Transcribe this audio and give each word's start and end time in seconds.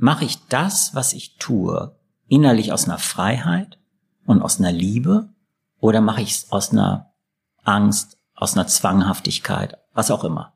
mache 0.00 0.24
ich 0.24 0.46
das, 0.48 0.94
was 0.94 1.12
ich 1.12 1.36
tue, 1.36 1.94
innerlich 2.26 2.72
aus 2.72 2.86
einer 2.86 2.98
Freiheit 2.98 3.78
und 4.24 4.42
aus 4.42 4.58
einer 4.58 4.72
Liebe 4.72 5.28
oder 5.78 6.00
mache 6.00 6.22
ich 6.22 6.32
es 6.32 6.50
aus 6.50 6.72
einer 6.72 7.10
Angst, 7.64 8.16
aus 8.34 8.54
einer 8.54 8.66
Zwanghaftigkeit, 8.66 9.76
was 9.92 10.10
auch 10.10 10.24
immer. 10.24 10.54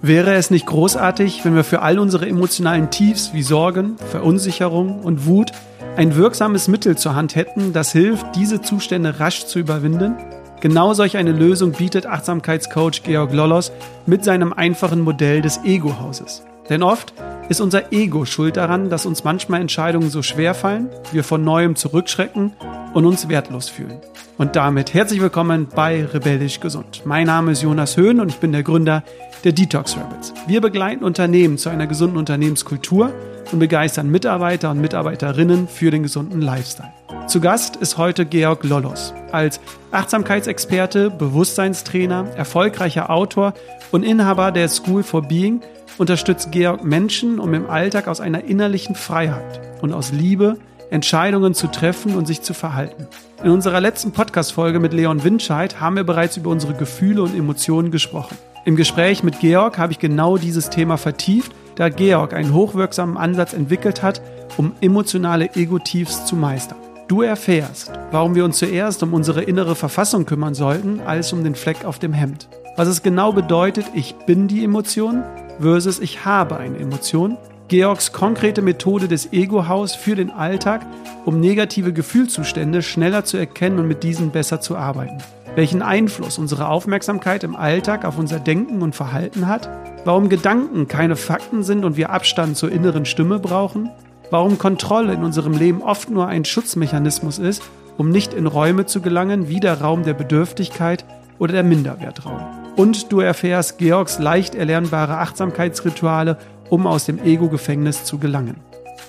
Wäre 0.00 0.34
es 0.34 0.50
nicht 0.50 0.66
großartig, 0.66 1.44
wenn 1.44 1.56
wir 1.56 1.64
für 1.64 1.82
all 1.82 1.98
unsere 1.98 2.28
emotionalen 2.28 2.90
Tiefs 2.90 3.32
wie 3.32 3.42
Sorgen, 3.42 3.96
Verunsicherung 3.98 5.00
und 5.00 5.26
Wut 5.26 5.50
ein 5.96 6.14
wirksames 6.14 6.68
Mittel 6.68 6.96
zur 6.96 7.16
Hand 7.16 7.34
hätten, 7.34 7.72
das 7.72 7.90
hilft, 7.90 8.36
diese 8.36 8.62
Zustände 8.62 9.18
rasch 9.18 9.46
zu 9.46 9.58
überwinden? 9.58 10.14
Genau 10.60 10.94
solch 10.94 11.16
eine 11.16 11.32
Lösung 11.32 11.72
bietet 11.72 12.06
Achtsamkeitscoach 12.06 13.02
Georg 13.02 13.32
Lollos 13.32 13.72
mit 14.06 14.24
seinem 14.24 14.52
einfachen 14.52 15.02
Modell 15.02 15.42
des 15.42 15.60
Ego-Hauses. 15.64 16.44
Denn 16.70 16.82
oft 16.82 17.12
ist 17.48 17.60
unser 17.60 17.92
Ego 17.92 18.24
schuld 18.24 18.56
daran, 18.56 18.90
dass 18.90 19.06
uns 19.06 19.22
manchmal 19.22 19.60
Entscheidungen 19.60 20.10
so 20.10 20.22
schwer 20.22 20.54
fallen, 20.54 20.88
wir 21.12 21.22
von 21.22 21.44
neuem 21.44 21.76
zurückschrecken 21.76 22.52
und 22.92 23.04
uns 23.04 23.28
wertlos 23.28 23.68
fühlen. 23.68 24.00
Und 24.36 24.56
damit 24.56 24.94
herzlich 24.94 25.20
willkommen 25.20 25.68
bei 25.74 26.04
Rebellisch 26.04 26.60
Gesund. 26.60 27.02
Mein 27.04 27.26
Name 27.26 27.52
ist 27.52 27.62
Jonas 27.62 27.96
Höhn 27.96 28.20
und 28.20 28.28
ich 28.28 28.38
bin 28.38 28.52
der 28.52 28.62
Gründer 28.62 29.02
der 29.44 29.52
Detox 29.52 29.96
Rebels. 29.96 30.34
Wir 30.46 30.60
begleiten 30.60 31.04
Unternehmen 31.04 31.56
zu 31.56 31.68
einer 31.68 31.86
gesunden 31.86 32.18
Unternehmenskultur 32.18 33.12
und 33.52 33.58
begeistern 33.60 34.10
Mitarbeiter 34.10 34.72
und 34.72 34.80
Mitarbeiterinnen 34.80 35.68
für 35.68 35.90
den 35.90 36.02
gesunden 36.02 36.40
Lifestyle. 36.40 36.92
Zu 37.28 37.40
Gast 37.40 37.76
ist 37.76 37.96
heute 37.96 38.26
Georg 38.26 38.64
Lollos. 38.64 39.14
Als 39.30 39.60
Achtsamkeitsexperte, 39.92 41.10
Bewusstseinstrainer, 41.10 42.26
erfolgreicher 42.36 43.10
Autor 43.10 43.54
und 43.92 44.02
Inhaber 44.02 44.52
der 44.52 44.68
School 44.68 45.02
for 45.02 45.22
Being 45.22 45.60
unterstützt 45.98 46.52
Georg 46.52 46.84
Menschen, 46.84 47.38
um 47.38 47.54
im 47.54 47.68
Alltag 47.68 48.08
aus 48.08 48.20
einer 48.20 48.44
innerlichen 48.44 48.94
Freiheit 48.94 49.60
und 49.82 49.92
aus 49.92 50.12
Liebe 50.12 50.58
Entscheidungen 50.90 51.54
zu 51.54 51.66
treffen 51.66 52.14
und 52.14 52.26
sich 52.26 52.42
zu 52.42 52.54
verhalten. 52.54 53.08
In 53.42 53.50
unserer 53.50 53.80
letzten 53.80 54.12
Podcast-Folge 54.12 54.78
mit 54.78 54.92
Leon 54.92 55.24
Winscheid 55.24 55.80
haben 55.80 55.96
wir 55.96 56.04
bereits 56.04 56.36
über 56.36 56.50
unsere 56.50 56.74
Gefühle 56.74 57.22
und 57.22 57.36
Emotionen 57.36 57.90
gesprochen. 57.90 58.36
Im 58.64 58.76
Gespräch 58.76 59.22
mit 59.22 59.40
Georg 59.40 59.78
habe 59.78 59.92
ich 59.92 59.98
genau 59.98 60.38
dieses 60.38 60.70
Thema 60.70 60.96
vertieft, 60.96 61.52
da 61.76 61.88
Georg 61.88 62.32
einen 62.32 62.52
hochwirksamen 62.52 63.16
Ansatz 63.16 63.52
entwickelt 63.52 64.02
hat, 64.02 64.22
um 64.56 64.72
emotionale 64.80 65.54
Ego-Tiefs 65.54 66.24
zu 66.26 66.36
meistern. 66.36 66.78
Du 67.08 67.22
erfährst, 67.22 67.92
warum 68.10 68.34
wir 68.34 68.44
uns 68.44 68.58
zuerst 68.58 69.02
um 69.02 69.14
unsere 69.14 69.42
innere 69.42 69.76
Verfassung 69.76 70.26
kümmern 70.26 70.54
sollten, 70.54 71.00
als 71.00 71.32
um 71.32 71.44
den 71.44 71.54
Fleck 71.54 71.84
auf 71.84 72.00
dem 72.00 72.12
Hemd. 72.12 72.48
Was 72.76 72.88
es 72.88 73.02
genau 73.02 73.32
bedeutet, 73.32 73.86
ich 73.94 74.14
bin 74.26 74.48
die 74.48 74.64
Emotion 74.64 75.22
versus 75.60 75.98
ich 75.98 76.24
habe 76.24 76.56
eine 76.56 76.78
Emotion. 76.78 77.36
Georgs 77.68 78.12
konkrete 78.12 78.62
Methode 78.62 79.08
des 79.08 79.32
Ego-Haus 79.32 79.94
für 79.94 80.14
den 80.14 80.30
Alltag, 80.30 80.86
um 81.24 81.40
negative 81.40 81.92
Gefühlzustände 81.92 82.82
schneller 82.82 83.24
zu 83.24 83.36
erkennen 83.36 83.80
und 83.80 83.88
mit 83.88 84.04
diesen 84.04 84.30
besser 84.30 84.60
zu 84.60 84.76
arbeiten. 84.76 85.18
Welchen 85.56 85.82
Einfluss 85.82 86.38
unsere 86.38 86.68
Aufmerksamkeit 86.68 87.42
im 87.42 87.56
Alltag 87.56 88.04
auf 88.04 88.18
unser 88.18 88.38
Denken 88.38 88.82
und 88.82 88.94
Verhalten 88.94 89.48
hat. 89.48 89.68
Warum 90.04 90.28
Gedanken 90.28 90.86
keine 90.86 91.16
Fakten 91.16 91.64
sind 91.64 91.84
und 91.84 91.96
wir 91.96 92.10
Abstand 92.10 92.56
zur 92.56 92.70
inneren 92.70 93.06
Stimme 93.06 93.38
brauchen. 93.38 93.90
Warum 94.30 94.58
Kontrolle 94.58 95.14
in 95.14 95.24
unserem 95.24 95.54
Leben 95.54 95.82
oft 95.82 96.10
nur 96.10 96.28
ein 96.28 96.44
Schutzmechanismus 96.44 97.38
ist, 97.38 97.62
um 97.96 98.10
nicht 98.10 98.34
in 98.34 98.46
Räume 98.46 98.86
zu 98.86 99.00
gelangen 99.00 99.48
wie 99.48 99.58
der 99.58 99.80
Raum 99.80 100.04
der 100.04 100.14
Bedürftigkeit 100.14 101.04
oder 101.38 101.52
der 101.52 101.62
Minderwertraum. 101.62 102.40
Und 102.76 103.10
du 103.10 103.20
erfährst 103.20 103.78
Georgs 103.78 104.18
leicht 104.18 104.54
erlernbare 104.54 105.18
Achtsamkeitsrituale, 105.18 106.36
um 106.68 106.86
aus 106.86 107.06
dem 107.06 107.22
Ego-Gefängnis 107.22 108.04
zu 108.04 108.18
gelangen. 108.18 108.56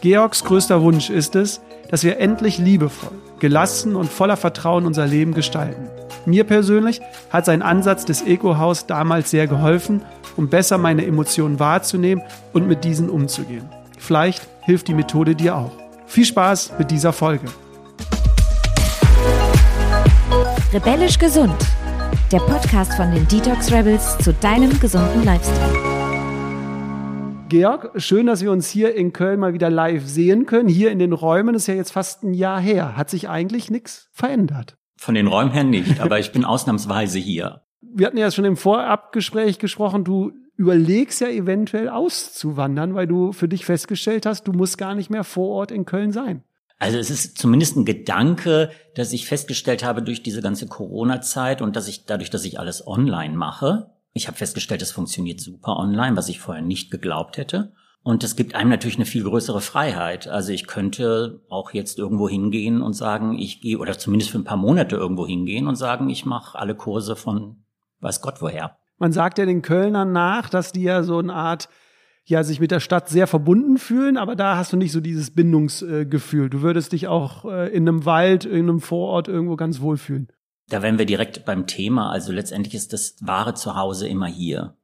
Georgs 0.02 0.44
größter 0.44 0.82
Wunsch 0.82 1.10
ist 1.10 1.36
es, 1.36 1.62
dass 1.90 2.04
wir 2.04 2.20
endlich 2.20 2.58
liebevoll, 2.58 3.12
gelassen 3.40 3.96
und 3.96 4.10
voller 4.10 4.38
Vertrauen 4.38 4.86
unser 4.86 5.06
Leben 5.06 5.34
gestalten. 5.34 5.90
Mir 6.26 6.44
persönlich 6.44 7.02
hat 7.30 7.46
sein 7.46 7.62
Ansatz 7.62 8.06
des 8.06 8.26
Ego-Haus 8.26 8.86
damals 8.86 9.32
sehr 9.32 9.48
geholfen, 9.48 10.02
um 10.36 10.50
besser 10.50 10.78
meine 10.78 11.06
Emotionen 11.06 11.60
wahrzunehmen 11.60 12.24
und 12.54 12.68
mit 12.68 12.84
diesen 12.84 13.10
umzugehen. 13.10 13.68
Vielleicht 13.98 14.48
hilft 14.62 14.88
die 14.88 14.94
Methode 14.94 15.36
dir 15.36 15.56
auch. 15.56 15.72
Viel 16.06 16.26
Spaß 16.26 16.74
mit 16.78 16.92
dieser 16.92 17.12
Folge. 17.12 17.48
Rebellisch 20.74 21.18
gesund 21.18 21.56
der 22.32 22.40
Podcast 22.40 22.94
von 22.94 23.12
den 23.12 23.28
Detox 23.28 23.72
Rebels 23.72 24.18
zu 24.20 24.34
deinem 24.34 24.80
gesunden 24.80 25.24
Lifestyle. 25.24 25.98
Georg, 27.50 27.92
schön, 27.96 28.26
dass 28.28 28.42
wir 28.42 28.52
uns 28.52 28.70
hier 28.70 28.94
in 28.96 29.14
Köln 29.14 29.40
mal 29.40 29.54
wieder 29.54 29.70
live 29.70 30.06
sehen 30.06 30.46
können. 30.46 30.68
Hier 30.68 30.92
in 30.92 31.00
den 31.00 31.14
Räumen 31.14 31.56
ist 31.56 31.68
ja 31.68 31.74
jetzt 31.74 31.92
fast 31.92 32.24
ein 32.24 32.34
Jahr 32.34 32.60
her. 32.60 32.98
Hat 32.98 33.10
sich 33.10 33.30
eigentlich 33.30 33.72
nichts 33.72 34.10
verändert? 34.12 34.78
Von 34.98 35.16
den 35.16 35.28
Räumen 35.28 35.52
her 35.52 35.64
nicht, 35.64 36.02
aber 36.02 36.20
ich 36.20 36.32
bin 36.32 36.44
ausnahmsweise 36.44 37.20
hier. 37.20 37.62
Wir 37.82 38.08
hatten 38.08 38.18
ja 38.18 38.32
schon 38.32 38.46
im 38.46 38.58
Vorabgespräch 38.58 39.60
gesprochen, 39.60 40.04
du 40.04 40.34
überlegst 40.58 41.22
ja 41.22 41.30
eventuell 41.30 41.88
auszuwandern, 41.88 42.96
weil 42.96 43.08
du 43.08 43.32
für 43.32 43.48
dich 43.48 43.64
festgestellt 43.64 44.26
hast, 44.26 44.48
du 44.48 44.52
musst 44.52 44.78
gar 44.78 44.96
nicht 44.96 45.10
mehr 45.10 45.24
vor 45.24 45.50
Ort 45.50 45.72
in 45.72 45.86
Köln 45.86 46.12
sein. 46.12 46.44
Also 46.80 46.98
es 46.98 47.10
ist 47.10 47.38
zumindest 47.38 47.76
ein 47.76 47.86
Gedanke, 47.86 48.70
dass 48.96 49.14
ich 49.14 49.26
festgestellt 49.26 49.84
habe 49.84 50.04
durch 50.04 50.22
diese 50.22 50.42
ganze 50.42 50.68
Corona-Zeit 50.68 51.62
und 51.62 51.76
dass 51.76 51.88
ich 51.88 52.06
dadurch, 52.06 52.30
dass 52.30 52.46
ich 52.46 52.60
alles 52.60 52.86
online 52.86 53.36
mache, 53.36 53.92
ich 54.14 54.28
habe 54.28 54.38
festgestellt, 54.38 54.82
es 54.82 54.92
funktioniert 54.92 55.40
super 55.40 55.78
online, 55.78 56.18
was 56.18 56.28
ich 56.28 56.40
vorher 56.40 56.64
nicht 56.64 56.92
geglaubt 56.92 57.38
hätte. 57.38 57.74
Und 58.04 58.24
es 58.24 58.36
gibt 58.36 58.56
einem 58.56 58.70
natürlich 58.70 58.96
eine 58.96 59.06
viel 59.06 59.24
größere 59.24 59.62
Freiheit. 59.62 60.28
Also 60.28 60.52
ich 60.54 60.66
könnte 60.66 61.42
auch 61.50 61.72
jetzt 61.72 62.00
irgendwo 62.00 62.28
hingehen 62.28 62.82
und 62.82 62.94
sagen, 62.94 63.38
ich 63.38 63.62
gehe, 63.62 63.78
oder 63.78 63.98
zumindest 63.98 64.32
für 64.32 64.40
ein 64.40 64.44
paar 64.44 64.58
Monate 64.58 64.96
irgendwo 64.96 65.28
hingehen 65.28 65.68
und 65.68 65.76
sagen, 65.76 66.10
ich 66.10 66.26
mache 66.26 66.58
alle 66.58 66.74
Kurse 66.74 67.16
von 67.16 67.64
weiß 68.00 68.22
Gott 68.22 68.42
woher. 68.42 68.78
Man 68.98 69.12
sagt 69.12 69.38
ja 69.38 69.46
den 69.46 69.62
Kölnern 69.62 70.12
nach, 70.12 70.50
dass 70.50 70.72
die 70.72 70.84
ja 70.84 71.04
so 71.04 71.20
eine 71.20 71.34
Art 71.34 71.70
ja 72.28 72.44
sich 72.44 72.60
mit 72.60 72.72
der 72.72 72.80
Stadt 72.80 73.10
sehr 73.10 73.26
verbunden 73.26 73.78
fühlen, 73.78 74.18
aber 74.18 74.36
da 74.36 74.58
hast 74.58 74.74
du 74.74 74.78
nicht 74.78 74.92
so 74.92 75.00
dieses 75.00 75.32
Bindungsgefühl. 75.32 76.50
Du 76.50 76.62
würdest 76.62 76.92
dich 76.92 77.08
auch 77.08 77.46
äh, 77.46 77.70
in 77.70 77.88
einem 77.88 78.06
Wald, 78.06 78.46
in 78.46 78.70
einem 78.70 78.82
Vorort 78.82 79.28
irgendwo 79.28 79.56
ganz 79.56 79.80
wohl 79.80 79.98
fühlen. 79.98 80.28
Da 80.70 80.82
wären 80.82 80.98
wir 80.98 81.06
direkt 81.06 81.46
beim 81.46 81.68
Thema. 81.68 82.12
Also 82.12 82.34
letztendlich 82.34 82.76
ist 82.76 82.92
das 82.92 83.16
wahre 83.22 83.54
Zuhause 83.54 84.08
immer 84.08 84.28
hier 84.28 84.76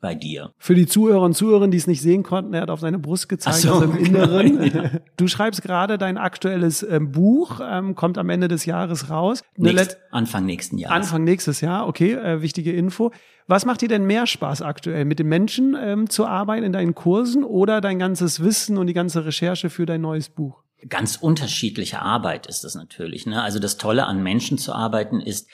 bei 0.00 0.14
dir. 0.14 0.52
Für 0.58 0.74
die 0.74 0.86
Zuhörer 0.86 1.22
und 1.22 1.34
Zuhörerinnen, 1.34 1.70
die 1.70 1.76
es 1.76 1.86
nicht 1.86 2.00
sehen 2.00 2.22
konnten, 2.22 2.54
er 2.54 2.62
hat 2.62 2.70
auf 2.70 2.80
seine 2.80 2.98
Brust 2.98 3.28
gezeigt, 3.28 3.58
so, 3.58 3.74
also 3.74 3.84
im 3.84 3.96
Inneren. 3.96 4.58
Genau, 4.58 4.82
ja. 4.84 4.90
Du 5.16 5.28
schreibst 5.28 5.62
gerade 5.62 5.98
dein 5.98 6.18
aktuelles 6.18 6.82
ähm, 6.82 7.12
Buch, 7.12 7.60
ähm, 7.62 7.94
kommt 7.94 8.18
am 8.18 8.30
Ende 8.30 8.48
des 8.48 8.64
Jahres 8.64 9.10
raus. 9.10 9.42
Nächst, 9.56 9.98
Anfang 10.10 10.46
nächsten 10.46 10.78
Jahres. 10.78 10.96
Anfang 10.96 11.24
nächstes 11.24 11.60
Jahr, 11.60 11.86
okay, 11.86 12.14
äh, 12.14 12.42
wichtige 12.42 12.72
Info. 12.72 13.12
Was 13.46 13.66
macht 13.66 13.82
dir 13.82 13.88
denn 13.88 14.04
mehr 14.04 14.26
Spaß 14.26 14.62
aktuell, 14.62 15.04
mit 15.04 15.18
den 15.18 15.28
Menschen 15.28 15.76
ähm, 15.78 16.08
zu 16.08 16.26
arbeiten 16.26 16.64
in 16.64 16.72
deinen 16.72 16.94
Kursen 16.94 17.44
oder 17.44 17.80
dein 17.80 17.98
ganzes 17.98 18.40
Wissen 18.40 18.78
und 18.78 18.86
die 18.86 18.94
ganze 18.94 19.24
Recherche 19.24 19.70
für 19.70 19.86
dein 19.86 20.00
neues 20.00 20.28
Buch? 20.28 20.62
Ganz 20.88 21.16
unterschiedliche 21.16 22.00
Arbeit 22.00 22.46
ist 22.46 22.64
das 22.64 22.74
natürlich. 22.74 23.26
Ne? 23.26 23.42
Also 23.42 23.58
das 23.58 23.76
Tolle 23.76 24.06
an 24.06 24.22
Menschen 24.22 24.56
zu 24.56 24.72
arbeiten 24.72 25.20
ist, 25.20 25.48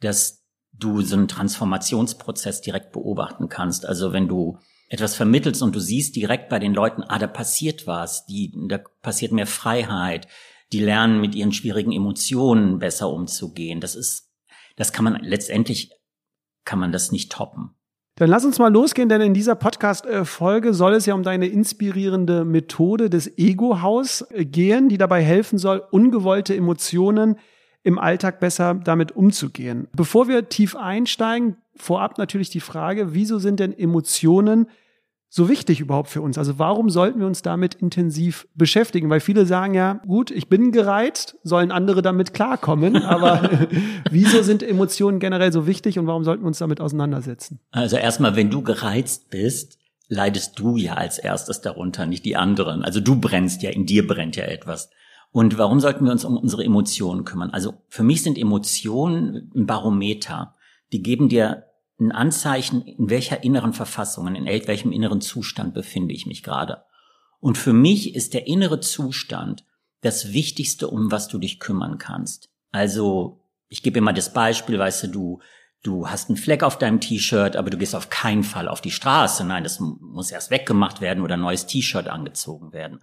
dass 0.00 0.41
du 0.72 1.00
so 1.02 1.16
einen 1.16 1.28
Transformationsprozess 1.28 2.60
direkt 2.60 2.92
beobachten 2.92 3.48
kannst. 3.48 3.86
Also 3.86 4.12
wenn 4.12 4.28
du 4.28 4.58
etwas 4.88 5.14
vermittelst 5.14 5.62
und 5.62 5.74
du 5.74 5.80
siehst 5.80 6.16
direkt 6.16 6.48
bei 6.48 6.58
den 6.58 6.74
Leuten, 6.74 7.02
ah, 7.02 7.18
da 7.18 7.26
passiert 7.26 7.86
was, 7.86 8.26
die, 8.26 8.52
da 8.68 8.78
passiert 9.00 9.32
mehr 9.32 9.46
Freiheit, 9.46 10.28
die 10.72 10.80
lernen 10.80 11.20
mit 11.20 11.34
ihren 11.34 11.52
schwierigen 11.52 11.92
Emotionen 11.92 12.78
besser 12.78 13.10
umzugehen. 13.10 13.80
Das 13.80 13.94
ist, 13.94 14.30
das 14.76 14.92
kann 14.92 15.04
man 15.04 15.22
letztendlich, 15.22 15.92
kann 16.64 16.78
man 16.78 16.92
das 16.92 17.12
nicht 17.12 17.32
toppen. 17.32 17.74
Dann 18.16 18.28
lass 18.28 18.44
uns 18.44 18.58
mal 18.58 18.70
losgehen, 18.70 19.08
denn 19.08 19.22
in 19.22 19.32
dieser 19.32 19.54
Podcast-Folge 19.54 20.74
soll 20.74 20.92
es 20.92 21.06
ja 21.06 21.14
um 21.14 21.22
deine 21.22 21.46
inspirierende 21.46 22.44
Methode 22.44 23.08
des 23.08 23.38
Ego-Haus 23.38 24.26
gehen, 24.34 24.90
die 24.90 24.98
dabei 24.98 25.22
helfen 25.22 25.58
soll, 25.58 25.82
ungewollte 25.90 26.54
Emotionen 26.54 27.38
im 27.82 27.98
Alltag 27.98 28.40
besser 28.40 28.74
damit 28.74 29.12
umzugehen. 29.12 29.88
Bevor 29.94 30.28
wir 30.28 30.48
tief 30.48 30.76
einsteigen, 30.76 31.56
vorab 31.74 32.18
natürlich 32.18 32.50
die 32.50 32.60
Frage, 32.60 33.14
wieso 33.14 33.38
sind 33.38 33.60
denn 33.60 33.76
Emotionen 33.76 34.66
so 35.28 35.48
wichtig 35.48 35.80
überhaupt 35.80 36.10
für 36.10 36.20
uns? 36.20 36.36
Also 36.36 36.58
warum 36.58 36.90
sollten 36.90 37.18
wir 37.18 37.26
uns 37.26 37.40
damit 37.40 37.74
intensiv 37.74 38.46
beschäftigen? 38.54 39.08
Weil 39.08 39.20
viele 39.20 39.46
sagen 39.46 39.74
ja, 39.74 39.94
gut, 40.06 40.30
ich 40.30 40.48
bin 40.48 40.72
gereizt, 40.72 41.38
sollen 41.42 41.72
andere 41.72 42.02
damit 42.02 42.34
klarkommen, 42.34 42.96
aber 43.02 43.48
wieso 44.10 44.42
sind 44.42 44.62
Emotionen 44.62 45.18
generell 45.18 45.52
so 45.52 45.66
wichtig 45.66 45.98
und 45.98 46.06
warum 46.06 46.22
sollten 46.22 46.42
wir 46.42 46.48
uns 46.48 46.58
damit 46.58 46.80
auseinandersetzen? 46.80 47.60
Also 47.70 47.96
erstmal, 47.96 48.36
wenn 48.36 48.50
du 48.50 48.62
gereizt 48.62 49.30
bist, 49.30 49.78
leidest 50.08 50.58
du 50.58 50.76
ja 50.76 50.94
als 50.94 51.18
erstes 51.18 51.62
darunter, 51.62 52.04
nicht 52.04 52.26
die 52.26 52.36
anderen. 52.36 52.84
Also 52.84 53.00
du 53.00 53.18
brennst 53.18 53.62
ja, 53.62 53.70
in 53.70 53.86
dir 53.86 54.06
brennt 54.06 54.36
ja 54.36 54.44
etwas. 54.44 54.90
Und 55.32 55.56
warum 55.56 55.80
sollten 55.80 56.04
wir 56.04 56.12
uns 56.12 56.24
um 56.24 56.36
unsere 56.36 56.62
Emotionen 56.62 57.24
kümmern? 57.24 57.50
Also 57.50 57.74
für 57.88 58.02
mich 58.02 58.22
sind 58.22 58.38
Emotionen 58.38 59.50
ein 59.54 59.66
Barometer. 59.66 60.54
Die 60.92 61.02
geben 61.02 61.30
dir 61.30 61.64
ein 61.98 62.12
Anzeichen, 62.12 62.82
in 62.82 63.08
welcher 63.08 63.42
inneren 63.42 63.72
Verfassung, 63.72 64.34
in 64.34 64.44
welchem 64.44 64.92
inneren 64.92 65.22
Zustand 65.22 65.72
befinde 65.72 66.14
ich 66.14 66.26
mich 66.26 66.42
gerade. 66.42 66.84
Und 67.40 67.56
für 67.56 67.72
mich 67.72 68.14
ist 68.14 68.34
der 68.34 68.46
innere 68.46 68.80
Zustand 68.80 69.64
das 70.02 70.32
Wichtigste, 70.32 70.88
um 70.88 71.10
was 71.10 71.28
du 71.28 71.38
dich 71.38 71.60
kümmern 71.60 71.96
kannst. 71.96 72.50
Also, 72.70 73.40
ich 73.68 73.82
gebe 73.82 73.98
immer 73.98 74.12
das 74.12 74.32
Beispiel, 74.32 74.78
weißt 74.78 75.04
du, 75.04 75.08
du, 75.08 75.40
du 75.82 76.08
hast 76.08 76.28
einen 76.28 76.36
Fleck 76.36 76.62
auf 76.62 76.76
deinem 76.76 77.00
T-Shirt, 77.00 77.56
aber 77.56 77.70
du 77.70 77.78
gehst 77.78 77.94
auf 77.94 78.10
keinen 78.10 78.42
Fall 78.42 78.68
auf 78.68 78.80
die 78.80 78.90
Straße. 78.90 79.44
Nein, 79.44 79.64
das 79.64 79.80
muss 79.80 80.30
erst 80.30 80.50
weggemacht 80.50 81.00
werden 81.00 81.22
oder 81.22 81.34
ein 81.34 81.40
neues 81.40 81.66
T-Shirt 81.66 82.08
angezogen 82.08 82.72
werden. 82.72 83.00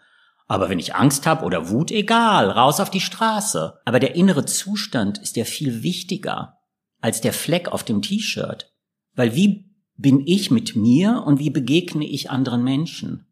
Aber 0.50 0.68
wenn 0.68 0.80
ich 0.80 0.96
Angst 0.96 1.28
habe 1.28 1.46
oder 1.46 1.70
Wut, 1.70 1.92
egal, 1.92 2.50
raus 2.50 2.80
auf 2.80 2.90
die 2.90 3.02
Straße. 3.02 3.80
Aber 3.86 4.00
der 4.00 4.16
innere 4.16 4.46
Zustand 4.46 5.20
ist 5.20 5.36
ja 5.38 5.46
viel 5.46 5.84
wichtiger 5.84 6.58
als 7.00 7.22
der 7.22 7.34
Fleck 7.34 7.70
auf 7.70 7.84
dem 7.84 8.02
T-Shirt. 8.02 8.74
Weil 9.14 9.36
wie 9.36 9.70
bin 9.96 10.26
ich 10.26 10.50
mit 10.50 10.76
mir 10.76 11.24
und 11.24 11.38
wie 11.40 11.52
begegne 11.52 12.06
ich 12.06 12.32
anderen 12.32 12.64
Menschen? 12.64 13.28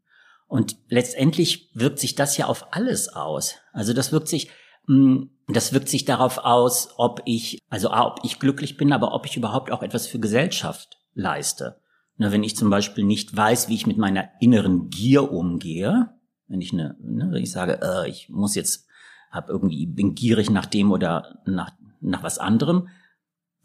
Und 0.45 0.77
letztendlich 0.89 1.71
wirkt 1.73 1.97
sich 1.97 2.13
das 2.13 2.37
ja 2.37 2.45
auf 2.45 2.67
alles 2.71 3.09
aus. 3.09 3.55
Also 3.73 3.93
das 3.93 4.11
wirkt 4.11 4.27
sich, 4.27 4.51
hm, 4.85 5.31
das 5.47 5.73
wirkt 5.73 5.89
sich 5.89 6.05
darauf 6.05 6.37
aus, 6.37 6.93
ob 6.97 7.23
ich, 7.25 7.57
also 7.67 7.91
ob 7.91 8.19
ich 8.23 8.37
glücklich 8.37 8.77
bin, 8.77 8.93
aber 8.93 9.15
ob 9.15 9.25
ich 9.25 9.35
überhaupt 9.35 9.71
auch 9.71 9.81
etwas 9.81 10.05
für 10.05 10.19
Gesellschaft 10.19 10.99
leiste. 11.15 11.81
wenn 12.17 12.43
ich 12.43 12.55
zum 12.55 12.69
Beispiel 12.69 13.05
nicht 13.05 13.35
weiß, 13.35 13.69
wie 13.69 13.75
ich 13.75 13.87
mit 13.87 13.97
meiner 13.97 14.29
inneren 14.39 14.89
Gier 14.89 15.31
umgehe, 15.31 16.16
wenn 16.47 16.61
ich 16.61 16.73
eine, 16.73 16.95
ne, 16.99 17.27
wenn 17.31 17.43
ich 17.43 17.51
sage, 17.51 17.79
äh, 17.81 18.09
ich 18.09 18.29
muss 18.29 18.55
jetzt, 18.55 18.87
hab 19.31 19.49
irgendwie, 19.49 19.85
bin 19.85 20.15
gierig 20.15 20.49
nach 20.49 20.65
dem 20.65 20.91
oder 20.91 21.39
nach, 21.45 21.71
nach 21.99 22.23
was 22.23 22.39
anderem, 22.39 22.89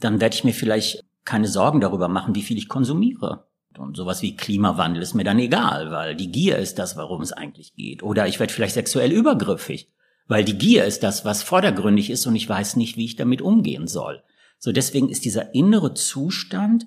dann 0.01 0.21
werde 0.21 0.35
ich 0.35 0.45
mir 0.45 0.55
vielleicht 0.55 1.05
keine 1.25 1.49
Sorgen 1.49 1.81
darüber 1.81 2.09
machen, 2.09 2.35
wie 2.35 2.43
viel 2.43 2.59
ich 2.59 2.69
konsumiere. 2.69 3.47
Und 3.79 3.97
sowas 3.97 4.23
wie 4.23 4.37
Klimawandel 4.37 5.03
ist 5.03 5.15
mir 5.15 5.25
dann 5.25 5.39
egal, 5.39 5.91
weil 5.91 6.15
die 6.15 6.31
Gier 6.31 6.59
ist 6.59 6.79
das, 6.79 6.97
warum 6.97 7.23
es 7.23 7.33
eigentlich 7.33 7.75
geht. 7.75 8.03
Oder 8.03 8.27
ich 8.27 8.39
werde 8.39 8.53
vielleicht 8.53 8.75
sexuell 8.75 9.13
übergriffig, 9.13 9.91
weil 10.29 10.45
die 10.45 10.59
Gier 10.59 10.85
ist 10.85 11.03
das, 11.03 11.25
was 11.25 11.43
vordergründig 11.43 12.11
ist 12.11 12.27
und 12.27 12.37
ich 12.37 12.49
weiß 12.49 12.77
nicht, 12.77 12.97
wie 12.97 13.05
ich 13.05 13.17
damit 13.17 13.41
umgehen 13.41 13.87
soll. 13.87 14.23
So 14.59 14.73
deswegen 14.73 15.09
ist 15.09 15.25
dieser 15.25 15.55
innere 15.55 15.95
Zustand, 15.95 16.87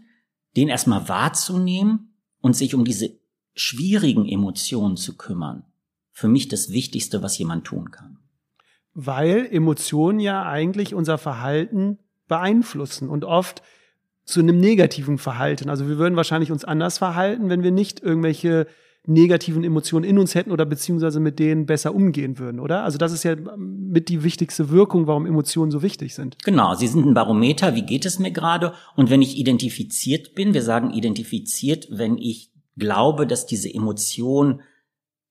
den 0.55 0.69
erstmal 0.69 1.09
wahrzunehmen 1.09 2.13
und 2.41 2.55
sich 2.55 2.75
um 2.75 2.85
diese 2.85 3.17
schwierigen 3.55 4.27
Emotionen 4.27 4.97
zu 4.97 5.17
kümmern, 5.17 5.65
für 6.15 6.29
mich 6.29 6.47
das 6.47 6.71
Wichtigste, 6.71 7.21
was 7.21 7.37
jemand 7.37 7.65
tun 7.65 7.91
kann. 7.91 8.17
Weil 8.93 9.45
Emotionen 9.51 10.21
ja 10.21 10.43
eigentlich 10.43 10.95
unser 10.95 11.17
Verhalten 11.17 11.99
beeinflussen 12.29 13.09
und 13.09 13.25
oft 13.25 13.61
zu 14.23 14.39
einem 14.39 14.57
negativen 14.57 15.17
Verhalten. 15.17 15.69
Also 15.69 15.89
wir 15.89 15.97
würden 15.97 16.15
wahrscheinlich 16.15 16.53
uns 16.53 16.63
anders 16.63 16.99
verhalten, 16.99 17.49
wenn 17.49 17.63
wir 17.63 17.71
nicht 17.71 18.01
irgendwelche 18.01 18.65
negativen 19.05 19.65
Emotionen 19.65 20.05
in 20.05 20.17
uns 20.17 20.35
hätten 20.35 20.51
oder 20.51 20.65
beziehungsweise 20.65 21.19
mit 21.19 21.37
denen 21.37 21.65
besser 21.65 21.93
umgehen 21.93 22.39
würden, 22.39 22.61
oder? 22.61 22.85
Also 22.85 22.97
das 22.97 23.11
ist 23.11 23.23
ja 23.23 23.35
mit 23.57 24.07
die 24.07 24.23
wichtigste 24.23 24.69
Wirkung, 24.69 25.07
warum 25.07 25.25
Emotionen 25.25 25.69
so 25.69 25.81
wichtig 25.81 26.15
sind. 26.15 26.37
Genau, 26.45 26.75
sie 26.75 26.87
sind 26.87 27.05
ein 27.05 27.13
Barometer, 27.13 27.75
wie 27.75 27.85
geht 27.85 28.05
es 28.05 28.19
mir 28.19 28.31
gerade? 28.31 28.73
Und 28.95 29.09
wenn 29.09 29.21
ich 29.21 29.37
identifiziert 29.37 30.33
bin, 30.33 30.53
wir 30.53 30.63
sagen 30.63 30.91
identifiziert, 30.91 31.89
wenn 31.91 32.17
ich 32.17 32.51
glaube, 32.77 33.27
dass 33.27 33.45
diese 33.45 33.71
Emotion 33.71 34.61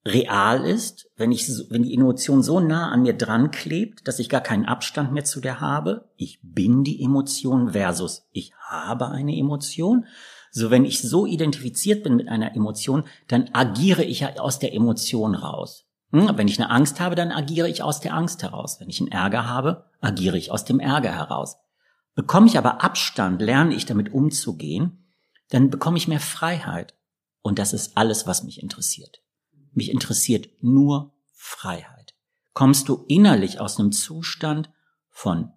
real 0.06 0.64
ist, 0.64 1.10
wenn 1.16 1.32
ich, 1.32 1.48
wenn 1.70 1.82
die 1.82 1.94
Emotion 1.94 2.42
so 2.42 2.60
nah 2.60 2.90
an 2.90 3.02
mir 3.02 3.14
dran 3.14 3.50
klebt, 3.50 4.06
dass 4.06 4.18
ich 4.18 4.28
gar 4.28 4.42
keinen 4.42 4.66
Abstand 4.66 5.12
mehr 5.12 5.24
zu 5.24 5.40
der 5.40 5.60
habe. 5.60 6.10
Ich 6.16 6.40
bin 6.42 6.84
die 6.84 7.02
Emotion 7.02 7.72
versus 7.72 8.26
ich 8.30 8.52
habe 8.68 9.08
eine 9.08 9.36
Emotion. 9.36 10.06
So, 10.50 10.70
wenn 10.70 10.84
ich 10.84 11.02
so 11.02 11.26
identifiziert 11.26 12.04
bin 12.04 12.16
mit 12.16 12.28
einer 12.28 12.54
Emotion, 12.54 13.04
dann 13.28 13.50
agiere 13.52 14.04
ich 14.04 14.20
ja 14.20 14.36
aus 14.36 14.58
der 14.58 14.74
Emotion 14.74 15.34
raus. 15.34 15.86
Hm? 16.12 16.30
Wenn 16.36 16.48
ich 16.48 16.60
eine 16.60 16.70
Angst 16.70 17.00
habe, 17.00 17.14
dann 17.14 17.32
agiere 17.32 17.68
ich 17.68 17.82
aus 17.82 18.00
der 18.00 18.14
Angst 18.14 18.42
heraus. 18.42 18.78
Wenn 18.78 18.90
ich 18.90 19.00
einen 19.00 19.10
Ärger 19.10 19.48
habe, 19.48 19.86
agiere 20.00 20.36
ich 20.36 20.52
aus 20.52 20.64
dem 20.64 20.80
Ärger 20.80 21.12
heraus. 21.12 21.56
Bekomme 22.14 22.46
ich 22.46 22.58
aber 22.58 22.84
Abstand, 22.84 23.42
lerne 23.42 23.74
ich 23.74 23.86
damit 23.86 24.12
umzugehen, 24.12 25.08
dann 25.50 25.70
bekomme 25.70 25.96
ich 25.96 26.06
mehr 26.06 26.20
Freiheit. 26.20 26.94
Und 27.42 27.58
das 27.58 27.72
ist 27.72 27.96
alles, 27.96 28.26
was 28.26 28.44
mich 28.44 28.62
interessiert. 28.62 29.23
Mich 29.74 29.90
interessiert 29.90 30.48
nur 30.60 31.12
Freiheit. 31.32 32.14
Kommst 32.52 32.88
du 32.88 33.04
innerlich 33.08 33.60
aus 33.60 33.78
einem 33.78 33.92
Zustand 33.92 34.70
von 35.10 35.50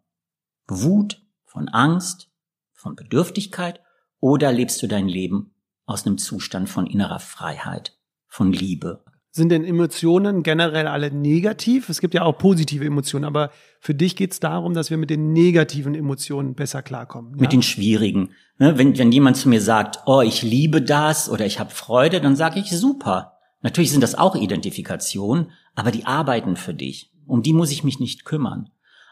Wut, 0.67 1.21
von 1.45 1.69
Angst, 1.69 2.29
von 2.73 2.95
Bedürftigkeit 2.95 3.81
oder 4.19 4.51
lebst 4.51 4.81
du 4.81 4.87
dein 4.87 5.07
Leben 5.07 5.53
aus 5.85 6.05
einem 6.05 6.17
Zustand 6.17 6.69
von 6.69 6.87
innerer 6.87 7.19
Freiheit, 7.19 7.97
von 8.27 8.51
Liebe? 8.51 9.03
Sind 9.37 9.49
denn 9.49 9.63
Emotionen 9.63 10.41
generell 10.41 10.87
alle 10.87 11.11
negativ? 11.11 11.89
Es 11.89 12.01
gibt 12.01 12.15
ja 12.15 12.23
auch 12.23 12.39
positive 12.39 12.83
Emotionen, 12.83 13.23
aber 13.23 13.51
für 13.79 13.93
dich 13.93 14.15
geht 14.15 14.31
es 14.31 14.39
darum, 14.39 14.73
dass 14.73 14.89
wir 14.89 14.97
mit 14.97 15.11
den 15.11 15.31
negativen 15.31 15.93
Emotionen 15.93 16.55
besser 16.55 16.81
klarkommen. 16.81 17.35
Ja? 17.35 17.41
Mit 17.41 17.53
den 17.53 17.61
schwierigen. 17.61 18.31
Ne, 18.57 18.79
wenn, 18.79 18.97
wenn 18.97 19.11
jemand 19.11 19.37
zu 19.37 19.47
mir 19.47 19.61
sagt, 19.61 19.99
oh, 20.07 20.21
ich 20.21 20.41
liebe 20.41 20.81
das 20.81 21.29
oder 21.29 21.45
ich 21.45 21.59
habe 21.59 21.69
Freude, 21.69 22.19
dann 22.19 22.35
sage 22.35 22.59
ich 22.59 22.71
super. 22.71 23.36
Natürlich 23.61 23.91
sind 23.91 24.01
das 24.01 24.15
auch 24.15 24.35
Identifikationen, 24.35 25.51
aber 25.75 25.91
die 25.91 26.05
arbeiten 26.05 26.55
für 26.55 26.73
dich. 26.73 27.13
Um 27.25 27.41
die 27.41 27.53
muss 27.53 27.71
ich 27.71 27.83
mich 27.83 27.99
nicht 27.99 28.25
kümmern. 28.25 28.69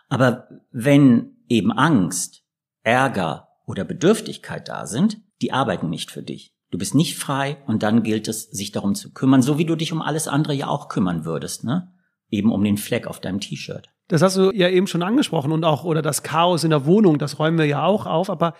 Aber 0.07 0.47
wenn 0.71 1.37
eben 1.49 1.71
Angst, 1.71 2.43
Ärger 2.83 3.49
oder 3.65 3.83
Bedürftigkeit 3.83 4.67
da 4.69 4.85
sind, 4.85 5.17
die 5.41 5.51
arbeiten 5.51 5.89
nicht 5.89 6.11
für 6.11 6.23
dich. 6.23 6.53
Du 6.71 6.77
bist 6.77 6.95
nicht 6.95 7.17
frei 7.17 7.57
und 7.67 7.83
dann 7.83 8.03
gilt 8.03 8.27
es, 8.27 8.43
sich 8.43 8.71
darum 8.71 8.95
zu 8.95 9.13
kümmern, 9.13 9.41
so 9.41 9.57
wie 9.57 9.65
du 9.65 9.75
dich 9.75 9.93
um 9.93 10.01
alles 10.01 10.27
andere 10.27 10.53
ja 10.53 10.67
auch 10.67 10.89
kümmern 10.89 11.25
würdest, 11.25 11.63
ne? 11.63 11.91
Eben 12.29 12.51
um 12.51 12.63
den 12.63 12.77
Fleck 12.77 13.07
auf 13.07 13.19
deinem 13.19 13.39
T-Shirt. 13.39 13.89
Das 14.07 14.21
hast 14.21 14.37
du 14.37 14.51
ja 14.51 14.69
eben 14.69 14.87
schon 14.87 15.03
angesprochen 15.03 15.51
und 15.51 15.63
auch, 15.63 15.83
oder 15.83 16.01
das 16.01 16.23
Chaos 16.23 16.63
in 16.63 16.69
der 16.71 16.85
Wohnung, 16.85 17.17
das 17.17 17.39
räumen 17.39 17.57
wir 17.57 17.65
ja 17.65 17.83
auch 17.83 18.05
auf, 18.05 18.29
aber 18.29 18.55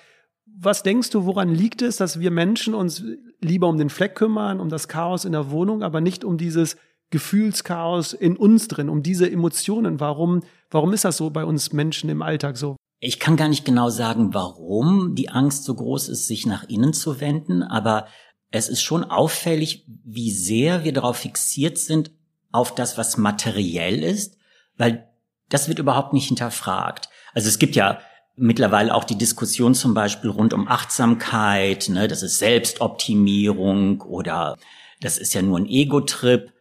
was 0.57 0.83
denkst 0.83 1.09
du, 1.09 1.25
woran 1.25 1.53
liegt 1.53 1.81
es, 1.81 1.97
dass 1.97 2.19
wir 2.19 2.31
Menschen 2.31 2.73
uns 2.73 3.03
lieber 3.41 3.67
um 3.67 3.77
den 3.77 3.89
Fleck 3.89 4.15
kümmern, 4.15 4.59
um 4.59 4.69
das 4.69 4.87
Chaos 4.87 5.25
in 5.25 5.33
der 5.33 5.51
Wohnung, 5.51 5.83
aber 5.83 6.01
nicht 6.01 6.23
um 6.23 6.37
dieses 6.37 6.77
Gefühlschaos 7.09 8.13
in 8.13 8.37
uns 8.37 8.67
drin, 8.67 8.89
um 8.89 9.03
diese 9.03 9.29
Emotionen? 9.29 9.99
Warum, 9.99 10.43
warum 10.69 10.93
ist 10.93 11.05
das 11.05 11.17
so 11.17 11.29
bei 11.29 11.45
uns 11.45 11.73
Menschen 11.73 12.09
im 12.09 12.21
Alltag 12.21 12.57
so? 12.57 12.75
Ich 12.99 13.19
kann 13.19 13.35
gar 13.35 13.49
nicht 13.49 13.65
genau 13.65 13.89
sagen, 13.89 14.33
warum 14.33 15.15
die 15.15 15.29
Angst 15.29 15.65
so 15.65 15.75
groß 15.75 16.09
ist, 16.09 16.27
sich 16.27 16.45
nach 16.45 16.63
innen 16.63 16.93
zu 16.93 17.19
wenden, 17.19 17.61
aber 17.61 18.07
es 18.51 18.69
ist 18.69 18.81
schon 18.81 19.03
auffällig, 19.03 19.85
wie 20.05 20.31
sehr 20.31 20.83
wir 20.85 20.93
darauf 20.93 21.17
fixiert 21.17 21.77
sind, 21.77 22.11
auf 22.51 22.73
das, 22.73 22.97
was 22.97 23.17
materiell 23.17 24.01
ist, 24.01 24.37
weil 24.77 25.09
das 25.49 25.67
wird 25.67 25.79
überhaupt 25.79 26.13
nicht 26.13 26.27
hinterfragt. 26.27 27.09
Also 27.33 27.49
es 27.49 27.59
gibt 27.59 27.75
ja 27.75 27.99
mittlerweile 28.37 28.93
auch 28.93 29.03
die 29.03 29.17
Diskussion 29.17 29.73
zum 29.73 29.93
Beispiel 29.93 30.29
rund 30.29 30.53
um 30.53 30.67
Achtsamkeit, 30.67 31.89
ne, 31.89 32.07
das 32.07 32.23
ist 32.23 32.39
Selbstoptimierung 32.39 34.01
oder 34.01 34.57
das 35.01 35.17
ist 35.17 35.33
ja 35.33 35.41
nur 35.41 35.57
ein 35.57 35.67
Ego-Trip. 35.67 36.51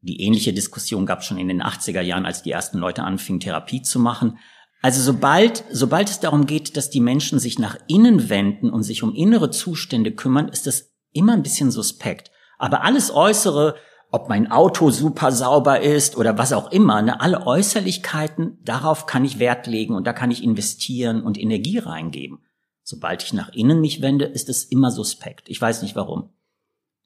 Die 0.00 0.20
ähnliche 0.22 0.52
Diskussion 0.52 1.06
gab 1.06 1.20
es 1.20 1.26
schon 1.26 1.38
in 1.38 1.48
den 1.48 1.62
80er 1.62 2.02
Jahren, 2.02 2.26
als 2.26 2.42
die 2.42 2.50
ersten 2.50 2.78
Leute 2.78 3.02
anfingen, 3.02 3.40
Therapie 3.40 3.82
zu 3.82 3.98
machen. 3.98 4.38
Also 4.82 5.00
sobald, 5.00 5.64
sobald 5.70 6.10
es 6.10 6.20
darum 6.20 6.46
geht, 6.46 6.76
dass 6.76 6.90
die 6.90 7.00
Menschen 7.00 7.38
sich 7.38 7.58
nach 7.58 7.78
innen 7.88 8.28
wenden 8.28 8.68
und 8.68 8.82
sich 8.82 9.02
um 9.02 9.14
innere 9.14 9.50
Zustände 9.50 10.12
kümmern, 10.12 10.48
ist 10.48 10.66
das 10.66 10.92
immer 11.12 11.32
ein 11.32 11.42
bisschen 11.42 11.70
suspekt. 11.70 12.30
Aber 12.58 12.82
alles 12.82 13.10
Äußere, 13.10 13.76
ob 14.14 14.28
mein 14.28 14.48
Auto 14.48 14.90
super 14.90 15.32
sauber 15.32 15.80
ist 15.80 16.16
oder 16.16 16.38
was 16.38 16.52
auch 16.52 16.70
immer, 16.70 17.02
ne, 17.02 17.20
alle 17.20 17.48
Äußerlichkeiten, 17.48 18.58
darauf 18.64 19.06
kann 19.06 19.24
ich 19.24 19.40
Wert 19.40 19.66
legen 19.66 19.96
und 19.96 20.06
da 20.06 20.12
kann 20.12 20.30
ich 20.30 20.44
investieren 20.44 21.20
und 21.20 21.36
Energie 21.36 21.78
reingeben. 21.78 22.38
Sobald 22.84 23.24
ich 23.24 23.32
nach 23.32 23.48
innen 23.48 23.80
mich 23.80 24.02
wende, 24.02 24.26
ist 24.26 24.48
es 24.48 24.62
immer 24.62 24.92
suspekt. 24.92 25.48
Ich 25.48 25.60
weiß 25.60 25.82
nicht 25.82 25.96
warum. 25.96 26.28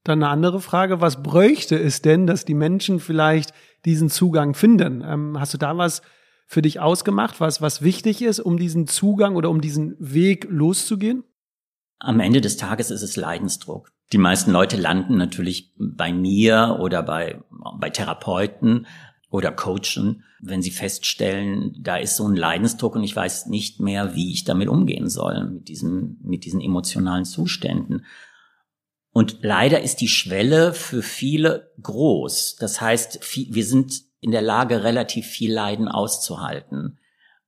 Dann 0.04 0.22
eine 0.22 0.30
andere 0.30 0.60
Frage, 0.60 1.00
was 1.00 1.22
bräuchte 1.22 1.78
es 1.78 2.02
denn, 2.02 2.26
dass 2.26 2.44
die 2.44 2.52
Menschen 2.52 3.00
vielleicht 3.00 3.54
diesen 3.86 4.10
Zugang 4.10 4.52
finden? 4.52 5.02
Ähm, 5.02 5.40
hast 5.40 5.54
du 5.54 5.58
da 5.58 5.78
was 5.78 6.02
für 6.46 6.60
dich 6.60 6.78
ausgemacht, 6.78 7.40
was, 7.40 7.62
was 7.62 7.80
wichtig 7.80 8.20
ist, 8.20 8.38
um 8.38 8.58
diesen 8.58 8.86
Zugang 8.86 9.34
oder 9.34 9.48
um 9.48 9.62
diesen 9.62 9.96
Weg 9.98 10.46
loszugehen? 10.50 11.24
Am 12.00 12.20
Ende 12.20 12.42
des 12.42 12.58
Tages 12.58 12.90
ist 12.90 13.02
es 13.02 13.16
Leidensdruck. 13.16 13.92
Die 14.12 14.18
meisten 14.18 14.50
Leute 14.50 14.76
landen 14.76 15.16
natürlich 15.16 15.72
bei 15.76 16.12
mir 16.12 16.78
oder 16.80 17.02
bei, 17.02 17.42
bei 17.78 17.90
Therapeuten 17.90 18.86
oder 19.30 19.52
Coachen, 19.52 20.24
wenn 20.40 20.62
sie 20.62 20.70
feststellen, 20.70 21.74
da 21.78 21.96
ist 21.96 22.16
so 22.16 22.26
ein 22.26 22.36
Leidensdruck 22.36 22.94
und 22.94 23.04
ich 23.04 23.14
weiß 23.14 23.46
nicht 23.46 23.80
mehr, 23.80 24.14
wie 24.14 24.32
ich 24.32 24.44
damit 24.44 24.68
umgehen 24.68 25.08
soll, 25.10 25.44
mit 25.46 25.68
diesen, 25.68 26.18
mit 26.22 26.44
diesen 26.44 26.60
emotionalen 26.60 27.24
Zuständen. 27.24 28.06
Und 29.12 29.38
leider 29.42 29.82
ist 29.82 30.00
die 30.00 30.08
Schwelle 30.08 30.72
für 30.72 31.02
viele 31.02 31.72
groß. 31.82 32.56
Das 32.56 32.80
heißt, 32.80 33.20
wir 33.50 33.64
sind 33.64 34.02
in 34.20 34.30
der 34.30 34.42
Lage, 34.42 34.84
relativ 34.84 35.26
viel 35.26 35.52
Leiden 35.52 35.88
auszuhalten. 35.88 36.98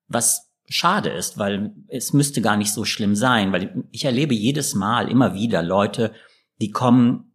Was 0.09 0.50
schade 0.69 1.11
ist, 1.11 1.38
weil 1.38 1.75
es 1.88 2.12
müsste 2.12 2.43
gar 2.43 2.57
nicht 2.57 2.73
so 2.73 2.85
schlimm 2.85 3.14
sein, 3.14 3.52
weil 3.52 3.85
ich 3.90 4.05
erlebe 4.05 4.35
jedes 4.35 4.75
Mal 4.75 5.09
immer 5.11 5.35
wieder 5.35 5.62
Leute, 5.62 6.12
die 6.61 6.71
kommen, 6.71 7.33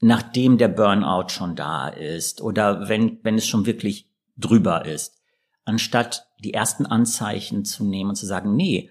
nachdem 0.00 0.58
der 0.58 0.68
Burnout 0.68 1.28
schon 1.28 1.56
da 1.56 1.88
ist 1.88 2.40
oder 2.40 2.88
wenn, 2.88 3.18
wenn 3.22 3.36
es 3.36 3.46
schon 3.46 3.66
wirklich 3.66 4.10
drüber 4.36 4.84
ist, 4.84 5.22
anstatt 5.64 6.26
die 6.42 6.52
ersten 6.52 6.86
Anzeichen 6.86 7.64
zu 7.64 7.84
nehmen 7.84 8.10
und 8.10 8.16
zu 8.16 8.26
sagen, 8.26 8.54
nee, 8.54 8.90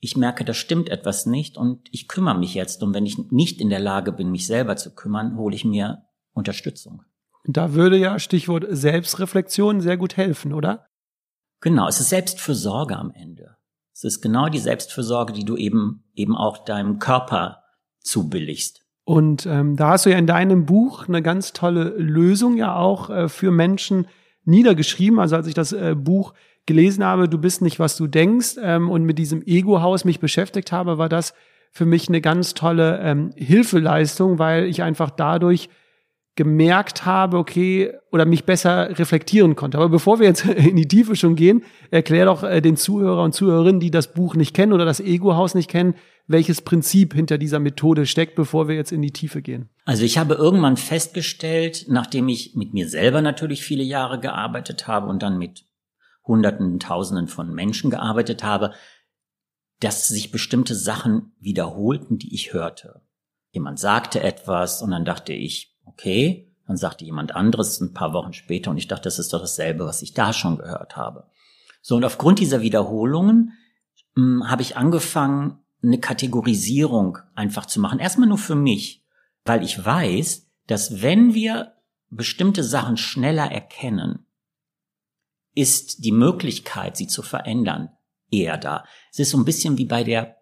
ich 0.00 0.16
merke, 0.16 0.44
da 0.44 0.54
stimmt 0.54 0.88
etwas 0.88 1.26
nicht 1.26 1.56
und 1.56 1.88
ich 1.90 2.06
kümmere 2.06 2.38
mich 2.38 2.54
jetzt. 2.54 2.82
Und 2.82 2.94
wenn 2.94 3.06
ich 3.06 3.18
nicht 3.30 3.60
in 3.60 3.70
der 3.70 3.80
Lage 3.80 4.12
bin, 4.12 4.30
mich 4.30 4.46
selber 4.46 4.76
zu 4.76 4.94
kümmern, 4.94 5.36
hole 5.36 5.56
ich 5.56 5.64
mir 5.64 6.04
Unterstützung. 6.32 7.02
Da 7.44 7.72
würde 7.72 7.96
ja 7.96 8.18
Stichwort 8.18 8.66
Selbstreflexion 8.68 9.80
sehr 9.80 9.96
gut 9.96 10.16
helfen, 10.16 10.52
oder? 10.52 10.86
Genau, 11.60 11.88
es 11.88 12.00
ist 12.00 12.10
Selbstfürsorge 12.10 12.96
am 12.96 13.10
Ende. 13.10 13.56
Es 13.92 14.04
ist 14.04 14.20
genau 14.20 14.48
die 14.48 14.58
Selbstfürsorge, 14.58 15.32
die 15.32 15.44
du 15.44 15.56
eben 15.56 16.04
eben 16.14 16.36
auch 16.36 16.58
deinem 16.58 16.98
Körper 16.98 17.62
zubilligst. 18.00 18.85
Und 19.06 19.46
ähm, 19.46 19.76
da 19.76 19.90
hast 19.90 20.04
du 20.04 20.10
ja 20.10 20.18
in 20.18 20.26
deinem 20.26 20.66
Buch 20.66 21.06
eine 21.06 21.22
ganz 21.22 21.52
tolle 21.52 21.90
Lösung 21.96 22.56
ja 22.56 22.74
auch 22.74 23.08
äh, 23.08 23.28
für 23.28 23.52
Menschen 23.52 24.08
niedergeschrieben. 24.44 25.20
Also 25.20 25.36
als 25.36 25.46
ich 25.46 25.54
das 25.54 25.72
äh, 25.72 25.94
Buch 25.96 26.34
gelesen 26.66 27.04
habe, 27.04 27.28
du 27.28 27.38
bist 27.38 27.62
nicht, 27.62 27.78
was 27.78 27.96
du 27.96 28.08
denkst, 28.08 28.56
ähm, 28.60 28.90
und 28.90 29.04
mit 29.04 29.16
diesem 29.16 29.46
Ego-Haus 29.46 30.04
mich 30.04 30.18
beschäftigt 30.18 30.72
habe, 30.72 30.98
war 30.98 31.08
das 31.08 31.34
für 31.70 31.86
mich 31.86 32.08
eine 32.08 32.20
ganz 32.20 32.54
tolle 32.54 32.98
ähm, 33.00 33.30
Hilfeleistung, 33.36 34.40
weil 34.40 34.64
ich 34.64 34.82
einfach 34.82 35.10
dadurch 35.10 35.68
gemerkt 36.36 37.06
habe, 37.06 37.38
okay, 37.38 37.92
oder 38.12 38.26
mich 38.26 38.44
besser 38.44 38.98
reflektieren 38.98 39.56
konnte. 39.56 39.78
Aber 39.78 39.88
bevor 39.88 40.20
wir 40.20 40.26
jetzt 40.26 40.44
in 40.44 40.76
die 40.76 40.86
Tiefe 40.86 41.16
schon 41.16 41.34
gehen, 41.34 41.64
erklär 41.90 42.26
doch 42.26 42.42
äh, 42.42 42.60
den 42.60 42.76
Zuhörer 42.76 43.22
und 43.22 43.34
Zuhörerinnen, 43.34 43.80
die 43.80 43.90
das 43.90 44.12
Buch 44.12 44.36
nicht 44.36 44.54
kennen 44.54 44.72
oder 44.72 44.84
das 44.84 45.00
Ego-Haus 45.00 45.54
nicht 45.54 45.70
kennen, 45.70 45.94
welches 46.28 46.60
Prinzip 46.60 47.14
hinter 47.14 47.38
dieser 47.38 47.58
Methode 47.58 48.04
steckt, 48.04 48.34
bevor 48.34 48.68
wir 48.68 48.74
jetzt 48.74 48.92
in 48.92 49.02
die 49.02 49.12
Tiefe 49.12 49.42
gehen. 49.42 49.70
Also 49.84 50.04
ich 50.04 50.18
habe 50.18 50.34
irgendwann 50.34 50.76
festgestellt, 50.76 51.86
nachdem 51.88 52.28
ich 52.28 52.54
mit 52.54 52.74
mir 52.74 52.88
selber 52.88 53.22
natürlich 53.22 53.62
viele 53.62 53.84
Jahre 53.84 54.20
gearbeitet 54.20 54.86
habe 54.86 55.08
und 55.08 55.22
dann 55.22 55.38
mit 55.38 55.64
Hunderten, 56.24 56.80
Tausenden 56.80 57.28
von 57.28 57.54
Menschen 57.54 57.90
gearbeitet 57.90 58.42
habe, 58.42 58.72
dass 59.80 60.08
sich 60.08 60.32
bestimmte 60.32 60.74
Sachen 60.74 61.32
wiederholten, 61.38 62.18
die 62.18 62.34
ich 62.34 62.52
hörte. 62.52 63.02
Jemand 63.52 63.78
sagte 63.78 64.22
etwas 64.22 64.82
und 64.82 64.90
dann 64.90 65.04
dachte 65.04 65.32
ich, 65.32 65.75
okay, 65.96 66.52
dann 66.66 66.76
sagte 66.76 67.04
jemand 67.04 67.34
anderes 67.34 67.80
ein 67.80 67.94
paar 67.94 68.12
Wochen 68.12 68.32
später 68.32 68.70
und 68.70 68.76
ich 68.76 68.88
dachte, 68.88 69.04
das 69.04 69.18
ist 69.18 69.32
doch 69.32 69.40
dasselbe, 69.40 69.86
was 69.86 70.02
ich 70.02 70.14
da 70.14 70.32
schon 70.32 70.58
gehört 70.58 70.96
habe. 70.96 71.28
So, 71.80 71.96
und 71.96 72.04
aufgrund 72.04 72.38
dieser 72.38 72.60
Wiederholungen 72.60 73.52
hm, 74.14 74.48
habe 74.48 74.62
ich 74.62 74.76
angefangen, 74.76 75.58
eine 75.82 76.00
Kategorisierung 76.00 77.18
einfach 77.34 77.66
zu 77.66 77.80
machen. 77.80 78.00
Erstmal 78.00 78.28
nur 78.28 78.38
für 78.38 78.56
mich, 78.56 79.04
weil 79.44 79.62
ich 79.62 79.84
weiß, 79.84 80.48
dass 80.66 81.00
wenn 81.02 81.34
wir 81.34 81.74
bestimmte 82.10 82.64
Sachen 82.64 82.96
schneller 82.96 83.50
erkennen, 83.50 84.26
ist 85.54 86.04
die 86.04 86.12
Möglichkeit, 86.12 86.96
sie 86.96 87.06
zu 87.06 87.22
verändern, 87.22 87.90
eher 88.30 88.58
da. 88.58 88.84
Es 89.12 89.20
ist 89.20 89.30
so 89.30 89.38
ein 89.38 89.44
bisschen 89.44 89.78
wie 89.78 89.86
bei 89.86 90.02
der, 90.02 90.36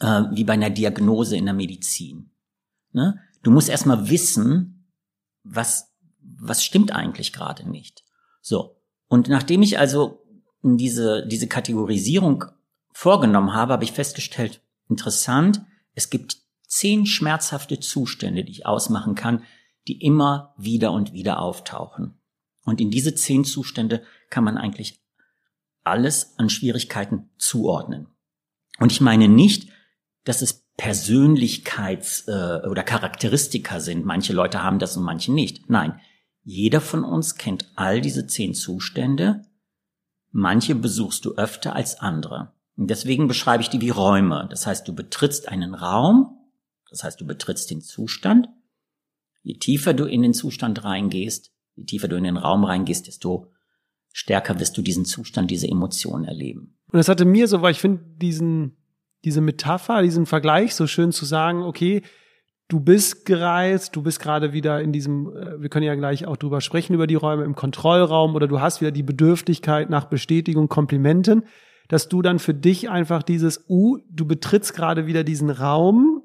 äh, 0.00 0.22
wie 0.32 0.44
bei 0.44 0.54
einer 0.54 0.70
Diagnose 0.70 1.36
in 1.36 1.44
der 1.44 1.54
Medizin. 1.54 2.30
Ne? 2.92 3.20
Du 3.42 3.50
musst 3.50 3.68
erstmal 3.68 4.08
wissen, 4.08 4.77
was, 5.48 5.92
was 6.20 6.64
stimmt 6.64 6.92
eigentlich 6.92 7.32
gerade 7.32 7.68
nicht? 7.68 8.04
So. 8.40 8.76
Und 9.08 9.28
nachdem 9.28 9.62
ich 9.62 9.78
also 9.78 10.22
diese, 10.62 11.26
diese 11.26 11.46
Kategorisierung 11.46 12.44
vorgenommen 12.92 13.54
habe, 13.54 13.72
habe 13.72 13.84
ich 13.84 13.92
festgestellt, 13.92 14.60
interessant, 14.88 15.62
es 15.94 16.10
gibt 16.10 16.38
zehn 16.66 17.06
schmerzhafte 17.06 17.80
Zustände, 17.80 18.44
die 18.44 18.52
ich 18.52 18.66
ausmachen 18.66 19.14
kann, 19.14 19.44
die 19.86 20.00
immer 20.02 20.54
wieder 20.58 20.92
und 20.92 21.12
wieder 21.12 21.40
auftauchen. 21.40 22.20
Und 22.64 22.80
in 22.80 22.90
diese 22.90 23.14
zehn 23.14 23.44
Zustände 23.44 24.02
kann 24.28 24.44
man 24.44 24.58
eigentlich 24.58 25.02
alles 25.82 26.38
an 26.38 26.50
Schwierigkeiten 26.50 27.30
zuordnen. 27.38 28.08
Und 28.78 28.92
ich 28.92 29.00
meine 29.00 29.28
nicht, 29.28 29.70
dass 30.24 30.42
es 30.42 30.67
Persönlichkeits- 30.78 32.28
äh, 32.28 32.66
oder 32.68 32.84
Charakteristika 32.84 33.80
sind. 33.80 34.06
Manche 34.06 34.32
Leute 34.32 34.62
haben 34.62 34.78
das 34.78 34.96
und 34.96 35.02
manche 35.02 35.32
nicht. 35.32 35.68
Nein, 35.68 36.00
jeder 36.44 36.80
von 36.80 37.04
uns 37.04 37.34
kennt 37.34 37.70
all 37.74 38.00
diese 38.00 38.26
zehn 38.26 38.54
Zustände. 38.54 39.42
Manche 40.30 40.74
besuchst 40.74 41.24
du 41.24 41.34
öfter 41.34 41.74
als 41.74 41.98
andere. 41.98 42.52
Und 42.76 42.88
deswegen 42.90 43.26
beschreibe 43.26 43.62
ich 43.62 43.70
die 43.70 43.80
wie 43.80 43.90
Räume. 43.90 44.46
Das 44.50 44.66
heißt, 44.66 44.86
du 44.86 44.94
betrittst 44.94 45.48
einen 45.48 45.74
Raum, 45.74 46.38
das 46.90 47.02
heißt, 47.02 47.20
du 47.20 47.26
betrittst 47.26 47.70
den 47.70 47.80
Zustand. 47.80 48.48
Je 49.42 49.54
tiefer 49.54 49.94
du 49.94 50.04
in 50.04 50.22
den 50.22 50.32
Zustand 50.32 50.84
reingehst, 50.84 51.52
je 51.74 51.84
tiefer 51.84 52.06
du 52.06 52.16
in 52.16 52.24
den 52.24 52.36
Raum 52.36 52.64
reingehst, 52.64 53.08
desto 53.08 53.52
stärker 54.12 54.60
wirst 54.60 54.78
du 54.78 54.82
diesen 54.82 55.04
Zustand, 55.04 55.50
diese 55.50 55.68
Emotionen 55.68 56.24
erleben. 56.24 56.78
Und 56.90 56.98
das 56.98 57.08
hatte 57.08 57.24
mir 57.24 57.48
so, 57.48 57.62
weil 57.62 57.72
ich 57.72 57.80
finde 57.80 58.02
diesen 58.16 58.77
diese 59.24 59.40
Metapher, 59.40 60.02
diesen 60.02 60.26
Vergleich 60.26 60.74
so 60.74 60.86
schön 60.86 61.12
zu 61.12 61.24
sagen, 61.24 61.62
okay, 61.62 62.02
du 62.68 62.80
bist 62.80 63.24
gereist, 63.24 63.96
du 63.96 64.02
bist 64.02 64.20
gerade 64.20 64.52
wieder 64.52 64.80
in 64.80 64.92
diesem, 64.92 65.34
äh, 65.34 65.60
wir 65.60 65.68
können 65.68 65.86
ja 65.86 65.94
gleich 65.94 66.26
auch 66.26 66.36
drüber 66.36 66.60
sprechen, 66.60 66.94
über 66.94 67.06
die 67.06 67.14
Räume 67.14 67.44
im 67.44 67.54
Kontrollraum 67.54 68.34
oder 68.34 68.46
du 68.46 68.60
hast 68.60 68.80
wieder 68.80 68.90
die 68.90 69.02
Bedürftigkeit 69.02 69.90
nach 69.90 70.04
Bestätigung, 70.04 70.68
Komplimenten, 70.68 71.44
dass 71.88 72.08
du 72.08 72.20
dann 72.20 72.38
für 72.38 72.54
dich 72.54 72.90
einfach 72.90 73.22
dieses, 73.22 73.64
uh, 73.68 73.98
du 74.10 74.26
betrittst 74.26 74.74
gerade 74.74 75.06
wieder 75.06 75.24
diesen 75.24 75.48
Raum, 75.48 76.22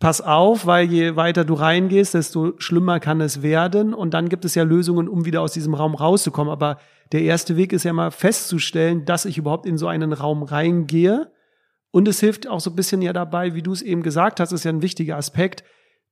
pass 0.00 0.22
auf, 0.22 0.64
weil 0.64 0.90
je 0.90 1.16
weiter 1.16 1.44
du 1.44 1.52
reingehst, 1.52 2.14
desto 2.14 2.54
schlimmer 2.58 2.98
kann 2.98 3.20
es 3.20 3.42
werden. 3.42 3.92
Und 3.92 4.14
dann 4.14 4.30
gibt 4.30 4.46
es 4.46 4.54
ja 4.54 4.62
Lösungen, 4.62 5.08
um 5.08 5.26
wieder 5.26 5.42
aus 5.42 5.52
diesem 5.52 5.74
Raum 5.74 5.94
rauszukommen, 5.94 6.50
aber 6.50 6.78
der 7.12 7.22
erste 7.22 7.56
Weg 7.56 7.74
ist 7.74 7.84
ja 7.84 7.92
mal 7.92 8.10
festzustellen, 8.10 9.04
dass 9.04 9.26
ich 9.26 9.36
überhaupt 9.36 9.66
in 9.66 9.76
so 9.76 9.86
einen 9.88 10.14
Raum 10.14 10.42
reingehe 10.42 11.30
und 11.90 12.08
es 12.08 12.20
hilft 12.20 12.46
auch 12.46 12.60
so 12.60 12.70
ein 12.70 12.76
bisschen 12.76 13.02
ja 13.02 13.12
dabei, 13.12 13.54
wie 13.54 13.62
du 13.62 13.72
es 13.72 13.82
eben 13.82 14.02
gesagt 14.02 14.40
hast, 14.40 14.52
ist 14.52 14.64
ja 14.64 14.72
ein 14.72 14.82
wichtiger 14.82 15.16
Aspekt. 15.16 15.64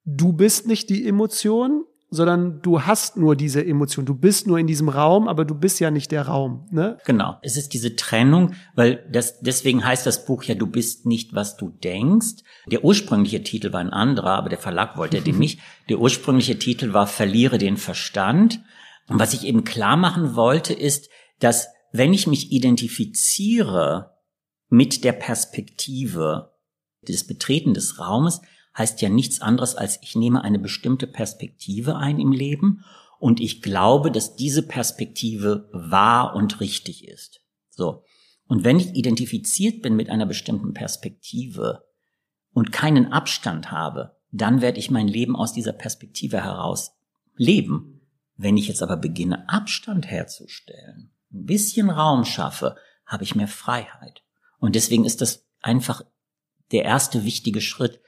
Du 0.04 0.32
bist 0.32 0.66
nicht 0.66 0.88
die 0.88 1.06
Emotion, 1.06 1.84
sondern 2.08 2.62
du 2.62 2.82
hast 2.82 3.16
nur 3.16 3.34
diese 3.34 3.64
Emotion. 3.64 4.06
Du 4.06 4.14
bist 4.14 4.46
nur 4.46 4.58
in 4.58 4.66
diesem 4.66 4.88
Raum, 4.88 5.26
aber 5.26 5.44
du 5.44 5.54
bist 5.54 5.80
ja 5.80 5.90
nicht 5.90 6.12
der 6.12 6.22
Raum. 6.22 6.66
Ne? 6.70 6.98
Genau. 7.04 7.36
Es 7.42 7.56
ist 7.56 7.74
diese 7.74 7.96
Trennung, 7.96 8.54
weil 8.74 9.04
das 9.10 9.40
deswegen 9.40 9.84
heißt 9.84 10.06
das 10.06 10.24
Buch 10.24 10.44
ja, 10.44 10.54
du 10.54 10.66
bist 10.66 11.04
nicht, 11.04 11.34
was 11.34 11.56
du 11.56 11.70
denkst. 11.70 12.42
Der 12.70 12.84
ursprüngliche 12.84 13.42
Titel 13.42 13.72
war 13.72 13.80
ein 13.80 13.90
anderer, 13.90 14.34
aber 14.34 14.48
der 14.48 14.58
Verlag 14.58 14.96
wollte 14.96 15.20
den 15.20 15.38
nicht. 15.40 15.60
Der 15.88 15.98
ursprüngliche 15.98 16.58
Titel 16.58 16.92
war 16.92 17.06
Verliere 17.06 17.58
den 17.58 17.76
Verstand. 17.76 18.62
Und 19.08 19.18
was 19.18 19.34
ich 19.34 19.44
eben 19.44 19.64
klar 19.64 19.96
machen 19.96 20.36
wollte, 20.36 20.72
ist, 20.72 21.08
dass 21.40 21.68
wenn 21.92 22.14
ich 22.14 22.26
mich 22.26 22.52
identifiziere 22.52 24.15
mit 24.68 25.04
der 25.04 25.12
Perspektive 25.12 26.54
des 27.02 27.26
Betreten 27.26 27.74
des 27.74 27.98
Raumes 27.98 28.40
heißt 28.76 29.00
ja 29.00 29.08
nichts 29.08 29.40
anderes 29.40 29.74
als 29.74 29.98
ich 30.02 30.16
nehme 30.16 30.42
eine 30.42 30.58
bestimmte 30.58 31.06
Perspektive 31.06 31.96
ein 31.96 32.18
im 32.18 32.32
Leben 32.32 32.84
und 33.18 33.40
ich 33.40 33.62
glaube, 33.62 34.10
dass 34.10 34.36
diese 34.36 34.62
Perspektive 34.62 35.68
wahr 35.72 36.34
und 36.34 36.60
richtig 36.60 37.06
ist. 37.08 37.40
So. 37.70 38.04
Und 38.46 38.64
wenn 38.64 38.78
ich 38.78 38.94
identifiziert 38.94 39.82
bin 39.82 39.96
mit 39.96 40.10
einer 40.10 40.26
bestimmten 40.26 40.74
Perspektive 40.74 41.84
und 42.52 42.72
keinen 42.72 43.12
Abstand 43.12 43.70
habe, 43.70 44.16
dann 44.30 44.60
werde 44.60 44.78
ich 44.78 44.90
mein 44.90 45.08
Leben 45.08 45.34
aus 45.34 45.52
dieser 45.52 45.72
Perspektive 45.72 46.42
heraus 46.42 46.92
leben. 47.36 48.00
Wenn 48.36 48.56
ich 48.56 48.68
jetzt 48.68 48.82
aber 48.82 48.96
beginne, 48.96 49.48
Abstand 49.48 50.06
herzustellen, 50.06 51.12
ein 51.32 51.46
bisschen 51.46 51.90
Raum 51.90 52.24
schaffe, 52.24 52.76
habe 53.06 53.24
ich 53.24 53.34
mehr 53.34 53.48
Freiheit. 53.48 54.22
Und 54.58 54.74
deswegen 54.74 55.04
ist 55.04 55.20
das 55.20 55.46
einfach 55.60 56.02
der 56.72 56.84
erste 56.84 57.24
wichtige 57.24 57.60
Schritt, 57.60 58.00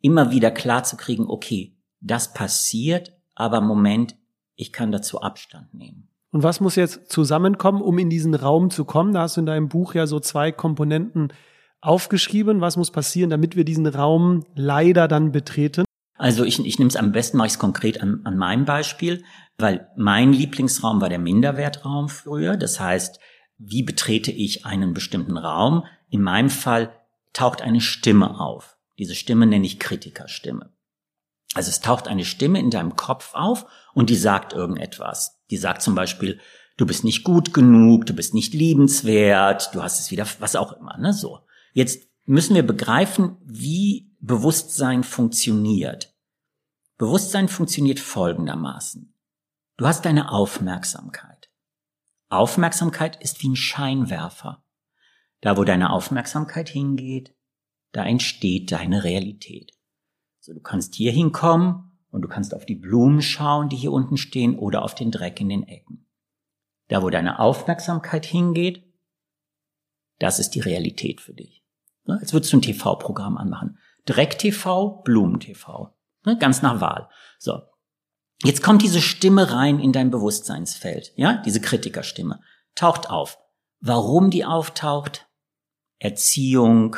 immer 0.00 0.30
wieder 0.30 0.50
klar 0.50 0.84
zu 0.84 0.96
kriegen, 0.96 1.26
okay, 1.26 1.76
das 2.00 2.32
passiert, 2.32 3.16
aber 3.34 3.60
Moment, 3.60 4.16
ich 4.54 4.72
kann 4.72 4.92
dazu 4.92 5.20
Abstand 5.20 5.74
nehmen. 5.74 6.08
Und 6.30 6.42
was 6.42 6.60
muss 6.60 6.76
jetzt 6.76 7.10
zusammenkommen, 7.10 7.80
um 7.80 7.98
in 7.98 8.10
diesen 8.10 8.34
Raum 8.34 8.70
zu 8.70 8.84
kommen? 8.84 9.14
Da 9.14 9.22
hast 9.22 9.36
du 9.36 9.40
in 9.40 9.46
deinem 9.46 9.68
Buch 9.68 9.94
ja 9.94 10.06
so 10.06 10.20
zwei 10.20 10.52
Komponenten 10.52 11.32
aufgeschrieben. 11.80 12.60
Was 12.60 12.76
muss 12.76 12.90
passieren, 12.90 13.30
damit 13.30 13.56
wir 13.56 13.64
diesen 13.64 13.86
Raum 13.86 14.44
leider 14.54 15.08
dann 15.08 15.32
betreten? 15.32 15.84
Also 16.18 16.44
ich, 16.44 16.64
ich 16.64 16.78
nehme 16.78 16.88
es 16.88 16.96
am 16.96 17.12
besten, 17.12 17.38
mache 17.38 17.46
ich 17.46 17.54
es 17.54 17.58
konkret 17.58 18.02
an, 18.02 18.20
an 18.24 18.36
meinem 18.36 18.64
Beispiel, 18.64 19.22
weil 19.56 19.88
mein 19.96 20.32
Lieblingsraum 20.32 21.00
war 21.00 21.08
der 21.08 21.20
Minderwertraum 21.20 22.08
früher. 22.08 22.56
Das 22.56 22.78
heißt, 22.78 23.20
wie 23.58 23.82
betrete 23.82 24.30
ich 24.30 24.64
einen 24.64 24.94
bestimmten 24.94 25.36
Raum? 25.36 25.84
In 26.08 26.22
meinem 26.22 26.50
Fall 26.50 26.94
taucht 27.32 27.60
eine 27.60 27.80
Stimme 27.80 28.40
auf. 28.40 28.78
Diese 28.98 29.14
Stimme 29.14 29.46
nenne 29.46 29.66
ich 29.66 29.78
Kritikerstimme. 29.78 30.72
Also 31.54 31.70
es 31.70 31.80
taucht 31.80 32.08
eine 32.08 32.24
Stimme 32.24 32.60
in 32.60 32.70
deinem 32.70 32.96
Kopf 32.96 33.34
auf 33.34 33.66
und 33.94 34.10
die 34.10 34.16
sagt 34.16 34.52
irgendetwas. 34.52 35.40
Die 35.50 35.56
sagt 35.56 35.82
zum 35.82 35.94
Beispiel, 35.94 36.40
du 36.76 36.86
bist 36.86 37.04
nicht 37.04 37.24
gut 37.24 37.52
genug, 37.54 38.06
du 38.06 38.12
bist 38.12 38.34
nicht 38.34 38.54
liebenswert, 38.54 39.74
du 39.74 39.82
hast 39.82 40.00
es 40.00 40.10
wieder, 40.10 40.26
was 40.40 40.56
auch 40.56 40.72
immer, 40.72 40.96
ne, 40.98 41.12
so. 41.12 41.40
Jetzt 41.72 42.08
müssen 42.24 42.54
wir 42.54 42.66
begreifen, 42.66 43.36
wie 43.44 44.12
Bewusstsein 44.20 45.04
funktioniert. 45.04 46.14
Bewusstsein 46.98 47.48
funktioniert 47.48 48.00
folgendermaßen. 48.00 49.14
Du 49.76 49.86
hast 49.86 50.04
deine 50.04 50.32
Aufmerksamkeit. 50.32 51.37
Aufmerksamkeit 52.28 53.20
ist 53.22 53.42
wie 53.42 53.48
ein 53.48 53.56
Scheinwerfer. 53.56 54.64
Da, 55.40 55.56
wo 55.56 55.64
deine 55.64 55.90
Aufmerksamkeit 55.90 56.68
hingeht, 56.68 57.34
da 57.92 58.04
entsteht 58.04 58.72
deine 58.72 59.04
Realität. 59.04 59.72
So, 60.40 60.52
du 60.52 60.60
kannst 60.60 60.94
hier 60.94 61.12
hinkommen 61.12 61.92
und 62.10 62.22
du 62.22 62.28
kannst 62.28 62.54
auf 62.54 62.66
die 62.66 62.74
Blumen 62.74 63.22
schauen, 63.22 63.68
die 63.68 63.76
hier 63.76 63.92
unten 63.92 64.16
stehen, 64.16 64.58
oder 64.58 64.82
auf 64.82 64.94
den 64.94 65.10
Dreck 65.10 65.40
in 65.40 65.48
den 65.48 65.62
Ecken. 65.62 66.06
Da, 66.88 67.02
wo 67.02 67.10
deine 67.10 67.38
Aufmerksamkeit 67.38 68.24
hingeht, 68.26 68.84
das 70.18 70.38
ist 70.38 70.54
die 70.54 70.60
Realität 70.60 71.20
für 71.20 71.34
dich. 71.34 71.64
Ne, 72.06 72.18
jetzt 72.20 72.32
würdest 72.32 72.52
du 72.52 72.56
ein 72.56 72.62
TV-Programm 72.62 73.36
anmachen. 73.36 73.78
Dreck-TV, 74.06 75.02
Blumen-TV. 75.02 75.94
Ne, 76.24 76.38
ganz 76.38 76.62
nach 76.62 76.80
Wahl. 76.80 77.08
So. 77.38 77.60
Jetzt 78.42 78.62
kommt 78.62 78.82
diese 78.82 79.00
Stimme 79.00 79.50
rein 79.50 79.80
in 79.80 79.92
dein 79.92 80.10
Bewusstseinsfeld. 80.10 81.12
Ja, 81.16 81.42
diese 81.44 81.60
Kritikerstimme. 81.60 82.40
Taucht 82.74 83.10
auf. 83.10 83.38
Warum 83.80 84.30
die 84.30 84.44
auftaucht? 84.44 85.26
Erziehung, 85.98 86.96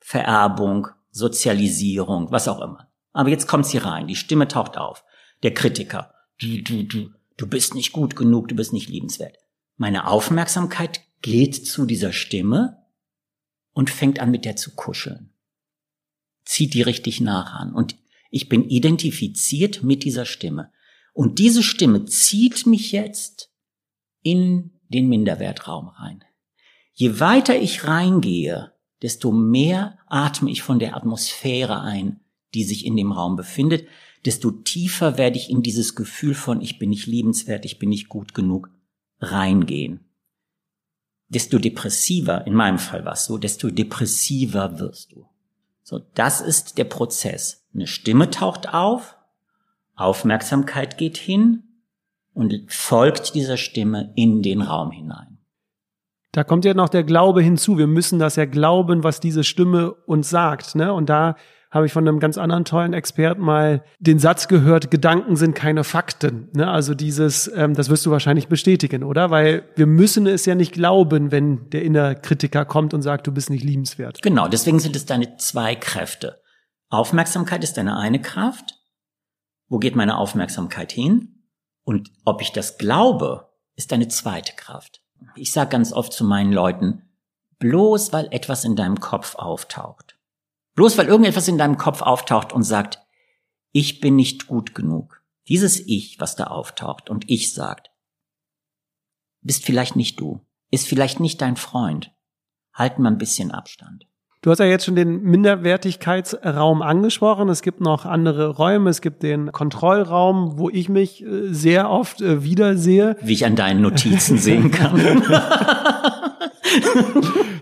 Vererbung, 0.00 0.88
Sozialisierung, 1.10 2.30
was 2.30 2.48
auch 2.48 2.60
immer. 2.60 2.90
Aber 3.12 3.28
jetzt 3.28 3.46
kommt 3.46 3.66
sie 3.66 3.78
rein, 3.78 4.06
die 4.06 4.16
Stimme 4.16 4.48
taucht 4.48 4.76
auf. 4.78 5.04
Der 5.42 5.52
Kritiker. 5.52 6.14
Du, 6.38 6.62
du, 6.62 6.82
du, 6.84 7.10
du 7.36 7.46
bist 7.46 7.74
nicht 7.74 7.92
gut 7.92 8.16
genug, 8.16 8.48
du 8.48 8.56
bist 8.56 8.72
nicht 8.72 8.88
liebenswert. 8.88 9.36
Meine 9.76 10.06
Aufmerksamkeit 10.06 11.00
geht 11.20 11.66
zu 11.66 11.84
dieser 11.84 12.12
Stimme 12.12 12.82
und 13.72 13.90
fängt 13.90 14.20
an 14.20 14.30
mit 14.30 14.44
der 14.44 14.56
zu 14.56 14.74
kuscheln. 14.74 15.32
Zieht 16.44 16.74
die 16.74 16.82
richtig 16.82 17.20
nach 17.20 17.52
an. 17.54 17.72
Und 17.72 17.96
ich 18.34 18.48
bin 18.48 18.68
identifiziert 18.68 19.84
mit 19.84 20.02
dieser 20.02 20.24
Stimme. 20.24 20.72
Und 21.12 21.38
diese 21.38 21.62
Stimme 21.62 22.04
zieht 22.04 22.66
mich 22.66 22.90
jetzt 22.90 23.52
in 24.22 24.72
den 24.88 25.08
Minderwertraum 25.08 25.86
rein. 25.86 26.24
Je 26.94 27.20
weiter 27.20 27.56
ich 27.56 27.84
reingehe, 27.84 28.72
desto 29.02 29.30
mehr 29.30 29.98
atme 30.08 30.50
ich 30.50 30.62
von 30.62 30.80
der 30.80 30.96
Atmosphäre 30.96 31.80
ein, 31.80 32.20
die 32.54 32.64
sich 32.64 32.84
in 32.84 32.96
dem 32.96 33.12
Raum 33.12 33.36
befindet, 33.36 33.86
desto 34.24 34.50
tiefer 34.50 35.16
werde 35.16 35.36
ich 35.36 35.48
in 35.48 35.62
dieses 35.62 35.94
Gefühl 35.94 36.34
von 36.34 36.60
ich 36.60 36.80
bin 36.80 36.90
nicht 36.90 37.06
liebenswert, 37.06 37.64
ich 37.64 37.78
bin 37.78 37.90
nicht 37.90 38.08
gut 38.08 38.34
genug 38.34 38.68
reingehen. 39.20 40.08
Desto 41.28 41.60
depressiver, 41.60 42.44
in 42.48 42.54
meinem 42.54 42.80
Fall 42.80 43.04
war 43.04 43.12
es 43.12 43.26
so, 43.26 43.38
desto 43.38 43.70
depressiver 43.70 44.80
wirst 44.80 45.12
du. 45.12 45.28
So, 45.84 46.00
das 46.14 46.40
ist 46.40 46.78
der 46.78 46.84
Prozess. 46.84 47.63
Eine 47.74 47.86
Stimme 47.86 48.30
taucht 48.30 48.72
auf, 48.72 49.16
Aufmerksamkeit 49.96 50.96
geht 50.98 51.16
hin 51.16 51.64
und 52.32 52.54
folgt 52.68 53.34
dieser 53.34 53.56
Stimme 53.56 54.12
in 54.16 54.42
den 54.42 54.62
Raum 54.62 54.90
hinein. 54.90 55.38
Da 56.32 56.42
kommt 56.42 56.64
ja 56.64 56.74
noch 56.74 56.88
der 56.88 57.04
Glaube 57.04 57.42
hinzu. 57.42 57.78
Wir 57.78 57.86
müssen 57.86 58.18
das 58.18 58.36
ja 58.36 58.44
glauben, 58.44 59.04
was 59.04 59.20
diese 59.20 59.44
Stimme 59.44 59.92
uns 60.06 60.30
sagt. 60.30 60.74
Ne? 60.74 60.92
Und 60.92 61.08
da 61.08 61.36
habe 61.70 61.86
ich 61.86 61.92
von 61.92 62.06
einem 62.06 62.20
ganz 62.20 62.38
anderen 62.38 62.64
tollen 62.64 62.92
Experten 62.92 63.42
mal 63.42 63.84
den 63.98 64.20
Satz 64.20 64.46
gehört, 64.46 64.92
Gedanken 64.92 65.36
sind 65.36 65.54
keine 65.54 65.82
Fakten. 65.82 66.48
Ne? 66.52 66.68
Also 66.68 66.94
dieses, 66.94 67.50
ähm, 67.54 67.74
das 67.74 67.88
wirst 67.88 68.06
du 68.06 68.12
wahrscheinlich 68.12 68.46
bestätigen, 68.46 69.02
oder? 69.02 69.30
Weil 69.30 69.64
wir 69.74 69.86
müssen 69.86 70.26
es 70.28 70.46
ja 70.46 70.54
nicht 70.54 70.72
glauben, 70.72 71.32
wenn 71.32 71.70
der 71.70 71.82
innere 71.82 72.14
Kritiker 72.14 72.64
kommt 72.64 72.94
und 72.94 73.02
sagt, 73.02 73.26
du 73.26 73.32
bist 73.32 73.50
nicht 73.50 73.64
liebenswert. 73.64 74.22
Genau, 74.22 74.46
deswegen 74.46 74.78
sind 74.78 74.94
es 74.94 75.06
deine 75.06 75.36
zwei 75.36 75.74
Kräfte. 75.74 76.40
Aufmerksamkeit 76.88 77.64
ist 77.64 77.76
deine 77.76 77.96
eine 77.96 78.20
Kraft. 78.20 78.80
Wo 79.68 79.78
geht 79.78 79.96
meine 79.96 80.18
Aufmerksamkeit 80.18 80.92
hin? 80.92 81.44
Und 81.84 82.10
ob 82.24 82.40
ich 82.40 82.52
das 82.52 82.78
glaube, 82.78 83.52
ist 83.76 83.92
deine 83.92 84.08
zweite 84.08 84.54
Kraft. 84.54 85.02
Ich 85.36 85.52
sage 85.52 85.70
ganz 85.70 85.92
oft 85.92 86.12
zu 86.12 86.24
meinen 86.24 86.52
Leuten, 86.52 87.02
bloß 87.58 88.12
weil 88.12 88.28
etwas 88.30 88.64
in 88.64 88.76
deinem 88.76 89.00
Kopf 89.00 89.34
auftaucht, 89.36 90.18
bloß 90.74 90.98
weil 90.98 91.06
irgendetwas 91.06 91.48
in 91.48 91.58
deinem 91.58 91.78
Kopf 91.78 92.02
auftaucht 92.02 92.52
und 92.52 92.62
sagt, 92.62 93.00
ich 93.72 94.00
bin 94.00 94.16
nicht 94.16 94.46
gut 94.46 94.74
genug, 94.74 95.22
dieses 95.48 95.80
Ich, 95.80 96.20
was 96.20 96.36
da 96.36 96.44
auftaucht 96.44 97.10
und 97.10 97.28
ich 97.30 97.52
sagt, 97.52 97.90
bist 99.40 99.64
vielleicht 99.64 99.96
nicht 99.96 100.20
du, 100.20 100.40
ist 100.70 100.86
vielleicht 100.86 101.20
nicht 101.20 101.40
dein 101.40 101.56
Freund, 101.56 102.12
halten 102.72 103.02
wir 103.02 103.10
ein 103.10 103.18
bisschen 103.18 103.50
Abstand. 103.50 104.06
Du 104.44 104.50
hast 104.50 104.58
ja 104.58 104.66
jetzt 104.66 104.84
schon 104.84 104.94
den 104.94 105.22
Minderwertigkeitsraum 105.22 106.82
angesprochen. 106.82 107.48
Es 107.48 107.62
gibt 107.62 107.80
noch 107.80 108.04
andere 108.04 108.50
Räume. 108.50 108.90
Es 108.90 109.00
gibt 109.00 109.22
den 109.22 109.50
Kontrollraum, 109.52 110.58
wo 110.58 110.68
ich 110.68 110.90
mich 110.90 111.24
äh, 111.24 111.46
sehr 111.46 111.88
oft 111.88 112.20
äh, 112.20 112.44
wiedersehe. 112.44 113.16
Wie 113.22 113.32
ich 113.32 113.46
an 113.46 113.56
deinen 113.56 113.80
Notizen 113.80 114.36
sehen 114.46 114.70
kann. 114.70 115.00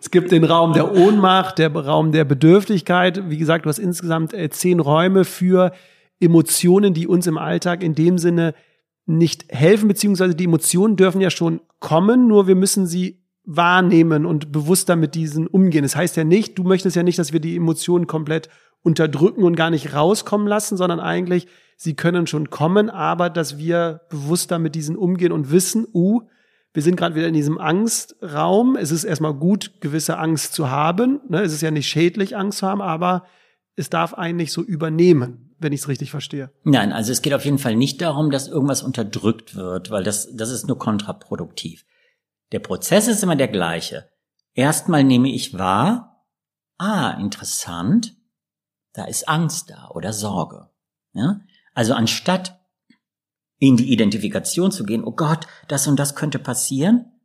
es 0.00 0.10
gibt 0.10 0.32
den 0.32 0.42
Raum 0.42 0.72
der 0.72 0.92
Ohnmacht, 0.92 1.58
der 1.58 1.72
Raum 1.72 2.10
der 2.10 2.24
Bedürftigkeit. 2.24 3.30
Wie 3.30 3.38
gesagt, 3.38 3.64
du 3.64 3.68
hast 3.68 3.78
insgesamt 3.78 4.34
äh, 4.34 4.50
zehn 4.50 4.80
Räume 4.80 5.24
für 5.24 5.70
Emotionen, 6.18 6.94
die 6.94 7.06
uns 7.06 7.28
im 7.28 7.38
Alltag 7.38 7.84
in 7.84 7.94
dem 7.94 8.18
Sinne 8.18 8.54
nicht 9.06 9.44
helfen, 9.50 9.86
beziehungsweise 9.86 10.34
die 10.34 10.46
Emotionen 10.46 10.96
dürfen 10.96 11.20
ja 11.20 11.30
schon 11.30 11.60
kommen, 11.78 12.26
nur 12.26 12.48
wir 12.48 12.56
müssen 12.56 12.88
sie 12.88 13.21
wahrnehmen 13.44 14.24
und 14.24 14.52
bewusster 14.52 14.96
mit 14.96 15.14
diesen 15.14 15.46
umgehen. 15.46 15.82
Das 15.82 15.96
heißt 15.96 16.16
ja 16.16 16.24
nicht, 16.24 16.58
du 16.58 16.62
möchtest 16.62 16.96
ja 16.96 17.02
nicht, 17.02 17.18
dass 17.18 17.32
wir 17.32 17.40
die 17.40 17.56
Emotionen 17.56 18.06
komplett 18.06 18.48
unterdrücken 18.82 19.42
und 19.42 19.56
gar 19.56 19.70
nicht 19.70 19.94
rauskommen 19.94 20.46
lassen, 20.46 20.76
sondern 20.76 21.00
eigentlich, 21.00 21.46
sie 21.76 21.94
können 21.94 22.26
schon 22.26 22.50
kommen, 22.50 22.90
aber 22.90 23.30
dass 23.30 23.58
wir 23.58 24.02
bewusster 24.10 24.58
mit 24.58 24.74
diesen 24.74 24.96
umgehen 24.96 25.32
und 25.32 25.50
wissen, 25.50 25.86
uh, 25.92 26.22
wir 26.74 26.82
sind 26.82 26.96
gerade 26.96 27.14
wieder 27.14 27.28
in 27.28 27.34
diesem 27.34 27.58
Angstraum. 27.58 28.76
Es 28.76 28.90
ist 28.90 29.04
erstmal 29.04 29.34
gut, 29.34 29.80
gewisse 29.80 30.18
Angst 30.18 30.54
zu 30.54 30.70
haben. 30.70 31.20
Ne? 31.28 31.42
Es 31.42 31.52
ist 31.52 31.60
ja 31.60 31.70
nicht 31.70 31.86
schädlich, 31.86 32.36
Angst 32.36 32.58
zu 32.58 32.66
haben, 32.66 32.80
aber 32.80 33.24
es 33.76 33.90
darf 33.90 34.14
einen 34.14 34.38
nicht 34.38 34.52
so 34.52 34.62
übernehmen, 34.62 35.54
wenn 35.58 35.72
ich 35.72 35.80
es 35.80 35.88
richtig 35.88 36.10
verstehe. 36.10 36.50
Nein, 36.64 36.92
also 36.92 37.12
es 37.12 37.20
geht 37.22 37.34
auf 37.34 37.44
jeden 37.44 37.58
Fall 37.58 37.76
nicht 37.76 38.00
darum, 38.00 38.30
dass 38.30 38.48
irgendwas 38.48 38.82
unterdrückt 38.82 39.54
wird, 39.54 39.90
weil 39.90 40.02
das, 40.02 40.34
das 40.34 40.50
ist 40.50 40.66
nur 40.66 40.78
kontraproduktiv. 40.78 41.84
Der 42.52 42.60
Prozess 42.60 43.08
ist 43.08 43.22
immer 43.22 43.36
der 43.36 43.48
gleiche. 43.48 44.10
Erstmal 44.54 45.02
nehme 45.02 45.30
ich 45.30 45.58
wahr, 45.58 46.26
ah, 46.78 47.12
interessant, 47.12 48.14
da 48.92 49.04
ist 49.04 49.28
Angst 49.28 49.70
da 49.70 49.88
oder 49.88 50.12
Sorge. 50.12 50.68
Ja? 51.14 51.40
Also 51.74 51.94
anstatt 51.94 52.60
in 53.58 53.76
die 53.76 53.92
Identifikation 53.92 54.70
zu 54.70 54.84
gehen, 54.84 55.04
oh 55.04 55.12
Gott, 55.12 55.46
das 55.68 55.86
und 55.86 55.96
das 55.96 56.14
könnte 56.14 56.38
passieren, 56.38 57.20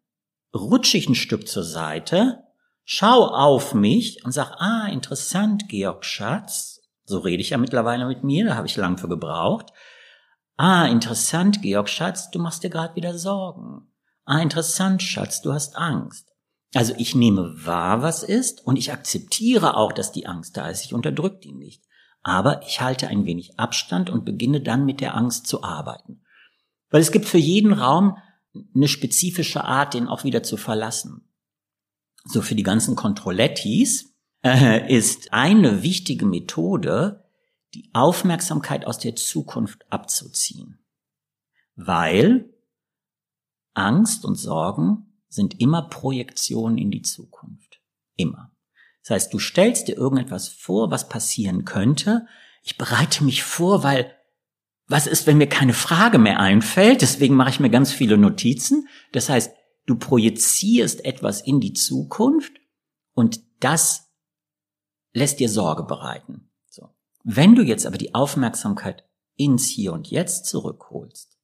rutsche 0.56 0.98
ich 0.98 1.10
ein 1.10 1.16
Stück 1.16 1.48
zur 1.48 1.64
Seite, 1.64 2.44
schau 2.86 3.26
auf 3.26 3.74
mich 3.74 4.24
und 4.24 4.32
sag, 4.32 4.52
ah, 4.60 4.88
interessant, 4.88 5.68
Georg 5.68 6.06
Schatz, 6.06 6.82
so 7.04 7.20
rede 7.20 7.42
ich 7.42 7.50
ja 7.50 7.58
mittlerweile 7.58 8.06
mit 8.06 8.24
mir, 8.24 8.46
da 8.46 8.56
habe 8.56 8.68
ich 8.68 8.78
lang 8.78 8.98
für 8.98 9.10
gebraucht. 9.10 9.74
Ah, 10.56 10.86
interessant, 10.86 11.62
Georg 11.62 11.90
Schatz, 11.90 12.32
du 12.32 12.40
machst 12.40 12.64
dir 12.64 12.70
gerade 12.70 12.96
wieder 12.96 13.18
Sorgen. 13.18 13.92
Ah, 14.30 14.42
interessant, 14.42 15.02
Schatz, 15.02 15.42
du 15.42 15.54
hast 15.54 15.78
Angst. 15.78 16.34
Also 16.76 16.94
ich 16.98 17.16
nehme 17.16 17.66
wahr, 17.66 18.02
was 18.02 18.24
ist, 18.24 18.60
und 18.68 18.76
ich 18.76 18.92
akzeptiere 18.92 19.78
auch, 19.78 19.94
dass 19.94 20.12
die 20.12 20.28
Angst 20.28 20.58
da 20.58 20.68
ist. 20.68 20.84
Ich 20.84 20.94
unterdrücke 20.94 21.40
die 21.40 21.54
nicht. 21.54 21.86
Aber 22.24 22.62
ich 22.68 22.82
halte 22.82 23.08
ein 23.08 23.26
wenig 23.26 23.58
Abstand 23.58 24.10
und 24.10 24.26
beginne 24.26 24.60
dann 24.60 24.86
mit 24.86 25.00
der 25.00 25.16
Angst 25.16 25.48
zu 25.48 25.64
arbeiten. 25.64 26.26
Weil 26.90 27.00
es 27.00 27.14
gibt 27.14 27.24
für 27.24 27.38
jeden 27.38 27.72
Raum 27.72 28.18
eine 28.76 28.90
spezifische 28.90 29.64
Art, 29.64 29.94
den 29.94 30.10
auch 30.10 30.26
wieder 30.26 30.44
zu 30.44 30.58
verlassen. 30.58 31.30
So 32.26 32.42
für 32.42 32.56
die 32.56 32.64
ganzen 32.64 32.98
Controlettis 32.98 34.14
äh, 34.44 34.94
ist 34.94 35.32
eine 35.32 35.84
wichtige 35.84 36.26
Methode, 36.26 37.24
die 37.74 37.90
Aufmerksamkeit 37.94 38.86
aus 38.86 39.00
der 39.00 39.16
Zukunft 39.16 39.86
abzuziehen. 39.90 40.80
Weil 41.78 42.57
Angst 43.78 44.26
und 44.26 44.36
Sorgen 44.36 45.08
sind 45.30 45.60
immer 45.60 45.90
Projektionen 45.90 46.78
in 46.78 46.92
die 46.92 47.02
Zukunft. 47.02 47.82
Immer. 48.16 48.52
Das 49.04 49.12
heißt, 49.12 49.34
du 49.34 49.40
stellst 49.40 49.88
dir 49.88 49.96
irgendetwas 49.96 50.50
vor, 50.50 50.92
was 50.92 51.10
passieren 51.10 51.64
könnte. 51.64 52.28
Ich 52.64 52.78
bereite 52.78 53.24
mich 53.24 53.44
vor, 53.44 53.84
weil 53.84 54.14
was 54.88 55.06
ist, 55.06 55.28
wenn 55.28 55.38
mir 55.38 55.48
keine 55.48 55.74
Frage 55.74 56.18
mehr 56.18 56.40
einfällt? 56.40 57.02
Deswegen 57.02 57.36
mache 57.36 57.50
ich 57.50 57.60
mir 57.60 57.70
ganz 57.70 57.92
viele 57.92 58.18
Notizen. 58.18 58.88
Das 59.12 59.30
heißt, 59.30 59.54
du 59.86 59.96
projizierst 59.96 61.04
etwas 61.04 61.42
in 61.42 61.60
die 61.60 61.74
Zukunft 61.74 62.54
und 63.14 63.42
das 63.60 64.10
lässt 65.14 65.40
dir 65.40 65.50
Sorge 65.50 65.84
bereiten. 65.84 66.50
So. 66.70 66.90
Wenn 67.24 67.56
du 67.56 67.64
jetzt 67.64 67.86
aber 67.86 67.98
die 67.98 68.16
Aufmerksamkeit 68.16 69.04
ins 69.36 69.68
Hier 69.68 69.94
und 69.94 70.10
Jetzt 70.10 70.46
zurückholst, 70.46 71.38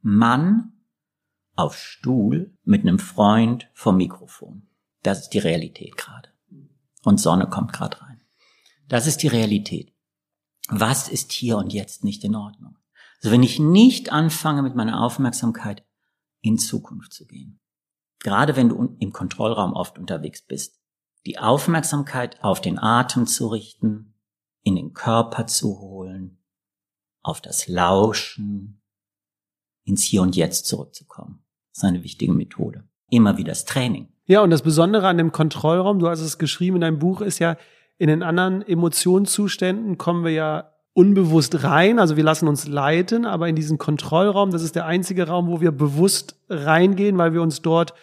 Mann 0.00 0.75
auf 1.56 1.76
Stuhl 1.76 2.56
mit 2.64 2.82
einem 2.82 2.98
Freund 2.98 3.68
vom 3.74 3.96
Mikrofon. 3.96 4.68
Das 5.02 5.20
ist 5.20 5.30
die 5.30 5.38
Realität 5.38 5.96
gerade. 5.96 6.28
Und 7.02 7.20
Sonne 7.20 7.48
kommt 7.48 7.72
gerade 7.72 8.00
rein. 8.02 8.20
Das 8.88 9.06
ist 9.06 9.22
die 9.22 9.28
Realität. 9.28 9.92
Was 10.68 11.08
ist 11.08 11.32
hier 11.32 11.56
und 11.56 11.72
jetzt 11.72 12.04
nicht 12.04 12.24
in 12.24 12.34
Ordnung? 12.34 12.78
Also 13.18 13.32
wenn 13.32 13.42
ich 13.42 13.58
nicht 13.58 14.12
anfange, 14.12 14.62
mit 14.62 14.74
meiner 14.74 15.02
Aufmerksamkeit 15.02 15.84
in 16.40 16.58
Zukunft 16.58 17.12
zu 17.12 17.26
gehen, 17.26 17.60
gerade 18.18 18.56
wenn 18.56 18.68
du 18.68 18.96
im 18.98 19.12
Kontrollraum 19.12 19.72
oft 19.72 19.98
unterwegs 19.98 20.42
bist, 20.42 20.80
die 21.24 21.38
Aufmerksamkeit 21.38 22.42
auf 22.42 22.60
den 22.60 22.78
Atem 22.78 23.26
zu 23.26 23.48
richten, 23.48 24.14
in 24.62 24.76
den 24.76 24.92
Körper 24.92 25.46
zu 25.46 25.80
holen, 25.80 26.38
auf 27.22 27.40
das 27.40 27.66
Lauschen, 27.68 28.82
ins 29.84 30.02
Hier 30.02 30.22
und 30.22 30.36
Jetzt 30.36 30.66
zurückzukommen. 30.66 31.45
Das 31.80 31.92
wichtige 32.02 32.32
Methode. 32.32 32.84
Immer 33.10 33.36
wieder 33.36 33.50
das 33.50 33.64
Training. 33.64 34.08
Ja, 34.24 34.40
und 34.40 34.50
das 34.50 34.62
Besondere 34.62 35.06
an 35.06 35.18
dem 35.18 35.30
Kontrollraum, 35.30 35.98
du 35.98 36.08
hast 36.08 36.20
es 36.20 36.38
geschrieben 36.38 36.76
in 36.76 36.80
deinem 36.80 36.98
Buch, 36.98 37.20
ist 37.20 37.38
ja, 37.38 37.56
in 37.98 38.08
den 38.08 38.22
anderen 38.22 38.66
Emotionszuständen 38.66 39.96
kommen 39.96 40.24
wir 40.24 40.32
ja 40.32 40.72
unbewusst 40.92 41.62
rein, 41.62 41.98
also 41.98 42.16
wir 42.16 42.24
lassen 42.24 42.48
uns 42.48 42.66
leiten, 42.66 43.26
aber 43.26 43.48
in 43.48 43.54
diesen 43.54 43.78
Kontrollraum, 43.78 44.50
das 44.50 44.62
ist 44.62 44.74
der 44.74 44.86
einzige 44.86 45.28
Raum, 45.28 45.48
wo 45.48 45.60
wir 45.60 45.70
bewusst 45.70 46.36
reingehen, 46.48 47.18
weil 47.18 47.34
wir 47.34 47.42
uns 47.42 47.62
dort 47.62 47.94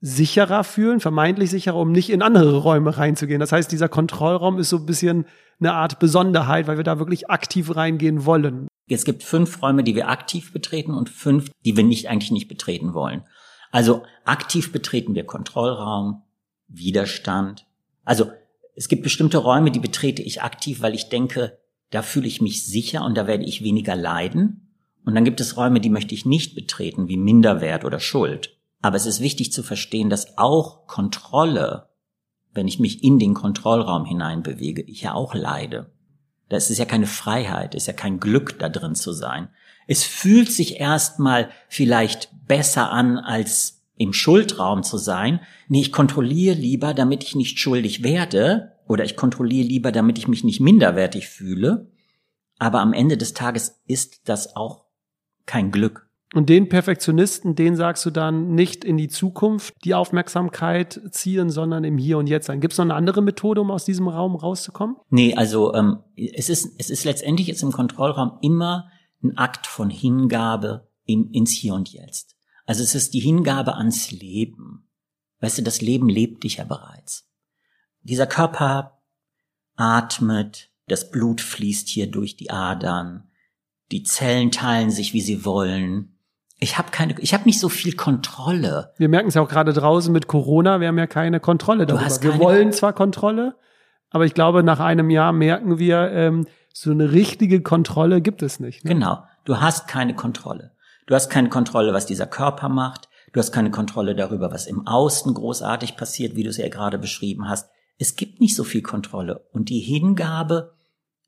sicherer 0.00 0.64
fühlen, 0.64 1.00
vermeintlich 1.00 1.50
sicherer, 1.50 1.76
um 1.76 1.92
nicht 1.92 2.10
in 2.10 2.22
andere 2.22 2.58
Räume 2.58 2.98
reinzugehen. 2.98 3.40
Das 3.40 3.52
heißt, 3.52 3.72
dieser 3.72 3.88
Kontrollraum 3.88 4.58
ist 4.58 4.68
so 4.68 4.76
ein 4.78 4.86
bisschen 4.86 5.26
eine 5.60 5.74
Art 5.74 5.98
Besonderheit, 5.98 6.66
weil 6.66 6.76
wir 6.76 6.84
da 6.84 6.98
wirklich 6.98 7.30
aktiv 7.30 7.74
reingehen 7.74 8.24
wollen. 8.24 8.68
Es 8.88 9.04
gibt 9.04 9.22
fünf 9.22 9.62
Räume, 9.62 9.82
die 9.82 9.94
wir 9.94 10.08
aktiv 10.08 10.52
betreten 10.52 10.92
und 10.92 11.08
fünf, 11.08 11.50
die 11.64 11.76
wir 11.76 11.84
nicht 11.84 12.08
eigentlich 12.08 12.30
nicht 12.30 12.48
betreten 12.48 12.92
wollen. 12.94 13.22
Also 13.70 14.02
aktiv 14.24 14.72
betreten 14.72 15.14
wir 15.14 15.24
Kontrollraum, 15.24 16.22
Widerstand. 16.68 17.66
Also 18.04 18.30
es 18.76 18.88
gibt 18.88 19.02
bestimmte 19.02 19.38
Räume, 19.38 19.70
die 19.70 19.80
betrete 19.80 20.22
ich 20.22 20.42
aktiv, 20.42 20.82
weil 20.82 20.94
ich 20.94 21.08
denke, 21.08 21.58
da 21.90 22.02
fühle 22.02 22.26
ich 22.26 22.40
mich 22.40 22.66
sicher 22.66 23.04
und 23.04 23.16
da 23.16 23.26
werde 23.26 23.44
ich 23.44 23.62
weniger 23.62 23.96
leiden. 23.96 24.76
Und 25.04 25.14
dann 25.14 25.24
gibt 25.24 25.40
es 25.40 25.56
Räume, 25.56 25.80
die 25.80 25.90
möchte 25.90 26.14
ich 26.14 26.26
nicht 26.26 26.54
betreten, 26.54 27.08
wie 27.08 27.16
Minderwert 27.16 27.84
oder 27.84 28.00
Schuld. 28.00 28.56
Aber 28.82 28.96
es 28.96 29.06
ist 29.06 29.20
wichtig 29.20 29.52
zu 29.52 29.62
verstehen, 29.62 30.10
dass 30.10 30.36
auch 30.36 30.86
Kontrolle, 30.86 31.88
wenn 32.54 32.68
ich 32.68 32.80
mich 32.80 33.02
in 33.02 33.18
den 33.18 33.34
Kontrollraum 33.34 34.04
hineinbewege, 34.04 34.82
ich 34.82 35.02
ja 35.02 35.14
auch 35.14 35.34
leide. 35.34 35.90
Das 36.48 36.70
ist 36.70 36.78
ja 36.78 36.84
keine 36.84 37.06
Freiheit, 37.06 37.74
ist 37.74 37.86
ja 37.86 37.92
kein 37.92 38.20
Glück, 38.20 38.58
da 38.58 38.68
drin 38.68 38.94
zu 38.94 39.12
sein. 39.12 39.48
Es 39.86 40.04
fühlt 40.04 40.50
sich 40.50 40.80
erstmal 40.80 41.50
vielleicht 41.68 42.30
besser 42.46 42.90
an, 42.90 43.18
als 43.18 43.82
im 43.96 44.12
Schuldraum 44.12 44.82
zu 44.82 44.98
sein. 44.98 45.40
Nee, 45.68 45.82
ich 45.82 45.92
kontrolliere 45.92 46.56
lieber, 46.56 46.94
damit 46.94 47.22
ich 47.22 47.34
nicht 47.34 47.58
schuldig 47.58 48.02
werde, 48.02 48.72
oder 48.86 49.04
ich 49.04 49.16
kontrolliere 49.16 49.66
lieber, 49.66 49.92
damit 49.92 50.18
ich 50.18 50.28
mich 50.28 50.44
nicht 50.44 50.60
minderwertig 50.60 51.28
fühle. 51.28 51.90
Aber 52.58 52.80
am 52.80 52.92
Ende 52.92 53.16
des 53.16 53.34
Tages 53.34 53.80
ist 53.86 54.28
das 54.28 54.56
auch 54.56 54.84
kein 55.46 55.70
Glück. 55.70 56.03
Und 56.34 56.48
den 56.48 56.68
Perfektionisten, 56.68 57.54
den 57.54 57.76
sagst 57.76 58.04
du 58.04 58.10
dann 58.10 58.56
nicht 58.56 58.84
in 58.84 58.96
die 58.96 59.06
Zukunft 59.06 59.72
die 59.84 59.94
Aufmerksamkeit 59.94 61.00
ziehen, 61.12 61.48
sondern 61.48 61.84
im 61.84 61.96
Hier 61.96 62.18
und 62.18 62.26
Jetzt 62.26 62.46
sein. 62.46 62.60
Gibt 62.60 62.72
es 62.72 62.78
noch 62.78 62.86
eine 62.86 62.94
andere 62.94 63.22
Methode, 63.22 63.60
um 63.60 63.70
aus 63.70 63.84
diesem 63.84 64.08
Raum 64.08 64.34
rauszukommen? 64.34 64.96
Nee, 65.10 65.34
also 65.36 65.72
ähm, 65.74 66.00
es, 66.16 66.48
ist, 66.48 66.74
es 66.78 66.90
ist 66.90 67.04
letztendlich 67.04 67.46
jetzt 67.46 67.62
im 67.62 67.70
Kontrollraum 67.70 68.38
immer 68.42 68.90
ein 69.22 69.38
Akt 69.38 69.68
von 69.68 69.90
Hingabe 69.90 70.88
im, 71.04 71.30
ins 71.30 71.52
Hier 71.52 71.74
und 71.74 71.92
Jetzt. 71.92 72.34
Also 72.66 72.82
es 72.82 72.96
ist 72.96 73.14
die 73.14 73.20
Hingabe 73.20 73.76
ans 73.76 74.10
Leben. 74.10 74.88
Weißt 75.40 75.58
du, 75.58 75.62
das 75.62 75.80
Leben 75.80 76.08
lebt 76.08 76.42
dich 76.42 76.56
ja 76.56 76.64
bereits. 76.64 77.28
Dieser 78.02 78.26
Körper 78.26 79.02
atmet, 79.76 80.72
das 80.88 81.12
Blut 81.12 81.40
fließt 81.40 81.88
hier 81.88 82.10
durch 82.10 82.36
die 82.36 82.50
Adern, 82.50 83.30
die 83.92 84.02
Zellen 84.02 84.50
teilen 84.50 84.90
sich, 84.90 85.12
wie 85.12 85.20
sie 85.20 85.44
wollen. 85.44 86.13
Ich 86.64 86.78
habe 86.78 86.90
keine, 86.90 87.14
ich 87.18 87.34
habe 87.34 87.44
nicht 87.44 87.60
so 87.60 87.68
viel 87.68 87.94
Kontrolle. 87.94 88.94
Wir 88.96 89.10
merken 89.10 89.28
es 89.28 89.34
ja 89.34 89.42
auch 89.42 89.50
gerade 89.50 89.74
draußen 89.74 90.10
mit 90.10 90.28
Corona, 90.28 90.80
wir 90.80 90.88
haben 90.88 90.96
ja 90.96 91.06
keine 91.06 91.38
Kontrolle 91.38 91.84
darüber. 91.84 92.08
wir 92.22 92.38
wollen 92.38 92.72
zwar 92.72 92.94
Kontrolle, 92.94 93.54
aber 94.08 94.24
ich 94.24 94.32
glaube, 94.32 94.62
nach 94.62 94.80
einem 94.80 95.10
Jahr 95.10 95.34
merken 95.34 95.78
wir, 95.78 96.10
ähm, 96.12 96.46
so 96.72 96.90
eine 96.90 97.12
richtige 97.12 97.60
Kontrolle 97.60 98.22
gibt 98.22 98.42
es 98.42 98.60
nicht. 98.60 98.82
Ne? 98.82 98.94
Genau, 98.94 99.22
du 99.44 99.60
hast 99.60 99.88
keine 99.88 100.16
Kontrolle. 100.16 100.72
Du 101.06 101.14
hast 101.14 101.28
keine 101.28 101.50
Kontrolle, 101.50 101.92
was 101.92 102.06
dieser 102.06 102.26
Körper 102.26 102.70
macht. 102.70 103.10
Du 103.34 103.40
hast 103.40 103.52
keine 103.52 103.70
Kontrolle 103.70 104.14
darüber, 104.14 104.50
was 104.50 104.66
im 104.66 104.86
Außen 104.86 105.34
großartig 105.34 105.98
passiert, 105.98 106.34
wie 106.34 106.44
du 106.44 106.48
es 106.48 106.56
ja 106.56 106.70
gerade 106.70 106.98
beschrieben 106.98 107.46
hast. 107.46 107.68
Es 107.98 108.16
gibt 108.16 108.40
nicht 108.40 108.56
so 108.56 108.64
viel 108.64 108.80
Kontrolle 108.80 109.46
und 109.52 109.68
die 109.68 109.80
Hingabe, 109.80 110.72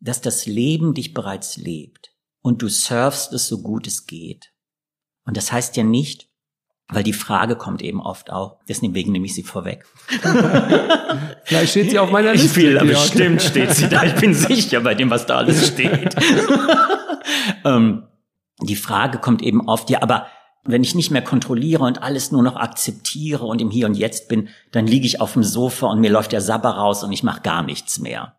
dass 0.00 0.22
das 0.22 0.46
Leben 0.46 0.94
dich 0.94 1.12
bereits 1.12 1.58
lebt 1.58 2.12
und 2.40 2.62
du 2.62 2.68
surfst 2.68 3.34
es 3.34 3.48
so 3.48 3.60
gut 3.60 3.86
es 3.86 4.06
geht. 4.06 4.55
Und 5.26 5.36
das 5.36 5.52
heißt 5.52 5.76
ja 5.76 5.84
nicht, 5.84 6.28
weil 6.88 7.02
die 7.02 7.12
Frage 7.12 7.56
kommt 7.56 7.82
eben 7.82 8.00
oft 8.00 8.30
auch, 8.30 8.58
deswegen 8.68 9.12
nehme 9.12 9.26
ich 9.26 9.34
sie 9.34 9.42
vorweg. 9.42 9.84
Vielleicht 11.44 11.72
steht 11.72 11.90
sie 11.90 11.98
auf 11.98 12.12
meiner 12.12 12.32
Liste. 12.32 12.60
Ich 12.60 12.66
will, 12.66 12.78
bestimmt 12.78 13.42
steht 13.42 13.74
sie 13.74 13.88
da. 13.88 14.04
Ich 14.04 14.14
bin 14.14 14.34
sicher 14.34 14.80
bei 14.80 14.94
dem, 14.94 15.10
was 15.10 15.26
da 15.26 15.38
alles 15.38 15.66
steht. 15.66 16.14
ähm, 17.64 18.04
die 18.60 18.76
Frage 18.76 19.18
kommt 19.18 19.42
eben 19.42 19.68
oft, 19.68 19.90
ja, 19.90 20.00
aber 20.00 20.28
wenn 20.62 20.84
ich 20.84 20.94
nicht 20.94 21.10
mehr 21.10 21.22
kontrolliere 21.22 21.84
und 21.84 22.02
alles 22.02 22.32
nur 22.32 22.42
noch 22.42 22.56
akzeptiere 22.56 23.44
und 23.44 23.60
im 23.60 23.70
Hier 23.70 23.86
und 23.86 23.94
Jetzt 23.94 24.28
bin, 24.28 24.48
dann 24.72 24.86
liege 24.86 25.06
ich 25.06 25.20
auf 25.20 25.32
dem 25.32 25.42
Sofa 25.42 25.88
und 25.88 26.00
mir 26.00 26.10
läuft 26.10 26.32
der 26.32 26.40
Sabber 26.40 26.70
raus 26.70 27.02
und 27.02 27.12
ich 27.12 27.22
mache 27.22 27.42
gar 27.42 27.62
nichts 27.62 27.98
mehr. 27.98 28.36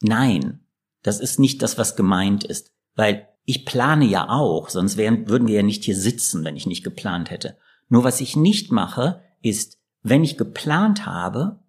Nein, 0.00 0.60
das 1.02 1.20
ist 1.20 1.38
nicht 1.38 1.62
das, 1.62 1.78
was 1.78 1.96
gemeint 1.96 2.44
ist, 2.44 2.72
weil 2.94 3.28
ich 3.46 3.64
plane 3.64 4.04
ja 4.04 4.28
auch, 4.28 4.68
sonst 4.68 4.96
wären, 4.96 5.28
würden 5.28 5.46
wir 5.46 5.54
ja 5.54 5.62
nicht 5.62 5.84
hier 5.84 5.96
sitzen, 5.96 6.44
wenn 6.44 6.56
ich 6.56 6.66
nicht 6.66 6.82
geplant 6.82 7.30
hätte. 7.30 7.56
Nur 7.88 8.02
was 8.02 8.20
ich 8.20 8.36
nicht 8.36 8.72
mache, 8.72 9.22
ist, 9.40 9.78
wenn 10.02 10.24
ich 10.24 10.36
geplant 10.36 11.06
habe, 11.06 11.60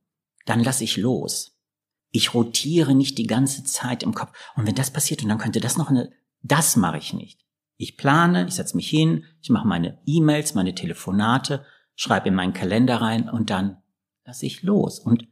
dann 0.46 0.64
lasse 0.64 0.84
ich 0.84 0.98
los. 0.98 1.56
Ich 2.10 2.34
rotiere 2.34 2.96
nicht 2.96 3.20
die 3.20 3.28
ganze 3.28 3.64
Zeit 3.64 4.02
im 4.02 4.16
Kopf. 4.16 4.32
Und 4.56 4.66
wenn 4.66 4.74
das 4.74 4.92
passiert 4.92 5.22
und 5.22 5.30
dann 5.30 5.38
könnte 5.38 5.60
das 5.60 5.78
noch 5.78 5.92
eine, 5.92 6.12
das 6.42 6.76
mache 6.78 6.98
ich 6.98 7.14
nicht. 7.14 7.46
Ich 7.78 7.96
plane, 7.96 8.48
ich 8.48 8.56
setze 8.56 8.76
mich 8.76 8.90
hin, 8.90 9.26
ich 9.42 9.52
mache 9.52 9.68
meine 9.68 10.00
E-Mails, 10.08 10.56
meine 10.56 10.74
Telefonate, 10.74 11.64
schreibe 11.96 12.30
in 12.30 12.36
meinen 12.36 12.54
Kalender 12.54 13.02
rein 13.02 13.30
und 13.30 13.52
dann 13.52 13.84
lasse 14.26 14.48
ich 14.48 14.64
los 14.64 15.00
und 15.00 15.28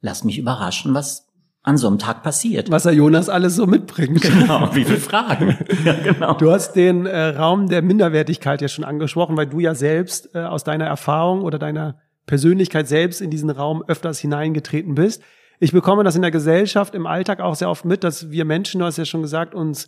lass 0.00 0.24
mich 0.24 0.38
überraschen, 0.38 0.94
was 0.94 1.28
an 1.64 1.76
so 1.76 1.86
einem 1.86 1.98
Tag 1.98 2.22
passiert. 2.22 2.70
Was 2.70 2.86
er 2.86 2.92
Jonas 2.92 3.28
alles 3.28 3.54
so 3.54 3.66
mitbringt. 3.66 4.20
Genau, 4.20 4.74
wie 4.74 4.84
viele 4.84 4.98
Fragen. 4.98 5.56
ja, 5.84 5.94
genau. 5.94 6.34
Du 6.34 6.50
hast 6.50 6.72
den 6.72 7.06
äh, 7.06 7.28
Raum 7.28 7.68
der 7.68 7.82
Minderwertigkeit 7.82 8.60
ja 8.60 8.68
schon 8.68 8.84
angesprochen, 8.84 9.36
weil 9.36 9.46
du 9.46 9.60
ja 9.60 9.74
selbst 9.74 10.34
äh, 10.34 10.40
aus 10.40 10.64
deiner 10.64 10.86
Erfahrung 10.86 11.42
oder 11.42 11.58
deiner 11.58 12.00
Persönlichkeit 12.26 12.88
selbst 12.88 13.20
in 13.20 13.30
diesen 13.30 13.50
Raum 13.50 13.84
öfters 13.86 14.18
hineingetreten 14.18 14.94
bist. 14.94 15.22
Ich 15.60 15.72
bekomme 15.72 16.02
das 16.02 16.16
in 16.16 16.22
der 16.22 16.32
Gesellschaft, 16.32 16.94
im 16.94 17.06
Alltag 17.06 17.40
auch 17.40 17.54
sehr 17.54 17.70
oft 17.70 17.84
mit, 17.84 18.02
dass 18.02 18.32
wir 18.32 18.44
Menschen, 18.44 18.80
du 18.80 18.84
hast 18.84 18.98
ja 18.98 19.04
schon 19.04 19.22
gesagt, 19.22 19.54
uns 19.54 19.86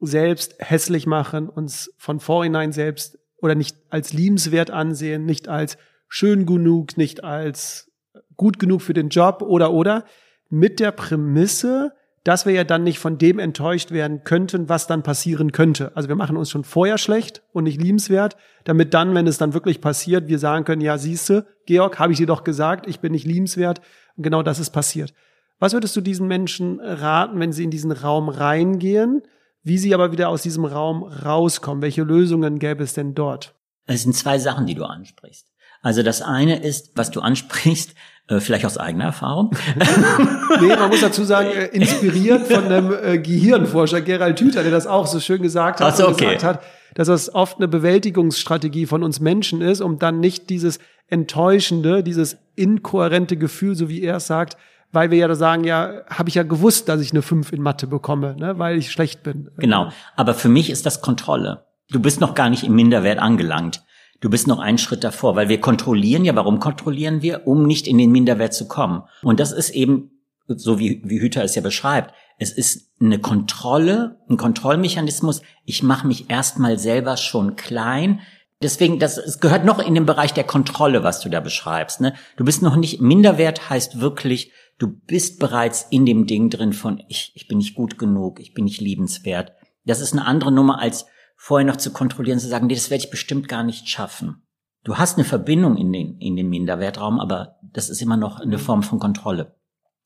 selbst 0.00 0.54
hässlich 0.58 1.06
machen, 1.06 1.50
uns 1.50 1.92
von 1.98 2.20
vorhinein 2.20 2.72
selbst 2.72 3.18
oder 3.36 3.54
nicht 3.54 3.76
als 3.90 4.14
liebenswert 4.14 4.70
ansehen, 4.70 5.26
nicht 5.26 5.48
als 5.48 5.76
schön 6.08 6.46
genug, 6.46 6.96
nicht 6.96 7.22
als 7.22 7.90
gut 8.36 8.58
genug 8.58 8.80
für 8.80 8.94
den 8.94 9.10
Job 9.10 9.42
oder 9.42 9.72
oder 9.72 10.04
mit 10.50 10.80
der 10.80 10.92
Prämisse, 10.92 11.92
dass 12.24 12.44
wir 12.44 12.52
ja 12.52 12.64
dann 12.64 12.84
nicht 12.84 12.98
von 12.98 13.16
dem 13.16 13.38
enttäuscht 13.38 13.92
werden 13.92 14.24
könnten, 14.24 14.68
was 14.68 14.86
dann 14.86 15.02
passieren 15.02 15.52
könnte. 15.52 15.92
Also 15.96 16.08
wir 16.08 16.16
machen 16.16 16.36
uns 16.36 16.50
schon 16.50 16.64
vorher 16.64 16.98
schlecht 16.98 17.42
und 17.52 17.64
nicht 17.64 17.80
liebenswert, 17.80 18.36
damit 18.64 18.92
dann, 18.92 19.14
wenn 19.14 19.26
es 19.26 19.38
dann 19.38 19.54
wirklich 19.54 19.80
passiert, 19.80 20.28
wir 20.28 20.38
sagen 20.38 20.64
können, 20.64 20.82
ja, 20.82 20.98
siehste, 20.98 21.46
Georg, 21.64 21.98
habe 21.98 22.12
ich 22.12 22.18
dir 22.18 22.26
doch 22.26 22.44
gesagt, 22.44 22.86
ich 22.86 23.00
bin 23.00 23.12
nicht 23.12 23.26
liebenswert 23.26 23.80
und 24.16 24.24
genau 24.24 24.42
das 24.42 24.58
ist 24.58 24.70
passiert. 24.70 25.14
Was 25.58 25.72
würdest 25.72 25.96
du 25.96 26.02
diesen 26.02 26.28
Menschen 26.28 26.80
raten, 26.80 27.40
wenn 27.40 27.52
sie 27.52 27.64
in 27.64 27.70
diesen 27.70 27.92
Raum 27.92 28.28
reingehen? 28.28 29.22
wie 29.62 29.78
sie 29.78 29.94
aber 29.94 30.12
wieder 30.12 30.28
aus 30.28 30.42
diesem 30.42 30.64
Raum 30.64 31.02
rauskommen. 31.02 31.82
Welche 31.82 32.02
Lösungen 32.02 32.58
gäbe 32.58 32.82
es 32.82 32.94
denn 32.94 33.14
dort? 33.14 33.54
Es 33.86 34.02
sind 34.02 34.14
zwei 34.14 34.38
Sachen, 34.38 34.66
die 34.66 34.74
du 34.74 34.84
ansprichst. 34.84 35.48
Also 35.82 36.02
das 36.02 36.22
eine 36.22 36.62
ist, 36.62 36.92
was 36.96 37.10
du 37.10 37.20
ansprichst, 37.20 37.94
vielleicht 38.38 38.64
aus 38.64 38.78
eigener 38.78 39.06
Erfahrung. 39.06 39.50
nee, 40.60 40.68
man 40.68 40.88
muss 40.88 41.00
dazu 41.00 41.24
sagen, 41.24 41.48
äh, 41.50 41.66
inspiriert 41.72 42.46
von 42.46 42.64
einem 42.64 42.92
äh, 42.92 43.18
Gehirnforscher, 43.18 44.00
Gerald 44.02 44.40
Hüther, 44.40 44.62
der 44.62 44.70
das 44.70 44.86
auch 44.86 45.06
so 45.06 45.18
schön 45.18 45.42
gesagt 45.42 45.80
hat, 45.80 45.96
so, 45.96 46.08
okay. 46.08 46.26
gesagt 46.26 46.44
hat, 46.44 46.62
dass 46.94 47.08
das 47.08 47.34
oft 47.34 47.58
eine 47.58 47.68
Bewältigungsstrategie 47.68 48.86
von 48.86 49.02
uns 49.02 49.20
Menschen 49.20 49.60
ist, 49.60 49.80
um 49.80 49.98
dann 49.98 50.20
nicht 50.20 50.50
dieses 50.50 50.78
enttäuschende, 51.08 52.02
dieses 52.02 52.38
inkohärente 52.54 53.36
Gefühl, 53.36 53.74
so 53.74 53.88
wie 53.88 54.02
er 54.02 54.16
es 54.16 54.26
sagt, 54.26 54.56
weil 54.92 55.10
wir 55.10 55.18
ja 55.18 55.28
da 55.28 55.34
sagen, 55.34 55.64
ja, 55.64 56.02
habe 56.08 56.28
ich 56.28 56.34
ja 56.34 56.42
gewusst, 56.42 56.88
dass 56.88 57.00
ich 57.00 57.12
eine 57.12 57.22
5 57.22 57.52
in 57.52 57.62
Mathe 57.62 57.86
bekomme, 57.86 58.36
ne, 58.36 58.58
weil 58.58 58.76
ich 58.76 58.90
schlecht 58.90 59.22
bin. 59.22 59.50
Genau, 59.56 59.90
aber 60.16 60.34
für 60.34 60.48
mich 60.48 60.70
ist 60.70 60.86
das 60.86 61.00
Kontrolle. 61.00 61.64
Du 61.90 62.00
bist 62.00 62.20
noch 62.20 62.34
gar 62.34 62.50
nicht 62.50 62.64
im 62.64 62.74
Minderwert 62.74 63.18
angelangt. 63.18 63.82
Du 64.20 64.28
bist 64.28 64.46
noch 64.46 64.58
einen 64.58 64.78
Schritt 64.78 65.02
davor, 65.02 65.34
weil 65.34 65.48
wir 65.48 65.60
kontrollieren 65.60 66.24
ja, 66.24 66.36
warum 66.36 66.60
kontrollieren 66.60 67.22
wir? 67.22 67.46
Um 67.46 67.66
nicht 67.66 67.86
in 67.86 67.98
den 67.98 68.12
Minderwert 68.12 68.52
zu 68.52 68.68
kommen. 68.68 69.02
Und 69.22 69.40
das 69.40 69.50
ist 69.52 69.70
eben, 69.70 70.10
so 70.46 70.78
wie, 70.78 71.00
wie 71.04 71.20
Hüter 71.20 71.42
es 71.42 71.54
ja 71.54 71.62
beschreibt, 71.62 72.14
es 72.38 72.52
ist 72.52 72.90
eine 73.00 73.18
Kontrolle, 73.18 74.18
ein 74.28 74.36
Kontrollmechanismus. 74.36 75.42
Ich 75.64 75.82
mache 75.82 76.06
mich 76.06 76.30
erstmal 76.30 76.78
selber 76.78 77.16
schon 77.16 77.56
klein. 77.56 78.20
Deswegen, 78.62 78.98
das 78.98 79.16
es 79.16 79.40
gehört 79.40 79.64
noch 79.64 79.78
in 79.78 79.94
den 79.94 80.04
Bereich 80.04 80.34
der 80.34 80.44
Kontrolle, 80.44 81.02
was 81.02 81.20
du 81.20 81.30
da 81.30 81.40
beschreibst. 81.40 82.02
Ne? 82.02 82.14
Du 82.36 82.44
bist 82.44 82.60
noch 82.62 82.76
nicht, 82.76 83.00
Minderwert 83.00 83.70
heißt 83.70 84.00
wirklich, 84.00 84.52
du 84.78 84.88
bist 84.88 85.38
bereits 85.38 85.86
in 85.90 86.04
dem 86.04 86.26
Ding 86.26 86.50
drin 86.50 86.74
von, 86.74 87.02
ich, 87.08 87.32
ich 87.34 87.48
bin 87.48 87.58
nicht 87.58 87.74
gut 87.74 87.98
genug, 87.98 88.38
ich 88.40 88.52
bin 88.52 88.64
nicht 88.64 88.80
liebenswert. 88.80 89.52
Das 89.86 90.00
ist 90.00 90.12
eine 90.12 90.26
andere 90.26 90.52
Nummer, 90.52 90.78
als 90.78 91.06
vorher 91.42 91.66
noch 91.66 91.76
zu 91.76 91.90
kontrollieren, 91.90 92.38
zu 92.38 92.48
sagen, 92.48 92.66
nee, 92.66 92.74
das 92.74 92.90
werde 92.90 93.02
ich 93.02 93.10
bestimmt 93.10 93.48
gar 93.48 93.62
nicht 93.62 93.88
schaffen. 93.88 94.42
Du 94.84 94.98
hast 94.98 95.16
eine 95.16 95.24
Verbindung 95.24 95.78
in 95.78 95.90
den, 95.90 96.18
in 96.18 96.36
den 96.36 96.50
Minderwertraum, 96.50 97.18
aber 97.18 97.56
das 97.62 97.88
ist 97.88 98.02
immer 98.02 98.18
noch 98.18 98.40
eine 98.40 98.58
Form 98.58 98.82
von 98.82 98.98
Kontrolle. 98.98 99.56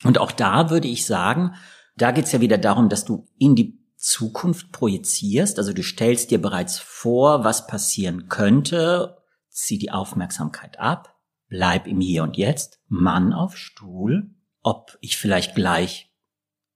Und 0.05 0.17
auch 0.17 0.31
da 0.31 0.69
würde 0.69 0.87
ich 0.87 1.05
sagen, 1.05 1.55
da 1.97 2.11
geht's 2.11 2.31
ja 2.31 2.39
wieder 2.39 2.57
darum, 2.57 2.87
dass 2.87 3.03
du 3.03 3.27
in 3.37 3.53
die 3.53 3.83
Zukunft 3.97 4.71
projizierst, 4.71 5.59
also 5.59 5.73
du 5.73 5.83
stellst 5.83 6.31
dir 6.31 6.41
bereits 6.41 6.79
vor, 6.79 7.43
was 7.43 7.67
passieren 7.67 8.29
könnte, 8.29 9.17
zieh 9.49 9.77
die 9.77 9.91
Aufmerksamkeit 9.91 10.79
ab, 10.79 11.17
bleib 11.49 11.85
im 11.85 11.99
Hier 11.99 12.23
und 12.23 12.37
Jetzt, 12.37 12.79
Mann 12.87 13.33
auf 13.33 13.57
Stuhl, 13.57 14.29
ob 14.61 14.97
ich 15.01 15.17
vielleicht 15.17 15.53
gleich 15.53 16.13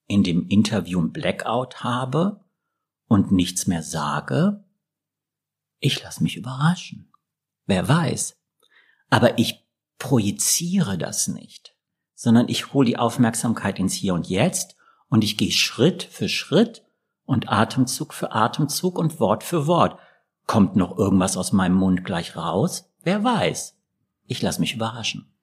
in 0.05 0.23
dem 0.23 0.49
Interview 0.49 0.99
ein 0.99 1.13
Blackout 1.13 1.81
habe 1.81 2.41
und 3.09 3.33
nichts 3.33 3.67
mehr 3.67 3.83
sage. 3.83 4.63
Ich 5.79 6.01
lass 6.01 6.21
mich 6.21 6.37
überraschen. 6.37 7.11
Wer 7.65 7.89
weiß. 7.89 8.37
Aber 9.09 9.37
ich 9.37 9.67
projiziere 9.97 10.97
das 10.97 11.27
nicht, 11.27 11.75
sondern 12.15 12.47
ich 12.47 12.73
hole 12.73 12.85
die 12.85 12.97
Aufmerksamkeit 12.97 13.79
ins 13.79 13.93
Hier 13.93 14.13
und 14.13 14.29
Jetzt 14.29 14.77
und 15.09 15.23
ich 15.23 15.37
gehe 15.37 15.51
Schritt 15.51 16.03
für 16.03 16.29
Schritt 16.29 16.85
und 17.25 17.51
Atemzug 17.51 18.13
für 18.13 18.31
Atemzug 18.31 18.97
und 18.97 19.19
Wort 19.19 19.43
für 19.43 19.67
Wort. 19.67 19.99
Kommt 20.45 20.75
noch 20.75 20.97
irgendwas 20.97 21.35
aus 21.35 21.51
meinem 21.51 21.75
Mund 21.75 22.05
gleich 22.05 22.35
raus? 22.35 22.91
Wer 23.01 23.23
weiß. 23.23 23.75
Ich 24.27 24.41
lasse 24.41 24.61
mich 24.61 24.75
überraschen. 24.75 25.33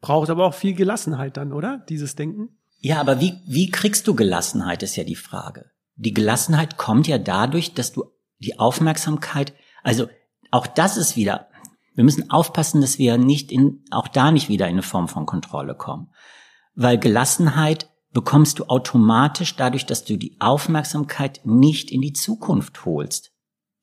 Braucht 0.00 0.30
aber 0.30 0.46
auch 0.46 0.54
viel 0.54 0.74
Gelassenheit 0.74 1.36
dann, 1.36 1.52
oder? 1.52 1.78
Dieses 1.88 2.16
Denken? 2.16 2.58
Ja, 2.80 3.00
aber 3.00 3.20
wie, 3.20 3.40
wie 3.46 3.70
kriegst 3.70 4.08
du 4.08 4.14
Gelassenheit, 4.14 4.82
ist 4.82 4.96
ja 4.96 5.04
die 5.04 5.14
Frage. 5.14 5.70
Die 6.02 6.12
Gelassenheit 6.12 6.78
kommt 6.78 7.06
ja 7.06 7.16
dadurch, 7.16 7.74
dass 7.74 7.92
du 7.92 8.04
die 8.40 8.58
Aufmerksamkeit, 8.58 9.54
also 9.84 10.08
auch 10.50 10.66
das 10.66 10.96
ist 10.96 11.14
wieder, 11.14 11.48
wir 11.94 12.02
müssen 12.02 12.28
aufpassen, 12.30 12.80
dass 12.80 12.98
wir 12.98 13.18
nicht 13.18 13.52
in, 13.52 13.84
auch 13.92 14.08
da 14.08 14.32
nicht 14.32 14.48
wieder 14.48 14.66
in 14.66 14.72
eine 14.72 14.82
Form 14.82 15.06
von 15.06 15.26
Kontrolle 15.26 15.76
kommen. 15.76 16.10
Weil 16.74 16.98
Gelassenheit 16.98 17.88
bekommst 18.12 18.58
du 18.58 18.64
automatisch 18.64 19.54
dadurch, 19.54 19.86
dass 19.86 20.04
du 20.04 20.16
die 20.16 20.36
Aufmerksamkeit 20.40 21.40
nicht 21.44 21.92
in 21.92 22.00
die 22.00 22.14
Zukunft 22.14 22.84
holst. 22.84 23.32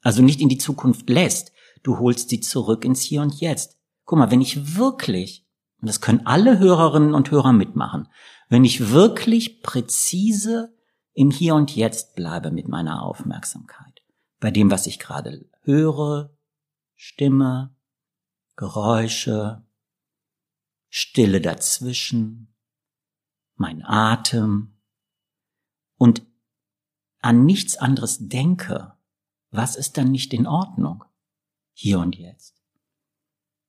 Also 0.02 0.22
nicht 0.22 0.42
in 0.42 0.50
die 0.50 0.58
Zukunft 0.58 1.10
lässt. 1.10 1.54
Du 1.84 2.00
holst 2.00 2.30
sie 2.30 2.42
zurück 2.42 2.84
ins 2.84 3.02
Hier 3.02 3.22
und 3.22 3.40
Jetzt. 3.40 3.78
Guck 4.04 4.20
mal, 4.20 4.32
wenn 4.32 4.42
ich 4.42 4.76
wirklich, 4.76 5.48
und 5.82 5.88
das 5.88 6.02
können 6.02 6.26
alle 6.26 6.60
Hörerinnen 6.60 7.14
und 7.14 7.32
Hörer 7.32 7.54
mitmachen, 7.54 8.10
wenn 8.50 8.66
ich 8.66 8.92
wirklich 8.92 9.62
präzise 9.62 10.76
im 11.14 11.32
Hier 11.32 11.56
und 11.56 11.76
Jetzt 11.76 12.16
bleibe 12.16 12.52
mit 12.52 12.68
meiner 12.68 13.04
Aufmerksamkeit, 13.04 14.02
bei 14.40 14.52
dem, 14.52 14.72
was 14.72 14.88
ich 14.88 15.00
gerade 15.00 15.50
höre, 15.64 16.36
Stimme, 16.96 17.76
Geräusche, 18.56 19.66
Stille 20.90 21.42
dazwischen, 21.42 22.54
mein 23.56 23.84
Atem 23.86 24.78
und 25.98 26.24
an 27.22 27.46
nichts 27.46 27.78
anderes 27.78 28.18
denke, 28.28 28.94
was 29.52 29.76
ist 29.76 29.98
dann 29.98 30.12
nicht 30.12 30.34
in 30.34 30.48
Ordnung? 30.48 31.04
Hier 31.74 32.00
und 32.00 32.18
jetzt. 32.18 32.62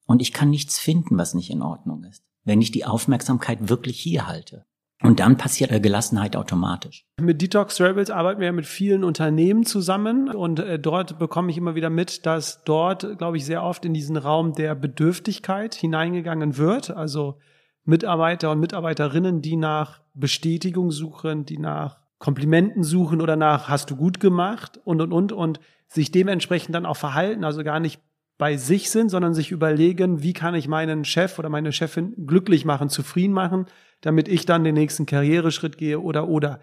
Und 0.07 0.23
ich 0.23 0.33
kann 0.33 0.51
nichts 0.51 0.79
finden, 0.79 1.19
was 1.19 1.35
nicht 1.35 1.51
in 1.51 1.63
Ordnung 1.63 2.05
ist, 2.05 2.25
wenn 2.45 2.61
ich 2.61 2.71
die 2.71 2.85
Aufmerksamkeit 2.85 3.69
wirklich 3.69 4.01
hier 4.01 4.27
halte. 4.27 4.67
Und 5.03 5.21
dann 5.21 5.39
passiert 5.39 5.71
Gelassenheit 5.83 6.37
automatisch. 6.37 7.07
Mit 7.21 7.41
Detox 7.41 7.81
Rebels 7.81 8.11
arbeiten 8.11 8.41
wir 8.41 8.53
mit 8.53 8.67
vielen 8.67 9.03
Unternehmen 9.03 9.65
zusammen 9.65 10.29
und 10.29 10.59
äh, 10.59 10.79
dort 10.79 11.19
bekomme 11.19 11.51
ich 11.51 11.57
immer 11.57 11.75
wieder 11.75 11.89
mit, 11.89 12.27
dass 12.27 12.65
dort, 12.65 13.17
glaube 13.17 13.39
ich, 13.39 13.47
sehr 13.47 13.63
oft 13.63 13.85
in 13.85 13.95
diesen 13.95 14.19
Raum 14.19 14.53
der 14.53 14.75
Bedürftigkeit 14.75 15.75
hineingegangen 15.75 16.59
wird. 16.59 16.91
Also 16.91 17.39
Mitarbeiter 17.85 18.51
und 18.51 18.61
Mitarbeiterinnen, 18.61 19.41
die 19.41 19.57
nach 19.57 20.01
Bestätigung 20.13 20.91
suchen, 20.91 21.47
die 21.47 21.59
nach 21.59 21.99
Komplimenten 22.19 22.85
suchen 22.85 23.23
oder 23.23 23.37
nach 23.37 23.69
hast 23.69 23.91
du 23.91 23.97
gut 23.97 24.21
gemacht 24.21 24.79
und 24.85 25.01
und 25.01 25.13
und 25.13 25.33
und 25.33 25.61
sich 25.89 26.13
dementsprechend 26.13 26.75
dann 26.75 26.85
auch 26.85 26.99
verhalten, 26.99 27.43
also 27.43 27.65
gar 27.65 27.81
nicht 27.81 28.01
bei 28.41 28.57
sich 28.57 28.91
sind, 28.91 29.11
sondern 29.11 29.35
sich 29.35 29.51
überlegen, 29.51 30.23
wie 30.23 30.33
kann 30.33 30.55
ich 30.55 30.67
meinen 30.67 31.05
Chef 31.05 31.39
oder 31.39 31.51
meine 31.51 31.73
Chefin 31.73 32.15
glücklich 32.27 32.65
machen, 32.65 32.89
zufrieden 32.89 33.35
machen, 33.35 33.67
damit 34.01 34.29
ich 34.29 34.47
dann 34.47 34.65
den 34.65 34.75
nächsten 34.75 35.05
Karriereschritt 35.05 35.77
gehe 35.77 36.01
oder 36.01 36.27
oder. 36.27 36.59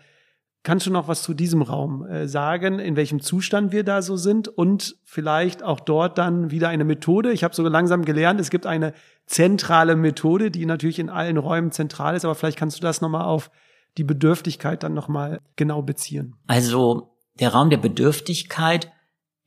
Kannst 0.64 0.88
du 0.88 0.92
noch 0.92 1.08
was 1.08 1.22
zu 1.22 1.36
diesem 1.36 1.62
Raum 1.62 2.04
äh, 2.04 2.28
sagen, 2.28 2.80
in 2.80 2.96
welchem 2.96 3.22
Zustand 3.22 3.72
wir 3.72 3.84
da 3.84 4.02
so 4.02 4.18
sind 4.18 4.48
und 4.48 4.96
vielleicht 5.04 5.62
auch 5.62 5.80
dort 5.80 6.18
dann 6.18 6.50
wieder 6.50 6.70
eine 6.70 6.84
Methode? 6.84 7.32
Ich 7.32 7.44
habe 7.44 7.54
so 7.54 7.62
langsam 7.68 8.04
gelernt, 8.04 8.40
es 8.40 8.50
gibt 8.50 8.66
eine 8.66 8.94
zentrale 9.28 9.96
Methode, 9.96 10.50
die 10.50 10.66
natürlich 10.66 10.98
in 10.98 11.12
allen 11.12 11.38
Räumen 11.38 11.72
zentral 11.72 12.16
ist, 12.16 12.26
aber 12.26 12.34
vielleicht 12.34 12.58
kannst 12.58 12.80
du 12.80 12.82
das 12.82 13.02
nochmal 13.02 13.26
auf 13.26 13.52
die 14.00 14.04
Bedürftigkeit 14.04 14.82
dann 14.82 14.96
nochmal 14.96 15.42
genau 15.58 15.84
beziehen. 15.84 16.34
Also 16.48 17.14
der 17.40 17.50
Raum 17.50 17.70
der 17.70 17.78
Bedürftigkeit 17.78 18.92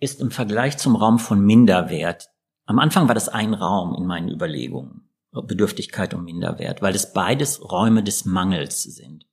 ist 0.00 0.20
im 0.20 0.30
Vergleich 0.30 0.78
zum 0.78 0.96
Raum 0.96 1.18
von 1.18 1.40
Minderwert. 1.40 2.30
Am 2.66 2.78
Anfang 2.78 3.08
war 3.08 3.14
das 3.14 3.28
ein 3.28 3.54
Raum 3.54 3.94
in 3.94 4.06
meinen 4.06 4.28
Überlegungen. 4.28 5.10
Bedürftigkeit 5.32 6.12
und 6.12 6.24
Minderwert, 6.24 6.82
weil 6.82 6.94
es 6.94 7.12
beides 7.12 7.62
Räume 7.70 8.02
des 8.02 8.24
Mangels 8.24 8.82
sind. 8.82 9.26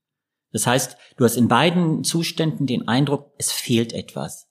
Das 0.51 0.67
heißt, 0.67 0.95
du 1.17 1.25
hast 1.25 1.35
in 1.35 1.47
beiden 1.47 2.03
Zuständen 2.03 2.67
den 2.67 2.87
Eindruck, 2.87 3.33
es 3.37 3.51
fehlt 3.51 3.93
etwas. 3.93 4.47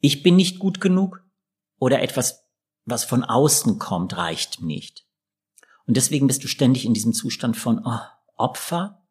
Ich 0.00 0.22
bin 0.22 0.36
nicht 0.36 0.58
gut 0.58 0.80
genug 0.80 1.22
oder 1.78 2.02
etwas, 2.02 2.44
was 2.84 3.04
von 3.04 3.24
außen 3.24 3.78
kommt, 3.78 4.16
reicht 4.16 4.62
nicht. 4.62 5.06
Und 5.86 5.96
deswegen 5.96 6.26
bist 6.26 6.42
du 6.44 6.48
ständig 6.48 6.84
in 6.84 6.94
diesem 6.94 7.12
Zustand 7.12 7.56
von 7.56 7.82
oh, 7.84 8.00
Opfer 8.36 9.06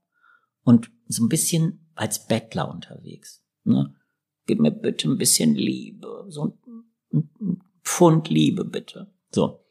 und 0.64 0.92
so 1.08 1.24
ein 1.24 1.30
bisschen 1.30 1.90
als 1.96 2.28
Bettler 2.28 2.70
unterwegs. 2.70 3.44
Ne? 3.64 3.96
Gib 4.48 4.60
mir 4.60 4.72
bitte 4.72 5.10
ein 5.10 5.18
bisschen 5.18 5.56
Liebe, 5.56 6.26
so 6.30 6.58
ein 7.12 7.30
Pfund 7.84 8.30
Liebe 8.30 8.66
bitte. 8.66 9.14
So. 9.30 9.64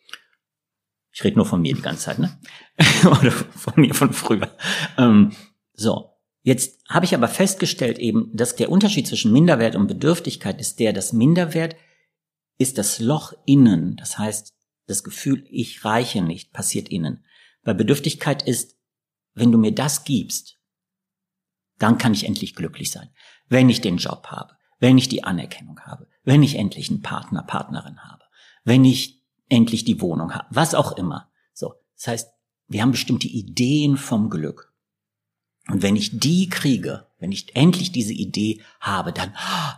Ich 1.13 1.25
rede 1.25 1.37
nur 1.37 1.47
von 1.47 1.63
mir 1.63 1.75
die 1.75 1.83
ganze 1.83 2.05
Zeit, 2.05 2.19
ne? 2.19 2.39
Oder 3.05 3.31
von 3.31 3.73
mir 3.77 3.95
von 3.95 4.13
früher. 4.13 4.55
Ähm, 4.99 5.33
so. 5.73 6.13
Jetzt 6.43 6.79
habe 6.89 7.07
ich 7.07 7.15
aber 7.15 7.27
festgestellt 7.27 7.99
eben, 7.99 8.31
dass 8.35 8.55
der 8.55 8.71
Unterschied 8.71 9.09
zwischen 9.09 9.33
Minderwert 9.33 9.75
und 9.75 9.89
Bedürftigkeit 9.89 10.61
ist 10.61 10.79
der, 10.79 10.93
dass 10.93 11.13
Minderwert 11.13 11.75
ist 12.59 12.79
das 12.79 13.01
Loch 13.01 13.33
innen. 13.47 13.97
Das 13.97 14.19
heißt, 14.19 14.55
das 14.87 15.03
Gefühl, 15.03 15.45
ich 15.51 15.85
reiche 15.85 16.23
nicht, 16.23 16.53
passiert 16.53 16.89
innen. 16.89 17.25
Bei 17.65 17.75
Bedürftigkeit 17.75 18.47
ist, 18.47 18.77
wenn 19.35 19.51
du 19.51 19.59
mir 19.59 19.73
das 19.73 20.05
gibst, 20.05 20.59
dann 21.79 21.99
kann 21.99 22.15
ich 22.15 22.25
endlich 22.25 22.55
glücklich 22.55 22.91
sein. 22.91 23.11
Wenn 23.49 23.69
ich 23.69 23.81
den 23.81 23.97
Job 23.97 24.29
habe, 24.29 24.56
wenn 24.79 24.99
ich 24.99 25.09
die 25.09 25.25
Anerkennung 25.25 25.81
habe, 25.81 26.09
wenn 26.25 26.43
ich 26.43 26.57
endlich 26.57 26.91
einen 26.91 27.03
Partner, 27.03 27.43
Partnerin 27.43 27.99
habe, 28.01 28.25
wenn 28.65 28.85
ich 28.85 29.23
endlich 29.49 29.85
die 29.85 30.01
Wohnung 30.01 30.35
habe, 30.35 30.47
was 30.51 30.75
auch 30.75 30.93
immer. 30.93 31.31
So. 31.53 31.75
Das 31.97 32.09
heißt, 32.09 32.31
wir 32.69 32.83
haben 32.83 32.91
bestimmte 32.91 33.29
Ideen 33.29 33.97
vom 33.97 34.29
Glück. 34.29 34.73
Und 35.69 35.83
wenn 35.83 35.97
ich 35.97 36.19
die 36.19 36.49
kriege, 36.49 37.07
wenn 37.19 37.33
ich 37.33 37.57
endlich 37.57 37.91
diese 37.93 38.13
Idee 38.13 38.61
habe, 38.81 39.13
dann, 39.13 39.35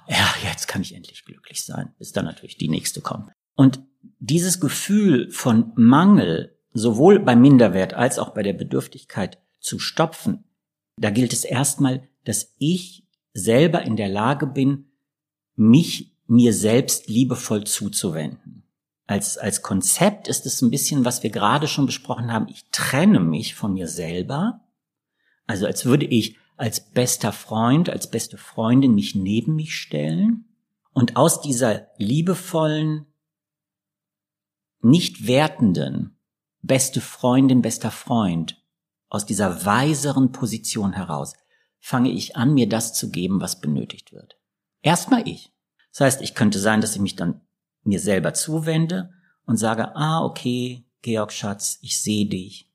ja, 0.09 0.35
jetzt 0.43 0.69
kann 0.69 0.83
ich 0.83 0.95
endlich 0.95 1.25
glücklich 1.25 1.65
sein, 1.65 1.95
bis 1.99 2.13
dann 2.13 2.25
natürlich 2.25 2.59
die 2.59 2.69
nächste 2.69 3.01
kommt. 3.01 3.31
Und 3.55 3.81
dieses 4.19 4.61
Gefühl 4.61 5.31
von 5.31 5.73
Mangel, 5.77 6.59
sowohl 6.73 7.21
beim 7.21 7.41
Minderwert 7.41 7.95
als 7.95 8.19
auch 8.19 8.31
bei 8.35 8.43
der 8.43 8.53
Bedürftigkeit 8.53 9.39
zu 9.61 9.79
stopfen, 9.79 10.45
da 10.97 11.11
gilt 11.11 11.33
es 11.33 11.45
erstmal, 11.45 12.09
dass 12.25 12.55
ich 12.59 13.07
selber 13.33 13.83
in 13.83 13.97
der 13.97 14.09
Lage 14.09 14.47
bin, 14.47 14.88
mich 15.59 16.13
mir 16.27 16.53
selbst 16.53 17.09
liebevoll 17.09 17.65
zuzuwenden. 17.65 18.65
Als, 19.07 19.39
als 19.39 19.63
Konzept 19.63 20.29
ist 20.29 20.45
es 20.47 20.61
ein 20.61 20.71
bisschen, 20.71 21.05
was 21.05 21.23
wir 21.23 21.31
gerade 21.31 21.67
schon 21.67 21.87
besprochen 21.87 22.33
haben. 22.33 22.49
Ich 22.49 22.65
trenne 22.71 23.21
mich 23.21 23.55
von 23.55 23.73
mir 23.73 23.89
selber 23.89 24.61
also 25.49 25.67
als 25.67 25.87
würde 25.87 26.07
ich 26.07 26.37
als 26.57 26.79
bester 26.91 27.33
Freund, 27.33 27.91
als 27.91 28.09
beste 28.11 28.37
Freundin 28.37 28.95
mich 28.95 29.17
neben 29.17 29.57
mich 29.57 29.75
stellen 29.75 30.45
und 30.93 31.17
aus 31.17 31.41
dieser 31.41 31.89
liebevollen 31.97 33.07
nicht 34.81 35.27
wertenden, 35.27 36.19
beste 36.61 37.01
Freundin, 37.01 37.63
bester 37.63 37.91
Freund, 37.91 38.63
aus 39.09 39.25
dieser 39.25 39.65
weiseren 39.65 40.33
Position 40.33 40.93
heraus, 40.93 41.33
fange 41.79 42.11
ich 42.11 42.37
an, 42.37 42.53
mir 42.53 42.69
das 42.69 42.93
zu 42.93 43.11
geben, 43.11 43.41
was 43.41 43.61
benötigt 43.61 44.13
wird. 44.13 44.39
Erstmal 44.83 45.27
ich. 45.27 45.53
Das 45.93 46.01
heißt, 46.01 46.23
ich 46.23 46.35
könnte 46.35 46.59
sein, 46.59 46.81
dass 46.81 46.95
ich 46.95 47.01
mich 47.01 47.17
dann 47.17 47.41
mir 47.83 48.01
selber 48.01 48.35
zuwende 48.35 49.11
und 49.47 49.57
sage, 49.57 49.97
ah, 49.97 50.23
okay, 50.23 50.87
Georg 51.03 51.33
Schatz, 51.33 51.79
ich 51.81 52.01
sehe 52.01 52.27
dich. 52.27 52.71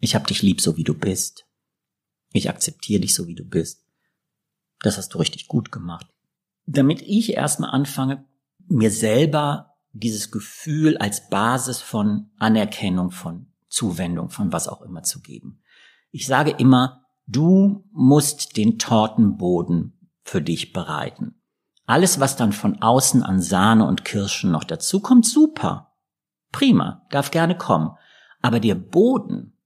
Ich 0.00 0.14
hab 0.14 0.26
dich 0.26 0.42
lieb, 0.42 0.60
so 0.60 0.76
wie 0.76 0.84
du 0.84 0.94
bist. 0.94 1.46
Ich 2.32 2.48
akzeptiere 2.48 3.00
dich, 3.00 3.14
so 3.14 3.26
wie 3.26 3.34
du 3.34 3.44
bist. 3.44 3.86
Das 4.80 4.98
hast 4.98 5.14
du 5.14 5.18
richtig 5.18 5.46
gut 5.46 5.70
gemacht. 5.70 6.06
Damit 6.66 7.02
ich 7.02 7.34
erstmal 7.34 7.70
anfange, 7.70 8.24
mir 8.66 8.90
selber 8.90 9.74
dieses 9.92 10.30
Gefühl 10.30 10.96
als 10.96 11.28
Basis 11.28 11.80
von 11.80 12.30
Anerkennung, 12.38 13.10
von 13.10 13.46
Zuwendung, 13.68 14.30
von 14.30 14.52
was 14.52 14.68
auch 14.68 14.82
immer 14.82 15.02
zu 15.02 15.20
geben. 15.20 15.62
Ich 16.10 16.26
sage 16.26 16.50
immer, 16.50 17.04
du 17.26 17.88
musst 17.92 18.56
den 18.56 18.78
Tortenboden 18.78 20.01
für 20.22 20.42
dich 20.42 20.72
bereiten. 20.72 21.34
Alles, 21.86 22.20
was 22.20 22.36
dann 22.36 22.52
von 22.52 22.80
außen 22.80 23.22
an 23.22 23.40
Sahne 23.40 23.86
und 23.86 24.04
Kirschen 24.04 24.50
noch 24.50 24.64
dazu 24.64 25.00
kommt, 25.00 25.26
super. 25.26 25.92
Prima, 26.52 27.06
darf 27.10 27.30
gerne 27.30 27.56
kommen. 27.56 27.90
Aber 28.40 28.60
der 28.60 28.74
Boden, 28.74 29.56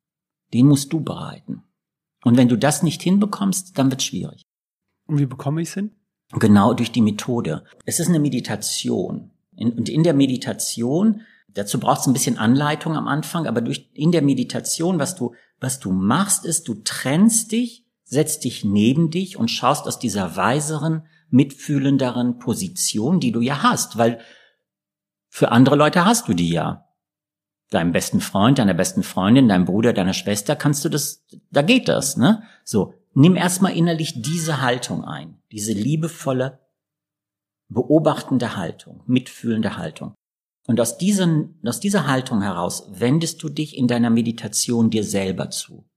den 0.53 0.67
musst 0.67 0.93
du 0.93 1.01
bereiten. 1.01 1.63
Und 2.25 2.37
wenn 2.37 2.49
du 2.49 2.57
das 2.57 2.83
nicht 2.83 3.03
hinbekommst, 3.03 3.79
dann 3.79 3.91
wird 3.91 4.03
schwierig. 4.03 4.43
Und 5.07 5.19
wie 5.19 5.27
bekomme 5.27 5.63
ich 5.63 5.69
es 5.69 5.75
hin? 5.75 5.93
Genau 6.33 6.75
durch 6.75 6.91
die 6.91 7.03
Methode. 7.03 7.65
Es 7.85 8.01
ist 8.01 8.09
eine 8.09 8.19
Meditation. 8.19 9.31
und 9.57 9.89
in 9.89 10.03
der 10.03 10.15
Meditation, 10.15 11.23
dazu 11.49 11.79
braucht 11.79 12.01
es 12.01 12.07
ein 12.07 12.13
bisschen 12.13 12.37
Anleitung 12.37 12.97
am 12.97 13.07
Anfang, 13.07 13.47
aber 13.47 13.61
durch, 13.61 13.91
in 13.95 14.13
der 14.13 14.23
Meditation, 14.23 14.99
was 14.99 15.15
du, 15.15 15.35
was 15.61 15.79
du 15.79 15.93
machst, 15.93 16.45
ist, 16.45 16.69
du 16.69 16.75
trennst 16.83 17.53
dich, 17.53 17.86
setzt 18.07 18.45
dich 18.45 18.65
neben 18.65 19.11
dich 19.11 19.37
und 19.37 19.51
schaust 19.51 19.87
aus 19.87 19.99
dieser 19.99 20.37
weiseren, 20.37 21.07
mitfühlenderen 21.29 22.39
Position, 22.39 23.21
die 23.21 23.33
du 23.33 23.41
ja 23.41 23.63
hast, 23.63 23.99
weil 23.99 24.21
für 25.29 25.51
andere 25.51 25.77
Leute 25.77 26.05
hast 26.05 26.29
du 26.29 26.35
die 26.35 26.51
ja. 26.51 26.85
Deinem 27.71 27.91
besten 27.91 28.21
Freund, 28.21 28.59
deiner 28.59 28.75
besten 28.75 29.03
Freundin, 29.03 29.49
deinem 29.49 29.65
Bruder, 29.65 29.93
deiner 29.93 30.15
Schwester 30.15 30.55
kannst 30.55 30.85
du 30.85 30.89
das, 30.89 31.27
da 31.51 31.63
geht 31.63 31.89
das, 31.89 32.17
ne? 32.17 32.45
So. 32.65 32.95
Nimm 33.13 33.35
erstmal 33.35 33.75
innerlich 33.75 34.23
diese 34.23 34.61
Haltung 34.61 35.03
ein, 35.03 35.39
diese 35.51 35.73
liebevolle, 35.73 36.61
beobachtende 37.69 38.57
Haltung, 38.57 39.03
mitfühlende 39.07 39.79
Haltung. 39.79 40.15
Und 40.67 40.81
aus, 40.81 40.99
diesen, 40.99 41.59
aus 41.65 41.81
dieser 41.81 42.07
Haltung 42.07 42.43
heraus 42.43 42.87
wendest 42.91 43.43
du 43.43 43.49
dich 43.49 43.77
in 43.77 43.89
deiner 43.89 44.11
Meditation 44.11 44.91
dir 44.91 45.03
selber 45.03 45.51
zu. 45.51 45.89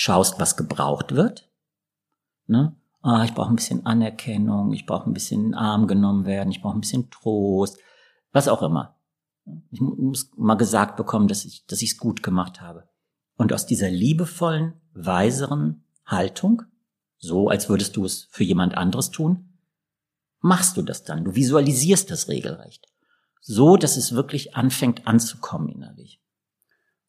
Schaust, 0.00 0.38
was 0.38 0.56
gebraucht 0.56 1.16
wird. 1.16 1.50
Ne? 2.46 2.76
Ah, 3.02 3.24
ich 3.24 3.34
brauche 3.34 3.52
ein 3.52 3.56
bisschen 3.56 3.84
Anerkennung, 3.84 4.72
ich 4.72 4.86
brauche 4.86 5.10
ein 5.10 5.12
bisschen 5.12 5.40
in 5.40 5.46
den 5.48 5.54
Arm 5.54 5.88
genommen 5.88 6.24
werden, 6.24 6.52
ich 6.52 6.62
brauche 6.62 6.78
ein 6.78 6.82
bisschen 6.82 7.10
Trost, 7.10 7.80
was 8.30 8.46
auch 8.46 8.62
immer. 8.62 8.96
Ich 9.72 9.80
muss 9.80 10.30
mal 10.36 10.54
gesagt 10.54 10.96
bekommen, 10.96 11.26
dass 11.26 11.44
ich 11.44 11.66
dass 11.66 11.82
ich 11.82 11.90
es 11.90 11.98
gut 11.98 12.22
gemacht 12.22 12.60
habe. 12.60 12.88
Und 13.38 13.52
aus 13.52 13.66
dieser 13.66 13.90
liebevollen, 13.90 14.74
weiseren, 14.92 15.82
Haltung, 16.06 16.62
so 17.16 17.48
als 17.48 17.68
würdest 17.68 17.96
du 17.96 18.04
es 18.04 18.28
für 18.30 18.44
jemand 18.44 18.76
anderes 18.76 19.10
tun, 19.10 19.58
machst 20.38 20.76
du 20.76 20.82
das 20.82 21.02
dann. 21.02 21.24
Du 21.24 21.34
visualisierst 21.34 22.08
das 22.08 22.28
regelrecht. 22.28 22.86
So, 23.40 23.76
dass 23.76 23.96
es 23.96 24.12
wirklich 24.12 24.54
anfängt 24.54 25.08
anzukommen 25.08 25.68
innerlich. 25.68 26.17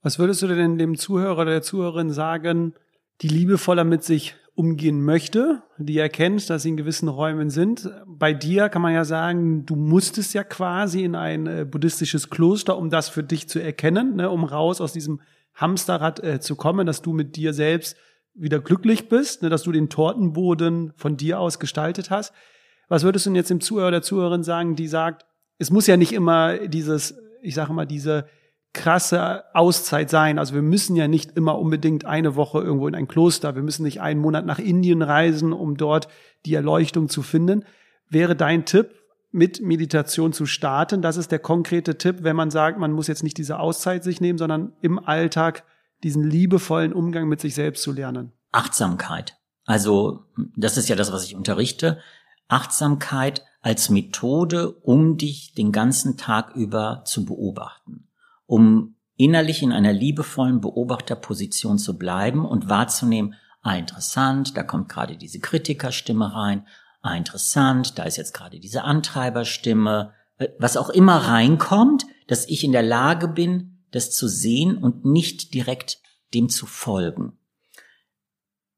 Was 0.01 0.19
würdest 0.19 0.41
du 0.41 0.47
denn 0.47 0.77
dem 0.77 0.97
Zuhörer 0.97 1.41
oder 1.41 1.51
der 1.51 1.61
Zuhörerin 1.61 2.11
sagen, 2.11 2.73
die 3.21 3.27
liebevoller 3.27 3.83
mit 3.83 4.03
sich 4.03 4.35
umgehen 4.59 5.01
möchte, 5.01 5.63
die 5.77 5.97
erkennt, 5.97 6.49
dass 6.49 6.63
sie 6.63 6.69
in 6.69 6.75
gewissen 6.75 7.07
Räumen 7.07 7.49
sind. 7.49 7.89
Bei 8.05 8.33
dir 8.33 8.67
kann 8.67 8.81
man 8.81 8.93
ja 8.93 9.05
sagen, 9.05 9.65
du 9.65 9.77
musstest 9.77 10.33
ja 10.33 10.43
quasi 10.43 11.05
in 11.05 11.15
ein 11.15 11.47
äh, 11.47 11.65
buddhistisches 11.65 12.29
Kloster, 12.29 12.77
um 12.77 12.89
das 12.89 13.07
für 13.07 13.23
dich 13.23 13.47
zu 13.47 13.59
erkennen, 13.59 14.17
ne, 14.17 14.29
um 14.29 14.43
raus 14.43 14.81
aus 14.81 14.91
diesem 14.91 15.21
Hamsterrad 15.53 16.21
äh, 16.21 16.41
zu 16.41 16.57
kommen, 16.57 16.85
dass 16.85 17.01
du 17.01 17.13
mit 17.13 17.37
dir 17.37 17.53
selbst 17.53 17.95
wieder 18.33 18.59
glücklich 18.59 19.07
bist, 19.07 19.43
ne, 19.43 19.49
dass 19.49 19.63
du 19.63 19.71
den 19.71 19.87
Tortenboden 19.87 20.91
von 20.97 21.15
dir 21.15 21.39
aus 21.39 21.59
gestaltet 21.59 22.09
hast. 22.09 22.33
Was 22.89 23.03
würdest 23.03 23.25
du 23.25 23.29
denn 23.29 23.37
jetzt 23.37 23.49
dem 23.49 23.61
Zuhörer 23.61 23.87
oder 23.87 24.01
Zuhörerin 24.01 24.43
sagen, 24.43 24.75
die 24.75 24.87
sagt, 24.89 25.25
es 25.57 25.71
muss 25.71 25.87
ja 25.87 25.95
nicht 25.95 26.11
immer 26.11 26.67
dieses, 26.67 27.17
ich 27.41 27.55
sage 27.55 27.71
mal, 27.71 27.85
diese 27.85 28.25
krasse 28.73 29.43
Auszeit 29.53 30.09
sein. 30.09 30.39
Also 30.39 30.53
wir 30.53 30.61
müssen 30.61 30.95
ja 30.95 31.07
nicht 31.07 31.35
immer 31.35 31.57
unbedingt 31.57 32.05
eine 32.05 32.35
Woche 32.35 32.59
irgendwo 32.59 32.87
in 32.87 32.95
ein 32.95 33.07
Kloster, 33.07 33.55
wir 33.55 33.63
müssen 33.63 33.83
nicht 33.83 34.01
einen 34.01 34.21
Monat 34.21 34.45
nach 34.45 34.59
Indien 34.59 35.01
reisen, 35.01 35.53
um 35.53 35.77
dort 35.77 36.07
die 36.45 36.53
Erleuchtung 36.53 37.09
zu 37.09 37.21
finden. 37.21 37.65
Wäre 38.09 38.35
dein 38.35 38.65
Tipp, 38.65 38.95
mit 39.31 39.61
Meditation 39.61 40.33
zu 40.33 40.45
starten? 40.45 41.01
Das 41.01 41.17
ist 41.17 41.31
der 41.31 41.39
konkrete 41.39 41.97
Tipp, 41.97 42.17
wenn 42.21 42.35
man 42.35 42.51
sagt, 42.51 42.79
man 42.79 42.91
muss 42.91 43.07
jetzt 43.07 43.23
nicht 43.23 43.37
diese 43.37 43.59
Auszeit 43.59 44.03
sich 44.03 44.21
nehmen, 44.21 44.39
sondern 44.39 44.73
im 44.81 44.99
Alltag 44.99 45.63
diesen 46.03 46.23
liebevollen 46.23 46.93
Umgang 46.93 47.27
mit 47.27 47.39
sich 47.39 47.55
selbst 47.55 47.83
zu 47.83 47.91
lernen? 47.91 48.31
Achtsamkeit. 48.51 49.37
Also, 49.65 50.25
das 50.55 50.77
ist 50.77 50.89
ja 50.89 50.95
das, 50.95 51.11
was 51.11 51.23
ich 51.25 51.35
unterrichte. 51.35 51.99
Achtsamkeit 52.47 53.43
als 53.61 53.89
Methode, 53.89 54.71
um 54.71 55.17
dich 55.17 55.53
den 55.53 55.71
ganzen 55.71 56.17
Tag 56.17 56.55
über 56.55 57.03
zu 57.05 57.25
beobachten, 57.25 58.07
um 58.49 58.95
innerlich 59.15 59.61
in 59.61 59.71
einer 59.71 59.93
liebevollen 59.93 60.59
Beobachterposition 60.59 61.77
zu 61.77 61.99
bleiben 61.99 62.45
und 62.45 62.67
wahrzunehmen, 62.67 63.35
ah, 63.61 63.75
interessant, 63.75 64.57
da 64.57 64.63
kommt 64.63 64.89
gerade 64.89 65.17
diese 65.17 65.39
Kritikerstimme 65.39 66.33
rein, 66.33 66.65
ah, 67.01 67.13
interessant, 67.15 67.99
da 67.99 68.03
ist 68.03 68.17
jetzt 68.17 68.33
gerade 68.33 68.59
diese 68.59 68.83
Antreiberstimme, 68.83 70.13
was 70.57 70.77
auch 70.77 70.89
immer 70.89 71.17
reinkommt, 71.17 72.07
dass 72.27 72.49
ich 72.49 72.63
in 72.63 72.71
der 72.71 72.81
Lage 72.81 73.27
bin, 73.27 73.83
das 73.91 74.11
zu 74.11 74.27
sehen 74.27 74.77
und 74.79 75.05
nicht 75.05 75.53
direkt 75.53 75.99
dem 76.33 76.49
zu 76.49 76.65
folgen. 76.65 77.37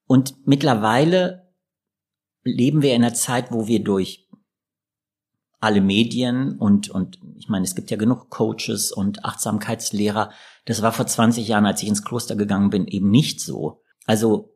Und 0.05 0.35
mittlerweile 0.45 1.53
leben 2.43 2.81
wir 2.81 2.93
in 2.93 3.05
einer 3.05 3.13
Zeit, 3.13 3.53
wo 3.53 3.67
wir 3.67 3.81
durch 3.81 4.20
alle 5.61 5.79
Medien 5.79 6.57
und, 6.57 6.89
und 6.89 7.19
ich 7.37 7.47
meine, 7.47 7.63
es 7.63 7.75
gibt 7.75 7.91
ja 7.91 7.97
genug 7.97 8.29
Coaches 8.29 8.91
und 8.91 9.23
Achtsamkeitslehrer. 9.23 10.31
Das 10.65 10.81
war 10.81 10.91
vor 10.91 11.05
20 11.05 11.47
Jahren, 11.47 11.67
als 11.67 11.81
ich 11.83 11.87
ins 11.87 12.03
Kloster 12.03 12.35
gegangen 12.35 12.71
bin, 12.71 12.87
eben 12.87 13.11
nicht 13.11 13.39
so. 13.39 13.81
Also 14.07 14.53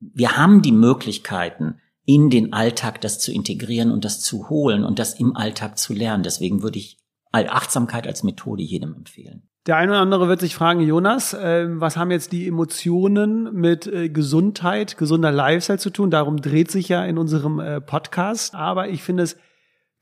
wir 0.00 0.38
haben 0.38 0.62
die 0.62 0.72
Möglichkeiten, 0.72 1.80
in 2.06 2.30
den 2.30 2.54
Alltag 2.54 3.02
das 3.02 3.18
zu 3.18 3.32
integrieren 3.32 3.92
und 3.92 4.04
das 4.06 4.22
zu 4.22 4.48
holen 4.48 4.82
und 4.82 4.98
das 4.98 5.20
im 5.20 5.36
Alltag 5.36 5.78
zu 5.78 5.92
lernen. 5.92 6.22
Deswegen 6.22 6.62
würde 6.62 6.78
ich 6.78 6.98
Achtsamkeit 7.32 8.06
als 8.06 8.22
Methode 8.22 8.62
jedem 8.62 8.94
empfehlen. 8.94 9.42
Der 9.66 9.76
eine 9.76 9.92
oder 9.92 10.00
andere 10.00 10.26
wird 10.26 10.40
sich 10.40 10.54
fragen, 10.54 10.80
Jonas, 10.80 11.34
äh, 11.34 11.66
was 11.68 11.98
haben 11.98 12.10
jetzt 12.10 12.32
die 12.32 12.48
Emotionen 12.48 13.52
mit 13.52 13.86
äh, 13.86 14.08
Gesundheit, 14.08 14.96
gesunder 14.96 15.30
Lifestyle 15.30 15.78
zu 15.78 15.90
tun? 15.90 16.10
Darum 16.10 16.40
dreht 16.40 16.70
sich 16.70 16.88
ja 16.88 17.04
in 17.04 17.18
unserem 17.18 17.60
äh, 17.60 17.80
Podcast. 17.82 18.54
Aber 18.54 18.88
ich 18.88 19.02
finde 19.02 19.24
es 19.24 19.36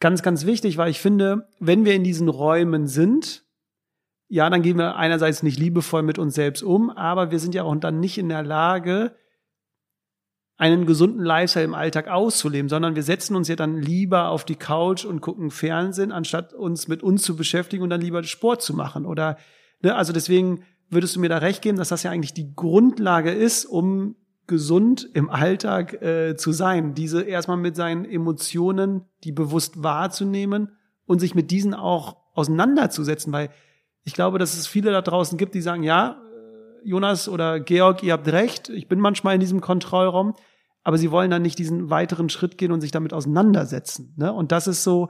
ganz, 0.00 0.22
ganz 0.22 0.46
wichtig, 0.46 0.76
weil 0.76 0.90
ich 0.90 1.00
finde, 1.00 1.48
wenn 1.58 1.84
wir 1.84 1.94
in 1.94 2.04
diesen 2.04 2.28
Räumen 2.28 2.86
sind, 2.86 3.44
ja, 4.28 4.48
dann 4.50 4.62
gehen 4.62 4.78
wir 4.78 4.96
einerseits 4.96 5.42
nicht 5.42 5.58
liebevoll 5.58 6.02
mit 6.02 6.18
uns 6.18 6.34
selbst 6.34 6.62
um, 6.62 6.90
aber 6.90 7.30
wir 7.30 7.38
sind 7.38 7.54
ja 7.54 7.62
auch 7.62 7.74
dann 7.76 8.00
nicht 8.00 8.18
in 8.18 8.28
der 8.28 8.42
Lage, 8.42 9.16
einen 10.58 10.86
gesunden 10.86 11.24
Lifestyle 11.24 11.64
im 11.64 11.74
Alltag 11.74 12.08
auszuleben, 12.08 12.68
sondern 12.68 12.96
wir 12.96 13.04
setzen 13.04 13.36
uns 13.36 13.46
ja 13.46 13.54
dann 13.54 13.80
lieber 13.80 14.28
auf 14.28 14.44
die 14.44 14.56
Couch 14.56 15.04
und 15.04 15.20
gucken 15.20 15.52
Fernsehen, 15.52 16.10
anstatt 16.10 16.52
uns 16.52 16.88
mit 16.88 17.02
uns 17.02 17.22
zu 17.22 17.36
beschäftigen 17.36 17.84
und 17.84 17.90
dann 17.90 18.00
lieber 18.00 18.24
Sport 18.24 18.60
zu 18.60 18.74
machen. 18.74 19.06
Oder 19.06 19.38
ne, 19.82 19.94
also 19.94 20.12
deswegen 20.12 20.64
würdest 20.90 21.14
du 21.14 21.20
mir 21.20 21.28
da 21.28 21.38
recht 21.38 21.62
geben, 21.62 21.78
dass 21.78 21.90
das 21.90 22.02
ja 22.02 22.10
eigentlich 22.10 22.34
die 22.34 22.54
Grundlage 22.54 23.30
ist, 23.30 23.66
um 23.66 24.16
gesund 24.48 25.08
im 25.14 25.30
Alltag 25.30 26.02
äh, 26.02 26.34
zu 26.36 26.52
sein. 26.52 26.94
Diese 26.94 27.22
erstmal 27.22 27.56
mit 27.56 27.76
seinen 27.76 28.04
Emotionen, 28.04 29.04
die 29.22 29.32
bewusst 29.32 29.82
wahrzunehmen 29.82 30.72
und 31.06 31.20
sich 31.20 31.34
mit 31.34 31.50
diesen 31.50 31.74
auch 31.74 32.16
auseinanderzusetzen, 32.34 33.32
weil 33.32 33.50
ich 34.04 34.14
glaube, 34.14 34.38
dass 34.38 34.56
es 34.56 34.66
viele 34.66 34.90
da 34.90 35.02
draußen 35.02 35.38
gibt, 35.38 35.54
die 35.54 35.60
sagen, 35.60 35.82
ja, 35.82 36.20
Jonas 36.82 37.28
oder 37.28 37.60
Georg, 37.60 38.02
ihr 38.02 38.12
habt 38.12 38.28
recht, 38.28 38.68
ich 38.68 38.88
bin 38.88 39.00
manchmal 39.00 39.34
in 39.34 39.40
diesem 39.40 39.60
Kontrollraum, 39.60 40.34
aber 40.82 40.96
sie 40.96 41.10
wollen 41.10 41.30
dann 41.30 41.42
nicht 41.42 41.58
diesen 41.58 41.90
weiteren 41.90 42.28
Schritt 42.28 42.56
gehen 42.56 42.72
und 42.72 42.80
sich 42.80 42.90
damit 42.90 43.12
auseinandersetzen. 43.12 44.14
Ne? 44.16 44.32
Und 44.32 44.52
das 44.52 44.66
ist 44.66 44.84
so, 44.84 45.08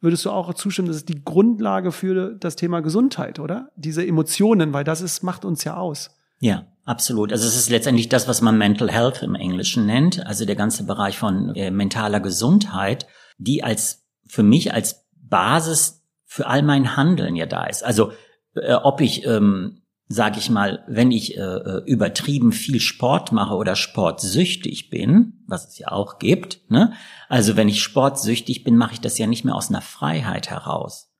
würdest 0.00 0.24
du 0.24 0.30
auch 0.30 0.54
zustimmen, 0.54 0.88
das 0.88 0.98
ist 0.98 1.08
die 1.08 1.22
Grundlage 1.24 1.92
für 1.92 2.34
das 2.34 2.56
Thema 2.56 2.80
Gesundheit, 2.80 3.38
oder? 3.38 3.70
Diese 3.76 4.06
Emotionen, 4.06 4.72
weil 4.72 4.84
das 4.84 5.02
ist, 5.02 5.22
macht 5.22 5.44
uns 5.44 5.64
ja 5.64 5.76
aus. 5.76 6.17
Ja, 6.40 6.66
absolut. 6.84 7.32
Also 7.32 7.46
es 7.46 7.56
ist 7.56 7.70
letztendlich 7.70 8.08
das, 8.08 8.28
was 8.28 8.40
man 8.40 8.58
Mental 8.58 8.90
Health 8.90 9.22
im 9.22 9.34
Englischen 9.34 9.86
nennt, 9.86 10.24
also 10.26 10.44
der 10.44 10.56
ganze 10.56 10.84
Bereich 10.84 11.18
von 11.18 11.54
äh, 11.54 11.70
mentaler 11.70 12.20
Gesundheit, 12.20 13.06
die 13.38 13.62
als 13.64 14.06
für 14.26 14.42
mich 14.42 14.72
als 14.72 15.06
Basis 15.16 16.04
für 16.24 16.46
all 16.46 16.62
mein 16.62 16.96
Handeln 16.96 17.36
ja 17.36 17.46
da 17.46 17.64
ist. 17.64 17.82
Also 17.82 18.12
äh, 18.54 18.74
ob 18.74 19.00
ich, 19.00 19.24
ähm, 19.26 19.82
sage 20.08 20.38
ich 20.38 20.50
mal, 20.50 20.84
wenn 20.88 21.10
ich 21.10 21.36
äh, 21.36 21.40
äh, 21.40 21.82
übertrieben 21.86 22.52
viel 22.52 22.80
Sport 22.80 23.32
mache 23.32 23.54
oder 23.54 23.76
sportsüchtig 23.76 24.90
bin, 24.90 25.44
was 25.46 25.68
es 25.68 25.78
ja 25.78 25.90
auch 25.90 26.18
gibt, 26.18 26.70
ne? 26.70 26.92
also 27.28 27.56
wenn 27.56 27.68
ich 27.68 27.82
sportsüchtig 27.82 28.64
bin, 28.64 28.76
mache 28.76 28.94
ich 28.94 29.00
das 29.00 29.18
ja 29.18 29.26
nicht 29.26 29.44
mehr 29.44 29.54
aus 29.54 29.70
einer 29.70 29.82
Freiheit 29.82 30.50
heraus. 30.50 31.10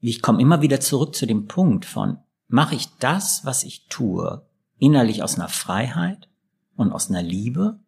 Ich 0.00 0.20
komme 0.20 0.40
immer 0.40 0.62
wieder 0.62 0.80
zurück 0.80 1.14
zu 1.14 1.26
dem 1.26 1.46
Punkt 1.46 1.84
von, 1.84 2.18
mache 2.48 2.74
ich 2.74 2.88
das, 2.98 3.44
was 3.44 3.64
ich 3.64 3.88
tue, 3.88 4.46
innerlich 4.84 5.22
aus 5.22 5.36
einer 5.36 5.48
Freiheit 5.48 6.28
und 6.76 6.92
aus 6.92 7.08
einer 7.08 7.22
Liebe 7.22 7.80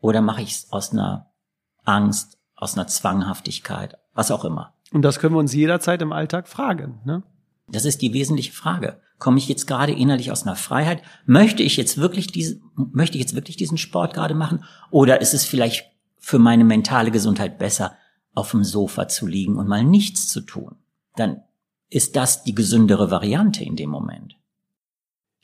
oder 0.00 0.20
mache 0.20 0.42
ich 0.42 0.52
es 0.52 0.72
aus 0.72 0.92
einer 0.92 1.32
Angst, 1.84 2.38
aus 2.54 2.74
einer 2.74 2.86
Zwanghaftigkeit, 2.86 3.98
was 4.14 4.30
auch 4.30 4.44
immer. 4.44 4.74
Und 4.92 5.02
das 5.02 5.18
können 5.18 5.34
wir 5.34 5.40
uns 5.40 5.52
jederzeit 5.52 6.00
im 6.00 6.12
Alltag 6.12 6.46
fragen. 6.46 7.00
Ne? 7.04 7.24
Das 7.66 7.84
ist 7.84 8.02
die 8.02 8.12
wesentliche 8.12 8.52
Frage. 8.52 9.00
Komme 9.18 9.38
ich 9.38 9.48
jetzt 9.48 9.66
gerade 9.66 9.92
innerlich 9.92 10.30
aus 10.30 10.44
einer 10.44 10.54
Freiheit? 10.54 11.02
Möchte 11.26 11.64
ich 11.64 11.76
jetzt 11.76 11.98
wirklich 11.98 12.28
diese, 12.28 12.60
möchte 12.76 13.16
ich 13.16 13.22
jetzt 13.22 13.34
wirklich 13.34 13.56
diesen 13.56 13.78
Sport 13.78 14.14
gerade 14.14 14.34
machen? 14.34 14.62
Oder 14.90 15.20
ist 15.20 15.34
es 15.34 15.44
vielleicht 15.44 15.90
für 16.18 16.38
meine 16.38 16.64
mentale 16.64 17.10
Gesundheit 17.10 17.58
besser, 17.58 17.96
auf 18.34 18.52
dem 18.52 18.62
Sofa 18.62 19.08
zu 19.08 19.26
liegen 19.26 19.56
und 19.56 19.66
mal 19.66 19.82
nichts 19.82 20.28
zu 20.28 20.42
tun? 20.42 20.76
Dann 21.16 21.42
ist 21.90 22.14
das 22.14 22.44
die 22.44 22.54
gesündere 22.54 23.10
Variante 23.10 23.64
in 23.64 23.76
dem 23.76 23.90
Moment. 23.90 24.36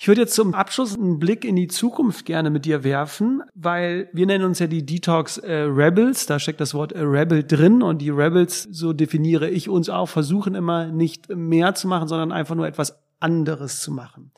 Ich 0.02 0.08
würde 0.08 0.22
jetzt 0.22 0.34
zum 0.34 0.54
Abschluss 0.54 0.96
einen 0.96 1.18
Blick 1.18 1.44
in 1.44 1.56
die 1.56 1.66
Zukunft 1.66 2.24
gerne 2.24 2.48
mit 2.48 2.64
dir 2.64 2.84
werfen, 2.84 3.42
weil 3.54 4.08
wir 4.14 4.24
nennen 4.24 4.46
uns 4.46 4.58
ja 4.58 4.66
die 4.66 4.86
Detox 4.86 5.36
äh, 5.36 5.52
Rebels, 5.52 6.24
da 6.24 6.38
steckt 6.38 6.62
das 6.62 6.72
Wort 6.72 6.92
äh, 6.92 7.00
Rebel 7.00 7.44
drin 7.44 7.82
und 7.82 7.98
die 7.98 8.08
Rebels, 8.08 8.62
so 8.62 8.94
definiere 8.94 9.50
ich 9.50 9.68
uns 9.68 9.90
auch, 9.90 10.06
versuchen 10.06 10.54
immer 10.54 10.86
nicht 10.86 11.28
mehr 11.28 11.74
zu 11.74 11.86
machen, 11.86 12.08
sondern 12.08 12.32
einfach 12.32 12.54
nur 12.54 12.66
etwas 12.66 12.98
anderes 13.18 13.82
zu 13.82 13.92
machen. 13.92 14.32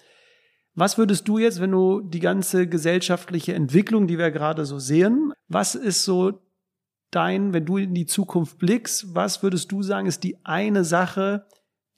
Was 0.74 0.98
würdest 0.98 1.28
du 1.28 1.38
jetzt, 1.38 1.60
wenn 1.60 1.70
du 1.70 2.00
die 2.00 2.18
ganze 2.18 2.66
gesellschaftliche 2.66 3.54
Entwicklung, 3.54 4.08
die 4.08 4.18
wir 4.18 4.32
gerade 4.32 4.64
so 4.64 4.80
sehen, 4.80 5.32
was 5.46 5.76
ist 5.76 6.02
so 6.02 6.42
dein, 7.12 7.52
wenn 7.52 7.66
du 7.66 7.76
in 7.76 7.94
die 7.94 8.06
Zukunft 8.06 8.58
blickst, 8.58 9.14
was 9.14 9.44
würdest 9.44 9.70
du 9.70 9.84
sagen, 9.84 10.08
ist 10.08 10.24
die 10.24 10.44
eine 10.44 10.82
Sache, 10.82 11.46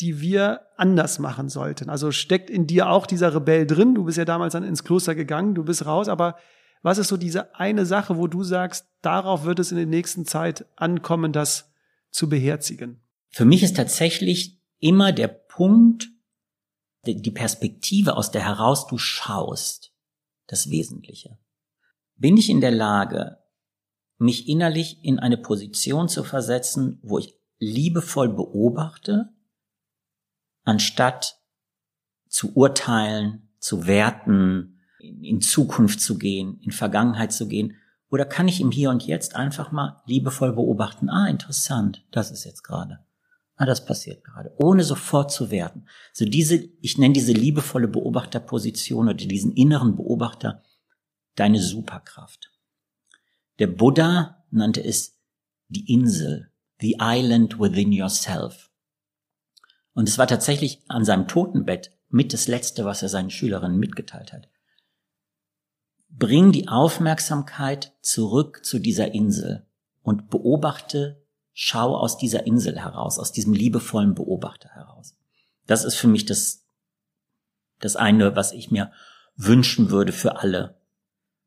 die 0.00 0.20
wir 0.20 0.62
anders 0.76 1.18
machen 1.18 1.48
sollten. 1.48 1.88
Also 1.88 2.10
steckt 2.10 2.50
in 2.50 2.66
dir 2.66 2.90
auch 2.90 3.06
dieser 3.06 3.34
Rebell 3.34 3.66
drin. 3.66 3.94
Du 3.94 4.04
bist 4.04 4.18
ja 4.18 4.24
damals 4.24 4.52
dann 4.52 4.64
ins 4.64 4.84
Kloster 4.84 5.14
gegangen, 5.14 5.54
du 5.54 5.64
bist 5.64 5.86
raus, 5.86 6.08
aber 6.08 6.36
was 6.82 6.98
ist 6.98 7.08
so 7.08 7.16
diese 7.16 7.54
eine 7.54 7.86
Sache, 7.86 8.18
wo 8.18 8.26
du 8.26 8.42
sagst, 8.42 8.86
darauf 9.00 9.44
wird 9.44 9.58
es 9.58 9.70
in 9.70 9.78
der 9.78 9.86
nächsten 9.86 10.26
Zeit 10.26 10.66
ankommen, 10.76 11.32
das 11.32 11.72
zu 12.10 12.28
beherzigen? 12.28 13.00
Für 13.30 13.44
mich 13.44 13.62
ist 13.62 13.76
tatsächlich 13.76 14.60
immer 14.80 15.12
der 15.12 15.28
Punkt, 15.28 16.08
die 17.06 17.30
Perspektive, 17.30 18.16
aus 18.16 18.30
der 18.30 18.44
heraus 18.44 18.86
du 18.86 18.98
schaust, 18.98 19.94
das 20.46 20.70
Wesentliche. 20.70 21.38
Bin 22.16 22.36
ich 22.36 22.50
in 22.50 22.60
der 22.60 22.70
Lage, 22.70 23.38
mich 24.18 24.48
innerlich 24.48 25.02
in 25.02 25.18
eine 25.18 25.38
Position 25.38 26.08
zu 26.08 26.22
versetzen, 26.22 26.98
wo 27.02 27.18
ich 27.18 27.34
liebevoll 27.58 28.28
beobachte, 28.28 29.33
anstatt 30.64 31.38
zu 32.28 32.54
urteilen, 32.54 33.48
zu 33.58 33.86
werten, 33.86 34.80
in 34.98 35.40
Zukunft 35.40 36.00
zu 36.00 36.18
gehen, 36.18 36.58
in 36.62 36.72
Vergangenheit 36.72 37.32
zu 37.32 37.46
gehen? 37.46 37.76
Oder 38.10 38.24
kann 38.24 38.48
ich 38.48 38.60
im 38.60 38.70
Hier 38.70 38.90
und 38.90 39.06
Jetzt 39.06 39.36
einfach 39.36 39.72
mal 39.72 40.02
liebevoll 40.06 40.52
beobachten, 40.52 41.08
ah, 41.08 41.26
interessant, 41.28 42.04
das 42.10 42.30
ist 42.30 42.44
jetzt 42.44 42.62
gerade. 42.62 43.00
Ah, 43.56 43.66
das 43.66 43.84
passiert 43.84 44.24
gerade, 44.24 44.52
ohne 44.58 44.82
sofort 44.82 45.30
zu 45.30 45.50
werten. 45.50 45.86
So 46.12 46.24
diese, 46.24 46.56
ich 46.80 46.98
nenne 46.98 47.14
diese 47.14 47.32
liebevolle 47.32 47.86
Beobachterposition 47.86 49.08
oder 49.08 49.14
diesen 49.14 49.52
inneren 49.52 49.94
Beobachter 49.94 50.62
deine 51.36 51.60
Superkraft. 51.60 52.50
Der 53.60 53.68
Buddha 53.68 54.44
nannte 54.50 54.82
es 54.82 55.20
die 55.68 55.92
Insel, 55.92 56.50
the 56.80 56.96
island 57.00 57.60
within 57.60 57.92
yourself. 57.92 58.70
Und 59.94 60.08
es 60.08 60.18
war 60.18 60.26
tatsächlich 60.26 60.82
an 60.88 61.04
seinem 61.04 61.28
Totenbett 61.28 61.92
mit 62.08 62.32
das 62.32 62.48
Letzte, 62.48 62.84
was 62.84 63.02
er 63.02 63.08
seinen 63.08 63.30
Schülerinnen 63.30 63.78
mitgeteilt 63.78 64.32
hat. 64.32 64.48
Bring 66.10 66.52
die 66.52 66.68
Aufmerksamkeit 66.68 67.92
zurück 68.00 68.64
zu 68.64 68.78
dieser 68.78 69.12
Insel 69.12 69.66
und 70.02 70.30
beobachte, 70.30 71.24
schau 71.52 71.96
aus 71.96 72.18
dieser 72.18 72.46
Insel 72.46 72.78
heraus, 72.78 73.18
aus 73.18 73.32
diesem 73.32 73.52
liebevollen 73.52 74.14
Beobachter 74.14 74.68
heraus. 74.70 75.16
Das 75.66 75.84
ist 75.84 75.96
für 75.96 76.08
mich 76.08 76.26
das, 76.26 76.66
das 77.80 77.96
eine, 77.96 78.36
was 78.36 78.52
ich 78.52 78.70
mir 78.70 78.92
wünschen 79.36 79.90
würde 79.90 80.12
für 80.12 80.36
alle, 80.36 80.80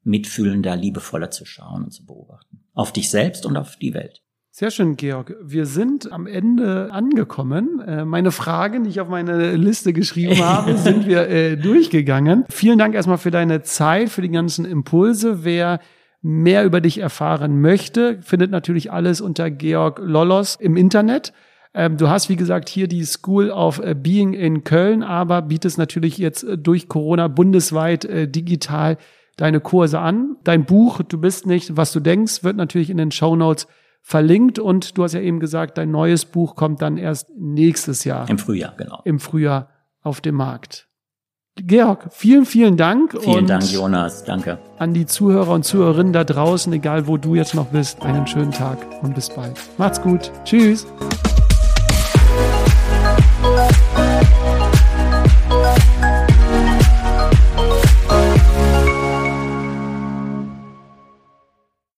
mitfühlender, 0.03 0.75
liebevoller 0.75 1.31
zu 1.31 1.45
schauen 1.45 1.85
und 1.85 1.91
zu 1.91 2.05
beobachten. 2.05 2.63
Auf 2.73 2.91
dich 2.91 3.09
selbst 3.09 3.45
und 3.45 3.57
auf 3.57 3.75
die 3.75 3.93
Welt. 3.93 4.23
Sehr 4.59 4.71
schön, 4.71 4.95
Georg. 4.95 5.35
Wir 5.39 5.67
sind 5.67 6.11
am 6.11 6.25
Ende 6.25 6.91
angekommen. 6.91 7.79
Äh, 7.79 8.05
meine 8.05 8.31
Fragen, 8.31 8.85
die 8.85 8.89
ich 8.89 8.99
auf 8.99 9.07
meine 9.07 9.55
Liste 9.55 9.93
geschrieben 9.93 10.43
habe, 10.43 10.75
sind 10.79 11.05
wir 11.05 11.29
äh, 11.29 11.57
durchgegangen. 11.57 12.43
Vielen 12.49 12.79
Dank 12.79 12.95
erstmal 12.95 13.19
für 13.19 13.29
deine 13.29 13.61
Zeit, 13.61 14.09
für 14.09 14.23
die 14.23 14.31
ganzen 14.31 14.65
Impulse. 14.65 15.43
Wer 15.43 15.79
mehr 16.23 16.65
über 16.65 16.81
dich 16.81 16.97
erfahren 16.97 17.61
möchte, 17.61 18.17
findet 18.23 18.49
natürlich 18.49 18.91
alles 18.91 19.21
unter 19.21 19.51
Georg 19.51 19.99
Lollos 20.01 20.55
im 20.55 20.75
Internet. 20.75 21.33
Ähm, 21.75 21.97
du 21.97 22.09
hast, 22.09 22.27
wie 22.29 22.35
gesagt, 22.35 22.67
hier 22.67 22.87
die 22.87 23.05
School 23.05 23.51
of 23.51 23.77
äh, 23.77 23.93
Being 23.93 24.33
in 24.33 24.63
Köln, 24.63 25.03
aber 25.03 25.43
bietest 25.43 25.77
natürlich 25.77 26.17
jetzt 26.17 26.43
durch 26.57 26.89
Corona 26.89 27.27
bundesweit 27.27 28.07
digital 28.09 28.97
deine 29.35 29.59
Kurse 29.59 29.99
an. 29.99 30.35
Dein 30.43 30.65
Buch, 30.65 31.03
du 31.07 31.21
bist 31.21 31.45
nicht, 31.45 31.77
was 31.77 31.91
du 31.91 31.99
denkst, 31.99 32.43
wird 32.43 32.57
natürlich 32.57 32.89
in 32.89 32.97
den 32.97 33.11
Show 33.11 33.35
Notes 33.35 33.67
verlinkt 34.01 34.59
und 34.59 34.97
du 34.97 35.03
hast 35.03 35.13
ja 35.13 35.19
eben 35.19 35.39
gesagt, 35.39 35.77
dein 35.77 35.91
neues 35.91 36.25
Buch 36.25 36.55
kommt 36.55 36.81
dann 36.81 36.97
erst 36.97 37.29
nächstes 37.37 38.03
Jahr. 38.03 38.29
Im 38.29 38.37
Frühjahr, 38.37 38.73
genau. 38.77 39.01
Im 39.03 39.19
Frühjahr 39.19 39.69
auf 40.01 40.21
dem 40.21 40.35
Markt. 40.35 40.87
Georg, 41.55 42.07
vielen, 42.11 42.45
vielen 42.45 42.77
Dank. 42.77 43.17
Vielen 43.19 43.47
Dank, 43.47 43.71
Jonas. 43.71 44.23
Danke. 44.23 44.59
An 44.77 44.93
die 44.93 45.05
Zuhörer 45.05 45.51
und 45.51 45.63
Zuhörerinnen 45.63 46.13
da 46.13 46.23
draußen, 46.23 46.71
egal 46.71 47.07
wo 47.07 47.17
du 47.17 47.35
jetzt 47.35 47.55
noch 47.55 47.67
bist, 47.67 48.03
einen 48.03 48.27
schönen 48.27 48.51
Tag 48.51 48.77
und 49.01 49.15
bis 49.15 49.29
bald. 49.29 49.59
Macht's 49.77 50.01
gut. 50.01 50.31
Tschüss. 50.45 50.85